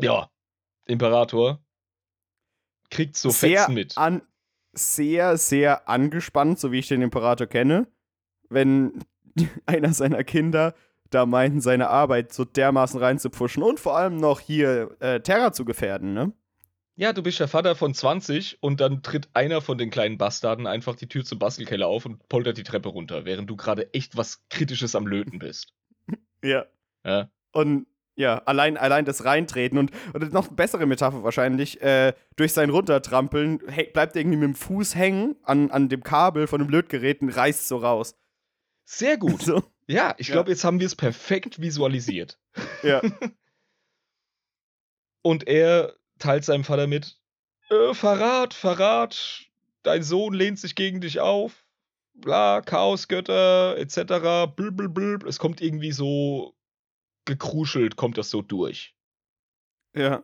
[0.00, 0.30] Ja.
[0.86, 1.60] Imperator
[2.90, 3.98] kriegt so sehr Fetzen mit.
[3.98, 4.22] An,
[4.72, 7.88] sehr, sehr angespannt, so wie ich den Imperator kenne,
[8.48, 9.04] wenn
[9.66, 10.74] einer seiner Kinder
[11.10, 15.64] da meinten, seine Arbeit so dermaßen reinzupushen und vor allem noch hier äh, Terra zu
[15.64, 16.32] gefährden, ne?
[16.98, 20.66] Ja, du bist der Vater von 20 und dann tritt einer von den kleinen Bastarden
[20.66, 24.16] einfach die Tür zum Bastelkeller auf und poltert die Treppe runter, während du gerade echt
[24.16, 25.72] was Kritisches am Löten bist.
[26.42, 26.66] Ja.
[27.04, 27.28] Ja.
[27.52, 27.86] Und
[28.16, 32.70] ja, allein, allein das Reintreten und, und noch eine bessere Metapher wahrscheinlich, äh, durch sein
[32.70, 33.58] Runtertrampeln
[33.92, 37.28] bleibt er irgendwie mit dem Fuß hängen an, an dem Kabel von dem Lötgerät und
[37.28, 38.14] reißt so raus.
[38.84, 39.40] Sehr gut.
[39.42, 40.34] So, Ja, ich Ja.
[40.34, 42.38] glaube, jetzt haben wir es perfekt visualisiert.
[42.82, 43.00] ja.
[45.22, 47.18] Und er teilt seinem Vater mit:
[47.70, 49.46] äh, Verrat, Verrat,
[49.82, 51.64] dein Sohn lehnt sich gegen dich auf,
[52.14, 54.46] bla, Chaosgötter, etc.
[54.54, 55.24] Blub, blub.
[55.24, 56.54] Es kommt irgendwie so
[57.26, 58.94] gekruschelt, kommt das so durch.
[59.94, 60.22] ja.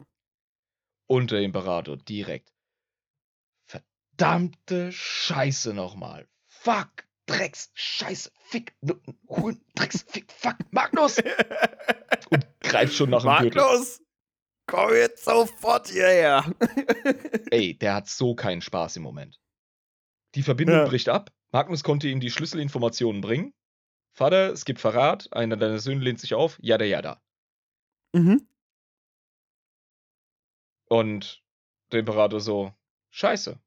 [1.08, 2.54] Und der Imperator direkt.
[3.66, 6.26] Verdammte Scheiße nochmal.
[6.48, 8.74] Fuck, Drecks, Scheiße, Fick,
[9.28, 11.18] Huren, Drecks, Fick, Fuck, Magnus!
[12.30, 13.60] Und greift schon nach dem Gürtel.
[13.62, 14.00] Magnus,
[14.66, 16.44] komm jetzt sofort hierher.
[17.50, 19.38] Ey, der hat so keinen Spaß im Moment.
[20.34, 20.84] Die Verbindung Ja.
[20.86, 21.30] bricht ab.
[21.50, 23.52] Magnus konnte ihm die Schlüsselinformationen bringen.
[24.12, 27.20] Vater, es gibt Verrat, einer deiner Söhne lehnt sich auf, jada jada.
[28.12, 28.46] mhm.
[30.88, 31.42] Und
[31.90, 32.74] der Imperator so,
[33.10, 33.58] scheiße.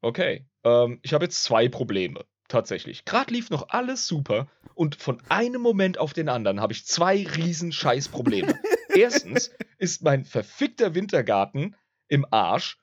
[0.00, 2.24] Okay, ähm, ich habe jetzt zwei Probleme.
[2.48, 3.04] Tatsächlich.
[3.04, 7.24] Gerade lief noch alles super und von einem Moment auf den anderen habe ich zwei
[7.24, 8.54] riesen Scheißprobleme.
[8.94, 11.74] Erstens ist mein verfickter Wintergarten
[12.08, 12.78] im Arsch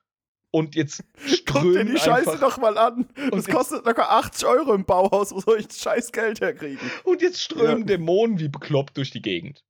[0.53, 1.03] und jetzt
[1.45, 3.09] Guck dir die Scheiße doch mal an.
[3.31, 5.31] Das kostet locker 80 Euro im Bauhaus.
[5.33, 6.79] Wo soll ich das scheiß Geld herkriegen?
[7.03, 7.85] und jetzt strömen Ja.
[7.85, 9.63] Dämonen wie bekloppt durch die Gegend.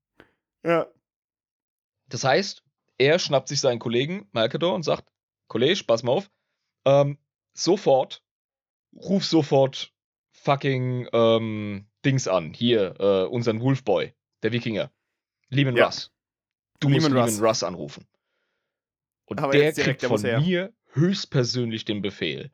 [0.64, 0.88] Ja.
[2.10, 2.64] Das heißt,
[2.98, 5.10] er schnappt sich seinen Kollegen Malkador und sagt:
[5.48, 6.30] Kollege, pass mal auf,
[6.86, 7.18] ähm,
[7.54, 8.22] sofort,
[8.94, 9.94] ruf sofort
[10.32, 12.54] fucking ähm, Dings an.
[12.54, 14.14] Hier, äh, unseren Wolfboy,
[14.44, 14.92] der Wikinger.
[15.50, 15.86] Lehman Ja.
[15.86, 16.12] Russ.
[16.82, 17.42] Du musst Lehman Lehman Russ.
[17.42, 18.06] Russ anrufen.
[19.26, 20.40] Und Aber der direkt, kriegt der von her.
[20.40, 22.52] mir höchstpersönlich den Befehl,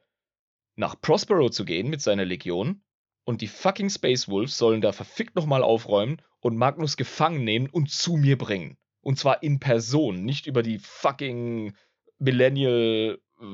[0.76, 2.84] nach Prospero zu gehen mit seiner Legion
[3.26, 7.92] und die fucking Space Wolves sollen da verfickt nochmal aufräumen und Magnus gefangen nehmen und
[7.92, 8.78] zu mir bringen.
[9.02, 11.76] Und zwar in Person, nicht über die fucking
[12.18, 13.46] Millennial äh,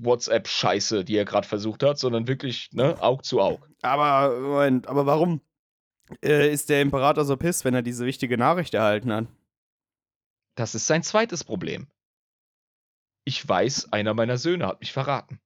[0.00, 3.68] WhatsApp-Scheiße, die er gerade versucht hat, sondern wirklich, ne, Aug zu Aug.
[3.82, 5.40] Aber, Moment, aber warum
[6.24, 9.26] äh, ist der Imperator so piss, wenn er diese wichtige Nachricht erhalten hat?
[10.54, 11.86] Das ist sein zweites Problem.
[13.28, 15.38] Ich weiß, einer meiner Söhne hat mich verraten.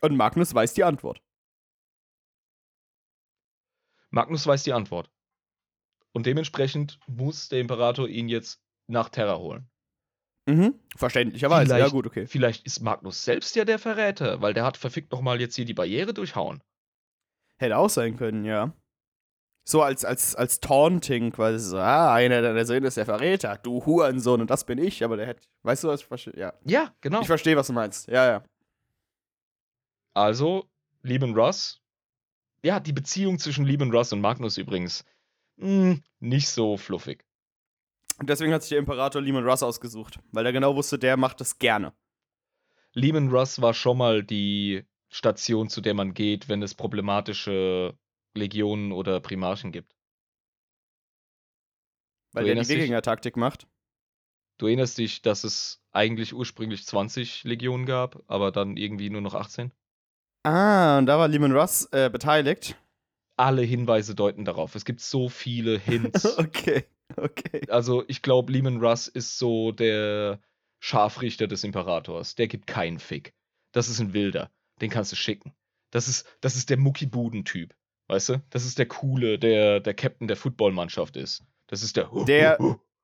[0.00, 1.22] Und Magnus weiß die Antwort.
[4.08, 5.10] Magnus weiß die Antwort.
[6.12, 9.68] Und dementsprechend muss der Imperator ihn jetzt nach Terra holen.
[10.46, 10.80] Mhm.
[10.96, 11.72] Verständlicherweise.
[11.72, 12.26] Ja, Vielleicht- gut, okay.
[12.26, 15.74] Vielleicht ist Magnus selbst ja der Verräter, weil der hat verfickt nochmal jetzt hier die
[15.74, 16.62] Barriere durchhauen.
[17.58, 18.72] Hätte auch sein können, ja.
[19.70, 23.86] So als, als, als Taunting quasi so, ah, einer deiner Söhne ist der Verräter, du
[23.86, 26.52] Hurensohn und das bin ich, aber der hätte, weißt du was, ich verstehe, ja.
[26.64, 27.20] Ja, genau.
[27.20, 28.42] Ich verstehe, was du meinst, ja, ja.
[30.12, 30.68] Also,
[31.02, 31.80] Lieben Russ.
[32.64, 35.04] Ja, die Beziehung zwischen Lieben Russ und Magnus übrigens.
[35.58, 37.24] Mh, nicht so fluffig.
[38.18, 41.40] Und deswegen hat sich der Imperator Lehman Russ ausgesucht, weil er genau wusste, der macht
[41.40, 41.92] das gerne.
[42.92, 47.96] Lehman Russ war schon mal die Station, zu der man geht, wenn es problematische
[48.34, 49.96] Legionen oder Primarchen gibt.
[52.32, 52.68] Weil Du der die?
[52.68, 53.66] Wikinger-Taktik macht.
[54.58, 59.34] Du erinnerst dich, dass es eigentlich ursprünglich 20 Legionen gab, aber dann irgendwie nur noch
[59.34, 59.72] 18?
[60.44, 62.76] Ah, und da war Lehman Russ äh, beteiligt.
[63.36, 64.74] Alle Hinweise deuten darauf.
[64.74, 66.24] Es gibt so viele Hints.
[66.38, 66.84] okay,
[67.16, 67.62] okay.
[67.68, 70.40] also, ich glaube, Lehman Russ ist so der
[70.78, 72.34] Scharfrichter des Imperators.
[72.34, 73.34] Der gibt keinen Fick.
[73.72, 74.50] Das ist ein Wilder.
[74.80, 75.54] Den kannst du schicken.
[75.90, 77.74] Das ist, das ist der Muckibuden-Typ.
[78.10, 78.42] Weißt du?
[78.50, 81.44] Das ist der Coole, der der Captain der Footballmannschaft ist.
[81.68, 82.10] Das ist der.
[82.26, 82.58] Der-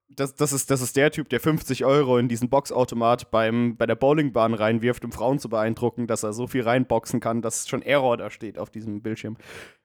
[0.08, 3.86] Das, das, ist, das ist der Typ, der 50 Euro in diesen Boxautomat beim, bei
[3.86, 7.82] der Bowlingbahn reinwirft, um Frauen zu beeindrucken, dass er so viel reinboxen kann, dass schon
[7.82, 9.36] Error da steht auf diesem Bildschirm.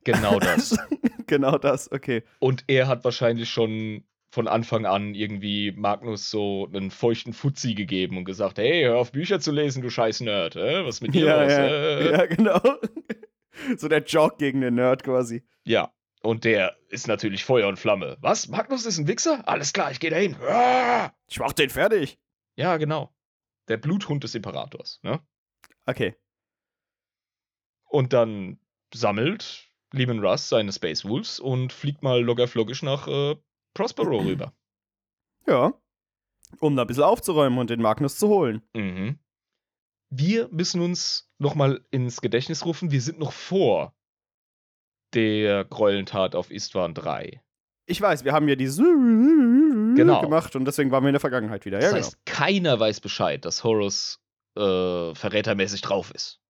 [0.04, 0.78] Genau das.
[1.28, 2.24] genau das, okay.
[2.40, 8.18] Und er hat wahrscheinlich schon von Anfang an irgendwie Magnus so einen feuchten Fuzzi gegeben
[8.18, 10.86] und gesagt, hey, hör auf Bücher zu lesen, du scheiß Nerd, äh?
[10.86, 11.52] was mit dir Ja, los?
[11.52, 12.12] ja, äh?
[12.12, 12.62] ja, genau.
[13.78, 15.44] so der Jock gegen den Nerd quasi.
[15.64, 15.92] ja.
[16.24, 18.16] Und der ist natürlich Feuer und Flamme.
[18.22, 18.48] Was?
[18.48, 19.42] Magnus ist ein Wichser?
[19.48, 20.36] Alles klar, ich gehe dahin.
[20.36, 21.12] Ah!
[21.26, 22.20] Ich mach den fertig.
[22.56, 23.12] Ja, genau.
[23.70, 25.20] Der Bluthund des Imperators, ne?
[25.88, 26.16] Okay.
[27.86, 28.60] Und dann
[28.94, 33.36] sammelt Lehman Russ seine Space Wolves und fliegt mal loggerfloggisch nach äh,
[33.74, 34.54] Prospero rüber.
[35.48, 35.74] Ja.
[36.60, 38.62] Um da ein bisschen aufzuräumen und den Magnus zu holen.
[38.76, 39.18] Mhm.
[40.14, 43.96] Wir müssen uns nochmal ins Gedächtnis rufen, wir sind noch vor
[45.14, 47.42] der Gräueltat auf Istvan 3.
[47.86, 48.78] Ich weiß, wir haben ja dieses
[49.96, 50.22] Genau.
[50.22, 51.80] gemacht und deswegen waren wir in der Vergangenheit wieder.
[51.80, 54.20] Das Ja, heißt, keiner weiß Bescheid, dass Horus
[54.58, 56.36] äh, verrätermäßig drauf ist.
[56.36, 56.42] genau.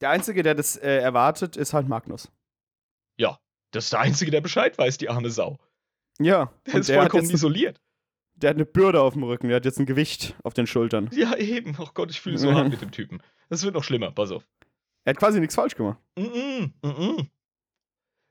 [0.00, 2.30] Der Einzige, der das äh, erwartet, ist halt Magnus.
[3.72, 5.60] Das ist der Einzige, der Bescheid weiß, die arme Sau.
[6.18, 6.52] Ja.
[6.66, 7.80] Der ist vollkommen isoliert.
[8.42, 11.08] Der hat eine Bürde auf dem Rücken, der hat jetzt ein Gewicht auf den Schultern.
[11.12, 11.76] Ja, eben.
[11.78, 13.22] Oh Gott, ich fühle so hart mit dem Typen.
[13.48, 14.46] Das wird noch schlimmer, pass auf.
[15.04, 15.98] Er hat quasi nichts falsch gemacht.
[16.16, 17.26] Mm -mm, mm -mm.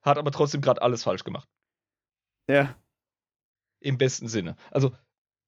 [0.02, 1.48] Hat aber trotzdem gerade alles falsch gemacht.
[2.50, 2.76] Ja.
[3.82, 4.56] Im besten Sinne.
[4.72, 4.92] Also,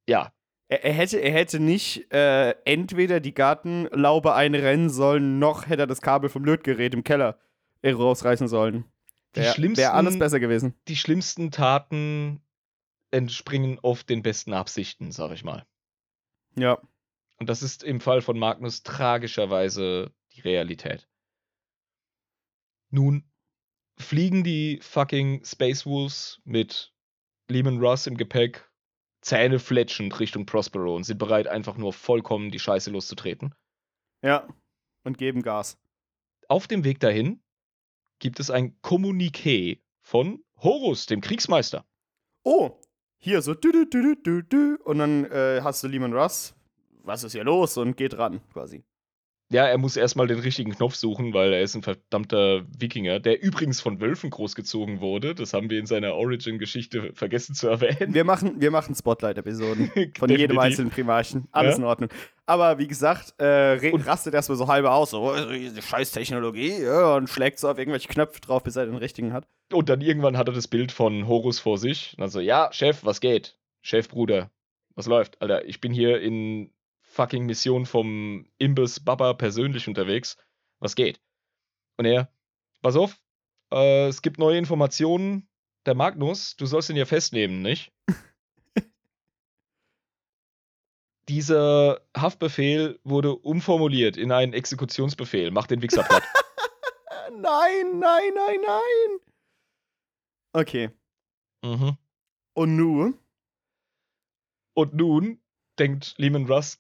[0.08, 0.34] ja,
[0.68, 5.88] Er, er, hätte, er hätte nicht äh, entweder die Gartenlaube einrennen sollen, noch hätte er
[5.88, 7.38] das Kabel vom Lötgerät im Keller
[7.86, 8.86] rausreißen sollen.
[9.36, 10.76] die Wäre wär alles besser gewesen.
[10.88, 12.42] die schlimmsten Taten
[13.12, 15.66] entspringen oft den besten Absichten, sag ich mal.
[16.56, 16.82] Ja.
[17.38, 21.08] Und das ist im Fall von Magnus tragischerweise die Realität.
[22.90, 23.30] Nun
[23.98, 26.94] fliegen die fucking Space Wolves mit
[27.48, 28.70] Lehman Russ im Gepäck
[29.22, 33.54] Zähne fletschend Richtung Prospero und sind bereit, einfach nur vollkommen die Scheiße loszutreten.
[34.24, 34.48] Ja.
[35.04, 35.80] Und geben Gas.
[36.48, 37.44] Auf dem Weg dahin
[38.20, 41.86] gibt es ein Kommuniqué von Horus, dem Kriegsmeister.
[42.44, 42.80] Oh,
[43.24, 46.54] hier so dü, dü, dü, dü, dü, und dann äh, hast du Lehman Russ.
[47.04, 47.78] Was ist hier los?
[47.78, 48.84] Und geht ran, quasi.
[49.54, 53.44] Ja, er muss erstmal den richtigen Knopf suchen, weil er ist ein verdammter Wikinger, der
[53.44, 55.36] übrigens von Wölfen großgezogen wurde.
[55.36, 58.14] Das haben wir in seiner Origin-Geschichte vergessen zu erwähnen.
[58.14, 61.50] Wir machen, wir machen Spotlight-Episoden von jedem einzelnen Primarchen.
[61.52, 61.80] Alles Ja.
[61.80, 62.10] in Ordnung.
[62.52, 65.12] Aber wie gesagt, äh, Und- rastet erstmal so halbe aus.
[65.12, 66.82] So, oh, scheiß Technologie.
[66.84, 69.48] Ja, und schlägt so auf irgendwelche Knöpfe drauf, bis er den richtigen hat.
[69.72, 72.12] Und dann irgendwann hat er das Bild von Horus vor sich.
[72.18, 73.58] Und dann so, ja, Chef, was geht?
[73.82, 74.52] Chef, Bruder,
[74.96, 75.42] was läuft?
[75.42, 76.74] Alter, ich bin hier in
[77.04, 80.36] fucking Mission vom Imbiss Baba persönlich unterwegs.
[80.80, 81.22] Was geht?
[81.96, 82.28] Und er,
[82.82, 83.18] pass auf,
[83.72, 85.48] äh, es gibt neue Informationen.
[85.86, 87.94] Der Magnus, du sollst ihn ja festnehmen, nicht?
[91.32, 95.50] Dieser Haftbefehl wurde umformuliert in einen Exekutionsbefehl.
[95.50, 96.24] Mach den Wichser platt.
[97.32, 99.20] Nein, nein, nein, nein.
[100.52, 100.90] Okay.
[101.64, 101.98] mhm.
[102.54, 103.14] Und nu?
[104.74, 105.42] Und nun
[105.80, 106.80] denkt Lehman Russ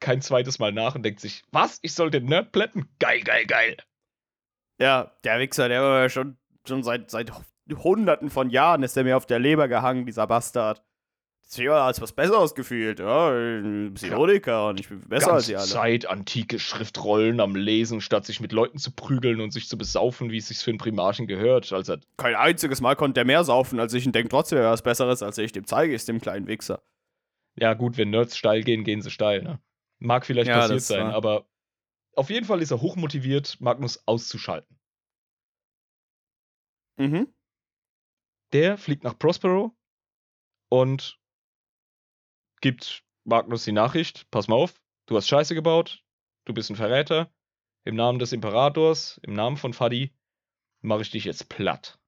[0.00, 1.78] kein zweites Mal nach und denkt sich, was?
[1.82, 2.88] Ich soll den Nerd plätten?
[2.98, 3.76] Geil, geil, geil.
[4.80, 7.30] Ja, der Wichser, der war ja schon, schon seit, seit
[7.70, 10.82] hunderten von Jahren ist der mir auf der Leber gehangen, dieser Bastard.
[11.56, 12.98] Er als was Besseres gefühlt.
[12.98, 13.30] Ja,
[13.94, 15.68] Psioniker und ich bin besser als Ganze ihr alle.
[15.68, 20.30] Zeit antike Schriftrollen am Lesen, statt sich mit Leuten zu prügeln und sich zu besaufen,
[20.30, 21.72] wie es sich für einen Primarchen gehört.
[21.72, 24.72] Also, Kein einziges Mal konnte der mehr saufen als ich und denkt trotzdem, er ist
[24.72, 25.52] was Besseres als ich.
[25.52, 26.82] Dem zeige ich es, dem kleinen Wichser.
[27.56, 29.42] ja gut, wenn Nerds steil gehen, gehen sie steil.
[29.42, 29.60] Ne?
[30.00, 31.46] Mag vielleicht Ja, passiert sein, war- aber
[32.16, 34.76] auf jeden Fall ist er hochmotiviert, Magnus auszuschalten.
[36.96, 37.32] Mhm.
[38.52, 39.76] Der fliegt nach Prospero
[40.68, 41.18] und
[42.64, 46.02] gibt Magnus die Nachricht: Pass mal auf, du hast Scheiße gebaut,
[46.46, 47.30] du bist ein Verräter.
[47.86, 50.10] Im Namen des Imperators, im Namen von Fadi,
[50.80, 51.98] mache ich dich jetzt platt.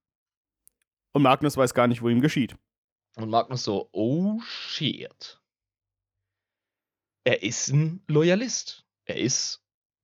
[1.13, 2.57] Und Magnus weiß gar nicht, wo ihm geschieht.
[3.17, 5.43] Und Magnus so: Oh shit.
[7.25, 8.87] Er ist ein Loyalist.
[9.05, 9.63] Er ist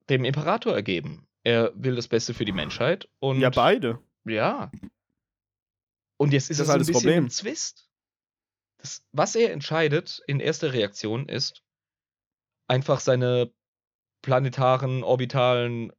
[0.09, 1.27] dem Imperator ergeben.
[1.43, 3.39] Er will das Beste für die Menschheit und.
[3.39, 3.99] Ja, beide.
[4.25, 4.71] Ja.
[6.17, 7.23] Und jetzt ist Das es ist so halt ein das bisschen Problem.
[7.25, 7.89] ein Zwist.
[8.83, 11.63] Das, was er entscheidet in erster Reaktion ist,
[12.67, 13.51] einfach seine
[14.21, 15.91] planetaren, orbitalen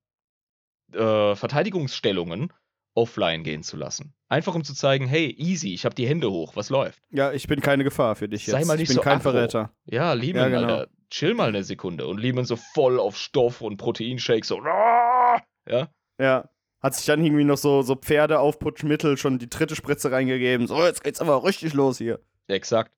[0.92, 2.52] äh, Verteidigungsstellungen
[2.94, 4.14] offline gehen zu lassen.
[4.28, 7.02] Einfach um zu zeigen, hey, easy, ich habe die Hände hoch, was läuft?
[7.10, 8.52] Ja, ich bin keine Gefahr für dich jetzt.
[8.52, 9.32] Sei mal nicht ich bin so kein aggro.
[9.32, 9.74] Verräter.
[9.86, 10.74] Ja, Lehman, Ja, genau.
[10.74, 12.06] Alter, chill mal eine Sekunde.
[12.06, 15.88] Und Lehman so voll auf Stoff und Proteinshake, so, ja,
[16.18, 16.48] Ja.
[16.80, 20.66] Hat sich dann irgendwie noch so, so Pferdeaufputschmittel schon die dritte Spritze reingegeben.
[20.66, 22.20] So, jetzt geht's aber richtig los hier.
[22.48, 22.92] Exakt.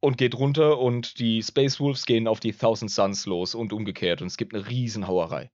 [0.00, 4.20] Und geht runter und die Space Wolves gehen auf die Thousand Suns los und umgekehrt.
[4.20, 5.50] Und es gibt eine Riesenhauerei.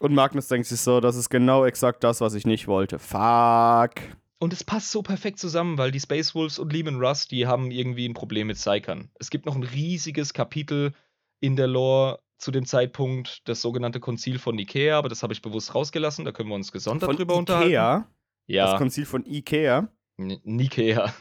[0.00, 2.98] Und Magnus denkt sich so, das ist genau exakt das, was ich nicht wollte.
[2.98, 3.94] Fuck.
[4.38, 7.70] Und es passt so perfekt zusammen, weil die Space Wolves und Lehman Russ, die haben
[7.70, 9.10] irgendwie ein Problem mit Psykern.
[9.18, 10.94] Es gibt noch ein riesiges Kapitel
[11.40, 15.42] in der Lore zu dem Zeitpunkt, das sogenannte Konzil von Ikea, aber das habe ich
[15.42, 17.68] bewusst rausgelassen, da können wir uns gesondert Von drüber unterhalten.
[17.68, 17.98] Ikea.
[17.98, 18.06] Das
[18.46, 19.88] Ja, Konzil von Ikea.
[20.16, 21.12] N- Nikea.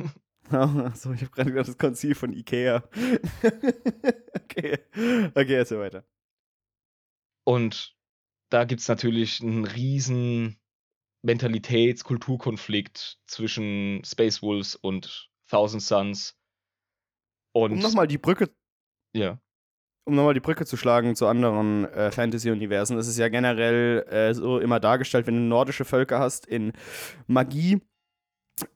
[0.86, 2.84] Achso, ich habe gerade gedacht, das Konzil von Ikea.
[4.36, 4.80] okay.
[4.94, 6.06] Okay, jetzt weiter.
[7.46, 7.96] Und
[8.50, 10.60] da gibt es natürlich einen riesen
[11.26, 16.38] Mentalitäts-, Kulturkonflikt zwischen Space Wolves und Thousand Suns.
[17.52, 18.50] Und Um nochmal die Brücke
[19.14, 19.40] ja,
[20.06, 24.34] um nochmal die Brücke zu schlagen zu anderen äh, Fantasy-Universen, es ist ja generell äh,
[24.34, 26.74] so immer dargestellt, wenn du nordische Völker hast, in
[27.28, 27.82] Magie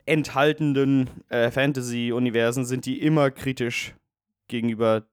[0.05, 3.95] enthaltenen äh, Fantasy-Universen sind die immer kritisch
[4.47, 5.05] gegenüber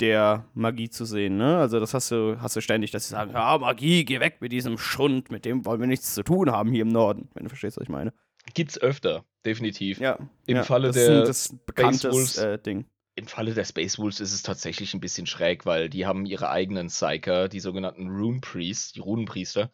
[0.00, 1.58] der Magie zu sehen, ne?
[1.58, 4.50] Also das hast du, hast du ständig, dass sie sagen, ja, Magie, geh weg mit
[4.50, 7.48] diesem Schund, mit dem wollen wir nichts zu tun haben hier im Norden, wenn du
[7.50, 8.12] verstehst, was ich meine.
[8.54, 10.00] gibt's öfter, definitiv.
[10.00, 10.18] Ja.
[10.46, 12.86] Im ja, Falle das der das bekanntes Wolves- äh, Ding.
[13.16, 16.48] Im Falle der Space Wolves ist es tatsächlich ein bisschen schräg, weil die haben ihre
[16.48, 19.70] eigenen Psyker, die sogenannten Rune Priests, die Runenpriester.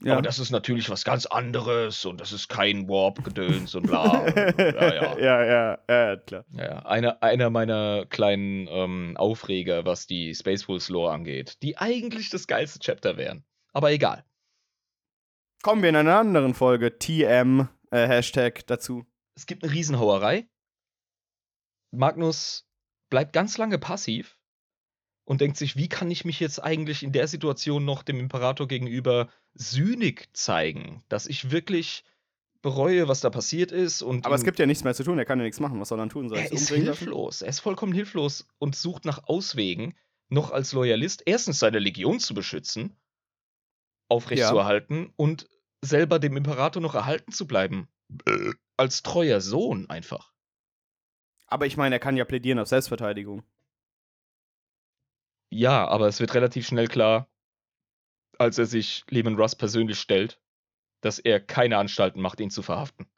[0.00, 0.12] Ja.
[0.12, 4.20] Aber das ist natürlich was ganz anderes und das ist kein Warp-Gedöns und bla.
[4.20, 5.18] Und, ja, ja.
[5.18, 6.44] ja, ja, ja, klar.
[6.52, 6.86] Ja.
[6.86, 12.46] Einer, einer meiner kleinen ähm, Aufreger, was die Space Wolves Lore angeht, die eigentlich das
[12.46, 13.44] geilste Chapter wären.
[13.72, 14.24] Aber egal.
[15.62, 19.04] Kommen wir in einer anderen Folge, TM, äh, Hashtag dazu.
[19.34, 20.48] Es gibt eine Riesenhauerei.
[21.90, 22.68] Magnus
[23.10, 24.37] bleibt ganz lange passiv
[25.28, 28.66] und denkt sich, wie kann ich mich jetzt eigentlich in der Situation noch dem Imperator
[28.66, 32.02] gegenüber sühnig zeigen, dass ich wirklich
[32.62, 35.26] bereue, was da passiert ist und Aber es gibt ja nichts mehr zu tun, er
[35.26, 35.78] kann ja nichts machen.
[35.80, 36.30] Was soll er dann tun?
[36.30, 37.42] Soll er ist hilflos.
[37.42, 39.94] Er ist vollkommen hilflos und sucht nach Auswegen,
[40.30, 42.96] noch als Loyalist erstens seine Legion zu beschützen,
[44.08, 45.46] aufrechtzuerhalten und
[45.82, 47.86] selber dem Imperator noch erhalten zu bleiben.
[48.24, 50.32] Äh, Als treuer Sohn einfach.
[51.48, 53.42] Aber ich meine, er kann ja plädieren auf Selbstverteidigung.
[55.50, 57.30] Ja, aber es wird relativ schnell klar,
[58.38, 60.38] als er sich Lehman Russ persönlich stellt,
[61.00, 63.08] dass er keine Anstalten macht, ihn zu verhaften.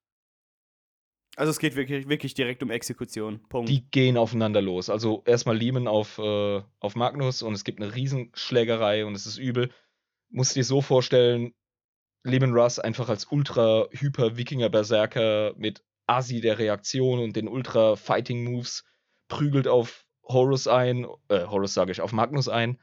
[1.36, 3.40] Also es geht wirklich, wirklich direkt um Exekution.
[3.48, 3.70] Punkt.
[3.70, 4.90] Die gehen aufeinander los.
[4.90, 9.38] Also erstmal Lehman auf, äh, auf Magnus und es gibt eine Riesenschlägerei und es ist
[9.38, 9.70] übel.
[10.28, 11.54] Musst dir so vorstellen,
[12.24, 18.84] Lehman Russ einfach als ultra-hyper-Wikinger-Berserker mit Asi der Reaktion und den ultra-Fighting-Moves
[19.28, 22.78] prügelt auf Horus ein, äh, Horus sage ich, auf Magnus ein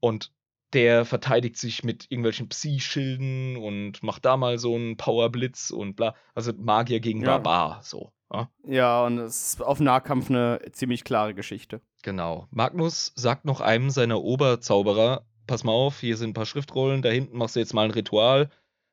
[0.00, 0.32] und
[0.72, 6.14] der verteidigt sich mit irgendwelchen Psi-Schilden und macht da mal so einen Powerblitz und bla.
[6.34, 7.38] Also Magier gegen Ja.
[7.38, 8.12] Barbar, so.
[8.30, 8.50] Ja?
[8.66, 11.80] ja, und es ist auf Nahkampf eine ziemlich klare Geschichte.
[12.02, 12.46] Genau.
[12.50, 17.08] Magnus sagt noch einem seiner Oberzauberer: Pass mal auf, hier sind ein paar Schriftrollen, da
[17.08, 18.50] hinten machst du jetzt mal ein Ritual,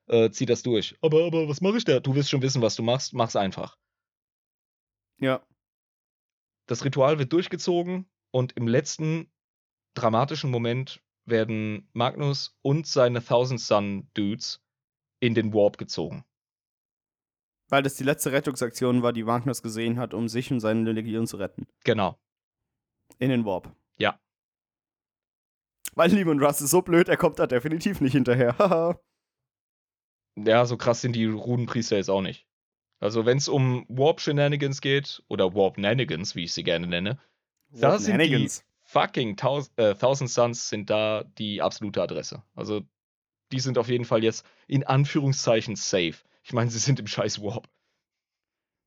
[0.08, 0.96] äh, zieh das durch.
[1.02, 2.00] Aber, aber, was mache ich da?
[2.00, 3.76] Du wirst schon wissen, was du machst, mach's einfach.
[5.20, 5.42] Ja.
[6.66, 9.30] Das Ritual wird durchgezogen und im letzten
[9.94, 14.62] dramatischen Moment werden Magnus und seine Thousand Sun Dudes
[15.20, 16.24] in den Warp gezogen.
[17.68, 21.26] Weil das die letzte Rettungsaktion war, die Magnus gesehen hat, um sich und seine Legion
[21.26, 21.66] zu retten.
[21.84, 22.18] Genau.
[23.18, 23.74] In den Warp.
[23.98, 24.20] Ja.
[25.94, 29.00] Weil Lehman Russ ist so blöd, er kommt da definitiv nicht hinterher.
[30.38, 32.46] Ja, so krass sind die Runenpriester jetzt auch nicht.
[32.98, 37.18] Also, wenn es um Warp-Shenanigans geht, oder Warp-Nanigans, wie ich sie gerne nenne,
[37.70, 38.48] Da sind die
[38.84, 42.42] fucking Taus äh, Thousand Suns sind da die absolute Adresse.
[42.54, 42.82] Also,
[43.52, 46.16] die sind auf jeden Fall jetzt in Anführungszeichen safe.
[46.42, 47.68] Ich meine, sie sind im scheiß Warp.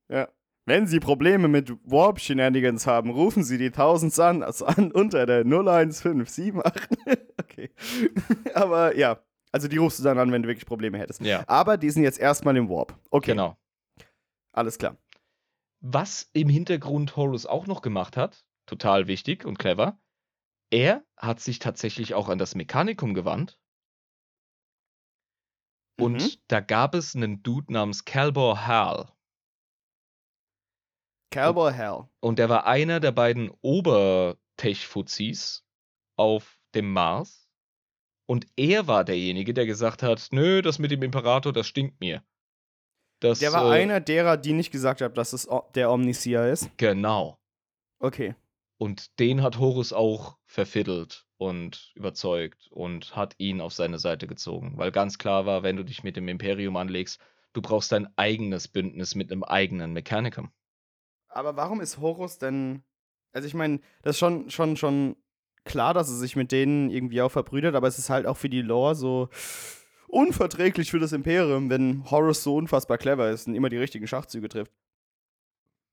[0.08, 0.28] Ja.
[0.66, 5.40] Wenn Sie Probleme mit Warp-Shenanigans haben, rufen Sie die 1000 Sun also an unter der
[5.40, 6.54] 01578.
[7.38, 7.70] okay.
[8.54, 9.20] Aber ja,
[9.52, 11.22] also die rufst du dann an, wenn du wirklich Probleme hättest.
[11.22, 12.94] Ja, Aber die sind jetzt erstmal im Warp.
[13.10, 13.56] Okay, genau.
[14.52, 14.96] Alles klar.
[15.80, 19.98] Was im Hintergrund Horus auch noch gemacht hat, total wichtig und clever,
[20.70, 23.58] er hat sich tatsächlich auch an das Mechanikum gewandt.
[25.98, 26.30] Und Mhm.
[26.48, 29.12] da gab es einen Dude namens Calbor Hal.
[31.32, 32.08] Cowboy Hell.
[32.20, 35.64] Und der war einer der beiden Obertech-Fuzis
[36.16, 37.48] auf dem Mars.
[38.28, 42.24] Und er war derjenige, der gesagt hat, nö, das mit dem Imperator, das stinkt mir.
[43.20, 46.70] Das, Der war äh, einer derer, die nicht gesagt haben, dass es der Omniseer ist.
[46.78, 47.38] Genau.
[47.98, 48.34] Okay.
[48.78, 54.72] Und den hat Horus auch verfiddelt und überzeugt und hat ihn auf seine Seite gezogen.
[54.76, 57.20] Weil ganz klar war, wenn du dich mit dem Imperium anlegst,
[57.52, 60.50] du brauchst dein eigenes Bündnis mit einem eigenen Mechanicum.
[61.28, 62.82] Aber warum ist Horus denn.
[63.32, 65.16] Also, ich meine, das ist schon, schon, schon
[65.64, 68.48] klar, dass er sich mit denen irgendwie auch verbrüdert, aber es ist halt auch für
[68.48, 69.28] die Lore so
[70.10, 74.48] unverträglich für das Imperium, wenn Horus so unfassbar clever ist und immer die richtigen Schachzüge
[74.48, 74.72] trifft.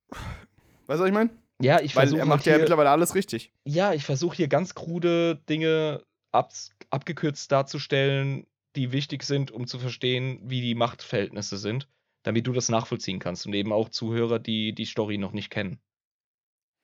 [0.09, 1.29] Weißt du, was ich meine?
[1.61, 3.51] Ja, ich Weil versuche er macht ja hier, mittlerweile alles richtig.
[3.65, 8.45] ja, ich versuche hier ganz krude Dinge abs- abgekürzt darzustellen,
[8.75, 11.87] die wichtig sind, um zu verstehen, wie die Machtverhältnisse sind,
[12.23, 15.79] damit du das nachvollziehen kannst und eben auch Zuhörer, die die Story noch nicht kennen.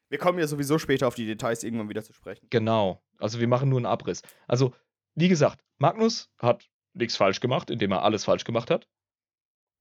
[0.09, 2.47] Wir kommen ja sowieso später auf die Details irgendwann wieder zu sprechen.
[2.49, 3.03] Genau.
[3.19, 4.21] Also wir machen nur einen Abriss.
[4.47, 4.73] Also,
[5.15, 8.87] wie gesagt, Magnus hat nichts falsch gemacht, indem er alles falsch gemacht hat.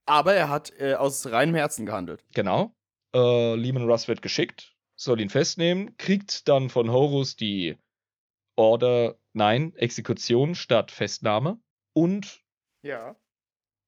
[0.07, 2.25] Aber er hat äh, aus reinem Herzen gehandelt.
[2.35, 2.75] Genau.
[3.15, 7.77] Äh, Lehman Russ wird geschickt, soll ihn festnehmen, kriegt dann von Horus die
[8.57, 11.61] Order, nein, Exekution statt Festnahme.
[11.95, 12.43] Und
[12.83, 13.17] Ja.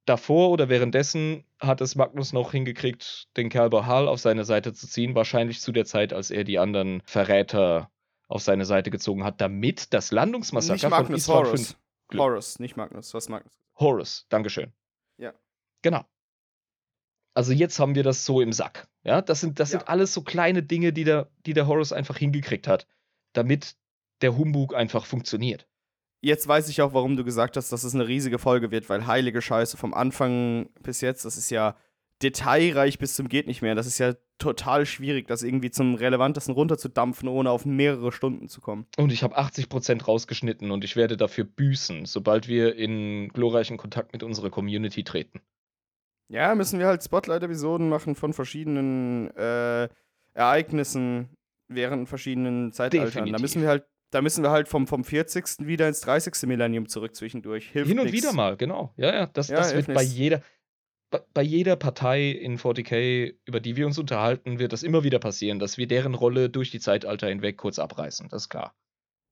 [0.06, 4.86] davor oder währenddessen hat es Magnus noch hingekriegt, den Kerl Bahal auf seine Seite zu
[4.86, 7.90] ziehen, wahrscheinlich zu der Zeit, als er die anderen Verräter
[8.28, 11.50] auf seine Seite gezogen hat, damit das Landungsmassaker Nicht von Horus.
[11.50, 11.83] 5 Glück.
[12.12, 13.14] Horus, nicht Magnus.
[13.14, 13.52] Was Magnus?
[13.78, 14.72] Horus, Dankeschön.
[15.16, 15.32] Ja.
[15.82, 16.04] Genau.
[17.34, 18.88] Also jetzt haben wir das so im Sack.
[19.02, 19.78] Ja, das sind, das Ja.
[19.80, 22.86] sind alles so kleine Dinge, die der, die der Horus einfach hingekriegt hat,
[23.32, 23.76] damit
[24.22, 25.66] der Humbug einfach funktioniert.
[26.22, 29.06] Jetzt weiß ich auch, warum du gesagt hast, dass es eine riesige Folge wird, weil
[29.06, 31.76] heilige Scheiße vom Anfang bis jetzt, das ist ja
[32.24, 33.74] detailreich bis zum geht nicht mehr.
[33.74, 38.60] Das ist ja total schwierig, das irgendwie zum relevantesten runterzudampfen, ohne auf mehrere Stunden zu
[38.60, 38.86] kommen.
[38.96, 44.12] Und ich habe 80% rausgeschnitten und ich werde dafür büßen, sobald wir in glorreichen Kontakt
[44.12, 45.40] mit unserer Community treten.
[46.28, 49.88] Ja, müssen wir halt Spotlight-Episoden machen von verschiedenen äh,
[50.32, 51.28] Ereignissen
[51.68, 53.06] während verschiedenen Zeitaltern.
[53.06, 53.40] Da Definitiv.
[53.42, 55.66] müssen wir halt, da müssen wir halt vom, vom 40.
[55.66, 56.46] wieder ins 30.
[56.48, 57.68] Millennium zurück zwischendurch.
[57.70, 58.16] Hilft Hin und nix.
[58.16, 58.92] wieder mal, genau.
[58.96, 60.14] Ja, ja, das, Ja, das wird hilft bei nix.
[60.16, 60.40] jeder,
[61.10, 65.58] bei, jeder Partei in 40k, über die wir uns unterhalten, wird das immer wieder passieren,
[65.60, 68.28] dass wir deren Rolle durch die Zeitalter hinweg kurz abreißen.
[68.30, 68.74] Das ist klar.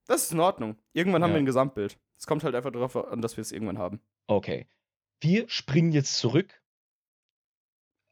[0.06, 0.78] Das ist in Ordnung.
[0.92, 1.36] Irgendwann haben Ja.
[1.36, 1.98] wir ein Gesamtbild.
[2.16, 4.00] Es kommt halt einfach darauf an, dass wir es irgendwann haben.
[4.28, 4.68] Okay.
[5.20, 6.62] Wir springen jetzt zurück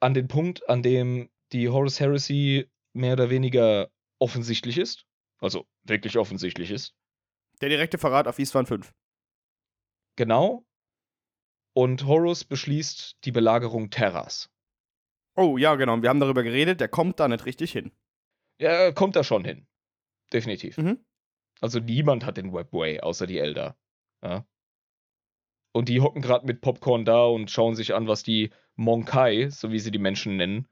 [0.01, 5.07] an den Punkt, an dem die Horus Heresy mehr oder weniger offensichtlich ist.
[5.39, 6.95] Also wirklich offensichtlich ist.
[7.61, 8.93] Der direkte Verrat auf Isfahan 5.
[10.17, 10.65] Genau.
[11.73, 14.51] Und Horus beschließt die Belagerung Terras.
[15.37, 16.03] Oh, ja, genau.
[16.03, 16.81] Wir haben darüber geredet.
[16.81, 17.93] Der kommt da nicht richtig hin.
[18.59, 19.67] Ja, er kommt da schon hin.
[20.33, 20.77] Definitiv.
[20.79, 21.05] Mhm.
[21.61, 23.77] Also niemand hat den Webway, außer die Elder.
[24.23, 24.45] Ja.
[25.73, 29.71] Und die hocken gerade mit Popcorn da und schauen sich an, was die Monkai, so
[29.71, 30.69] wie sie die Menschen nennen,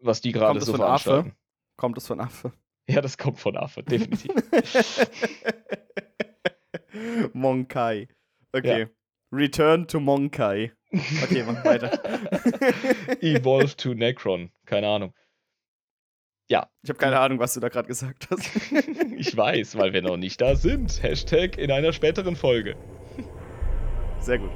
[0.00, 1.36] was die gerade Kommt das so von Affe?
[1.76, 2.52] Kommt es von Affe.
[2.88, 4.32] Ja, das kommt von Affe, definitiv.
[7.32, 8.08] Monkai.
[8.52, 8.88] Okay.
[9.32, 10.72] Return to Monkai.
[11.22, 11.90] Okay, mach weiter.
[13.22, 15.14] Evolve to Necron, keine Ahnung.
[16.84, 18.50] Ich habe keine Ahnung, was du da gerade gesagt hast.
[19.16, 21.02] Ich weiß, weil wir noch nicht da sind.
[21.02, 22.76] Hashtag in einer späteren Folge.
[24.18, 24.50] Sehr gut.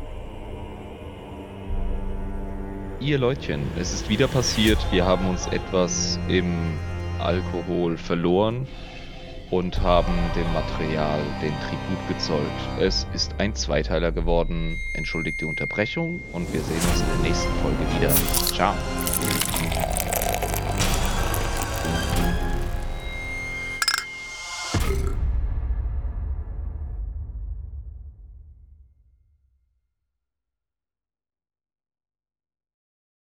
[3.01, 4.78] Ihr Leutchen, es ist wieder passiert.
[4.90, 6.77] Wir haben uns etwas im
[7.20, 8.66] Alkohol verloren
[9.51, 12.43] und haben dem Material den Tribut gezollt.
[12.81, 14.78] Es ist ein Zweiteiler geworden.
[14.94, 18.14] Entschuldigt die Unterbrechung und wir sehen uns in der nächsten Folge wieder.
[18.55, 18.74] Ciao.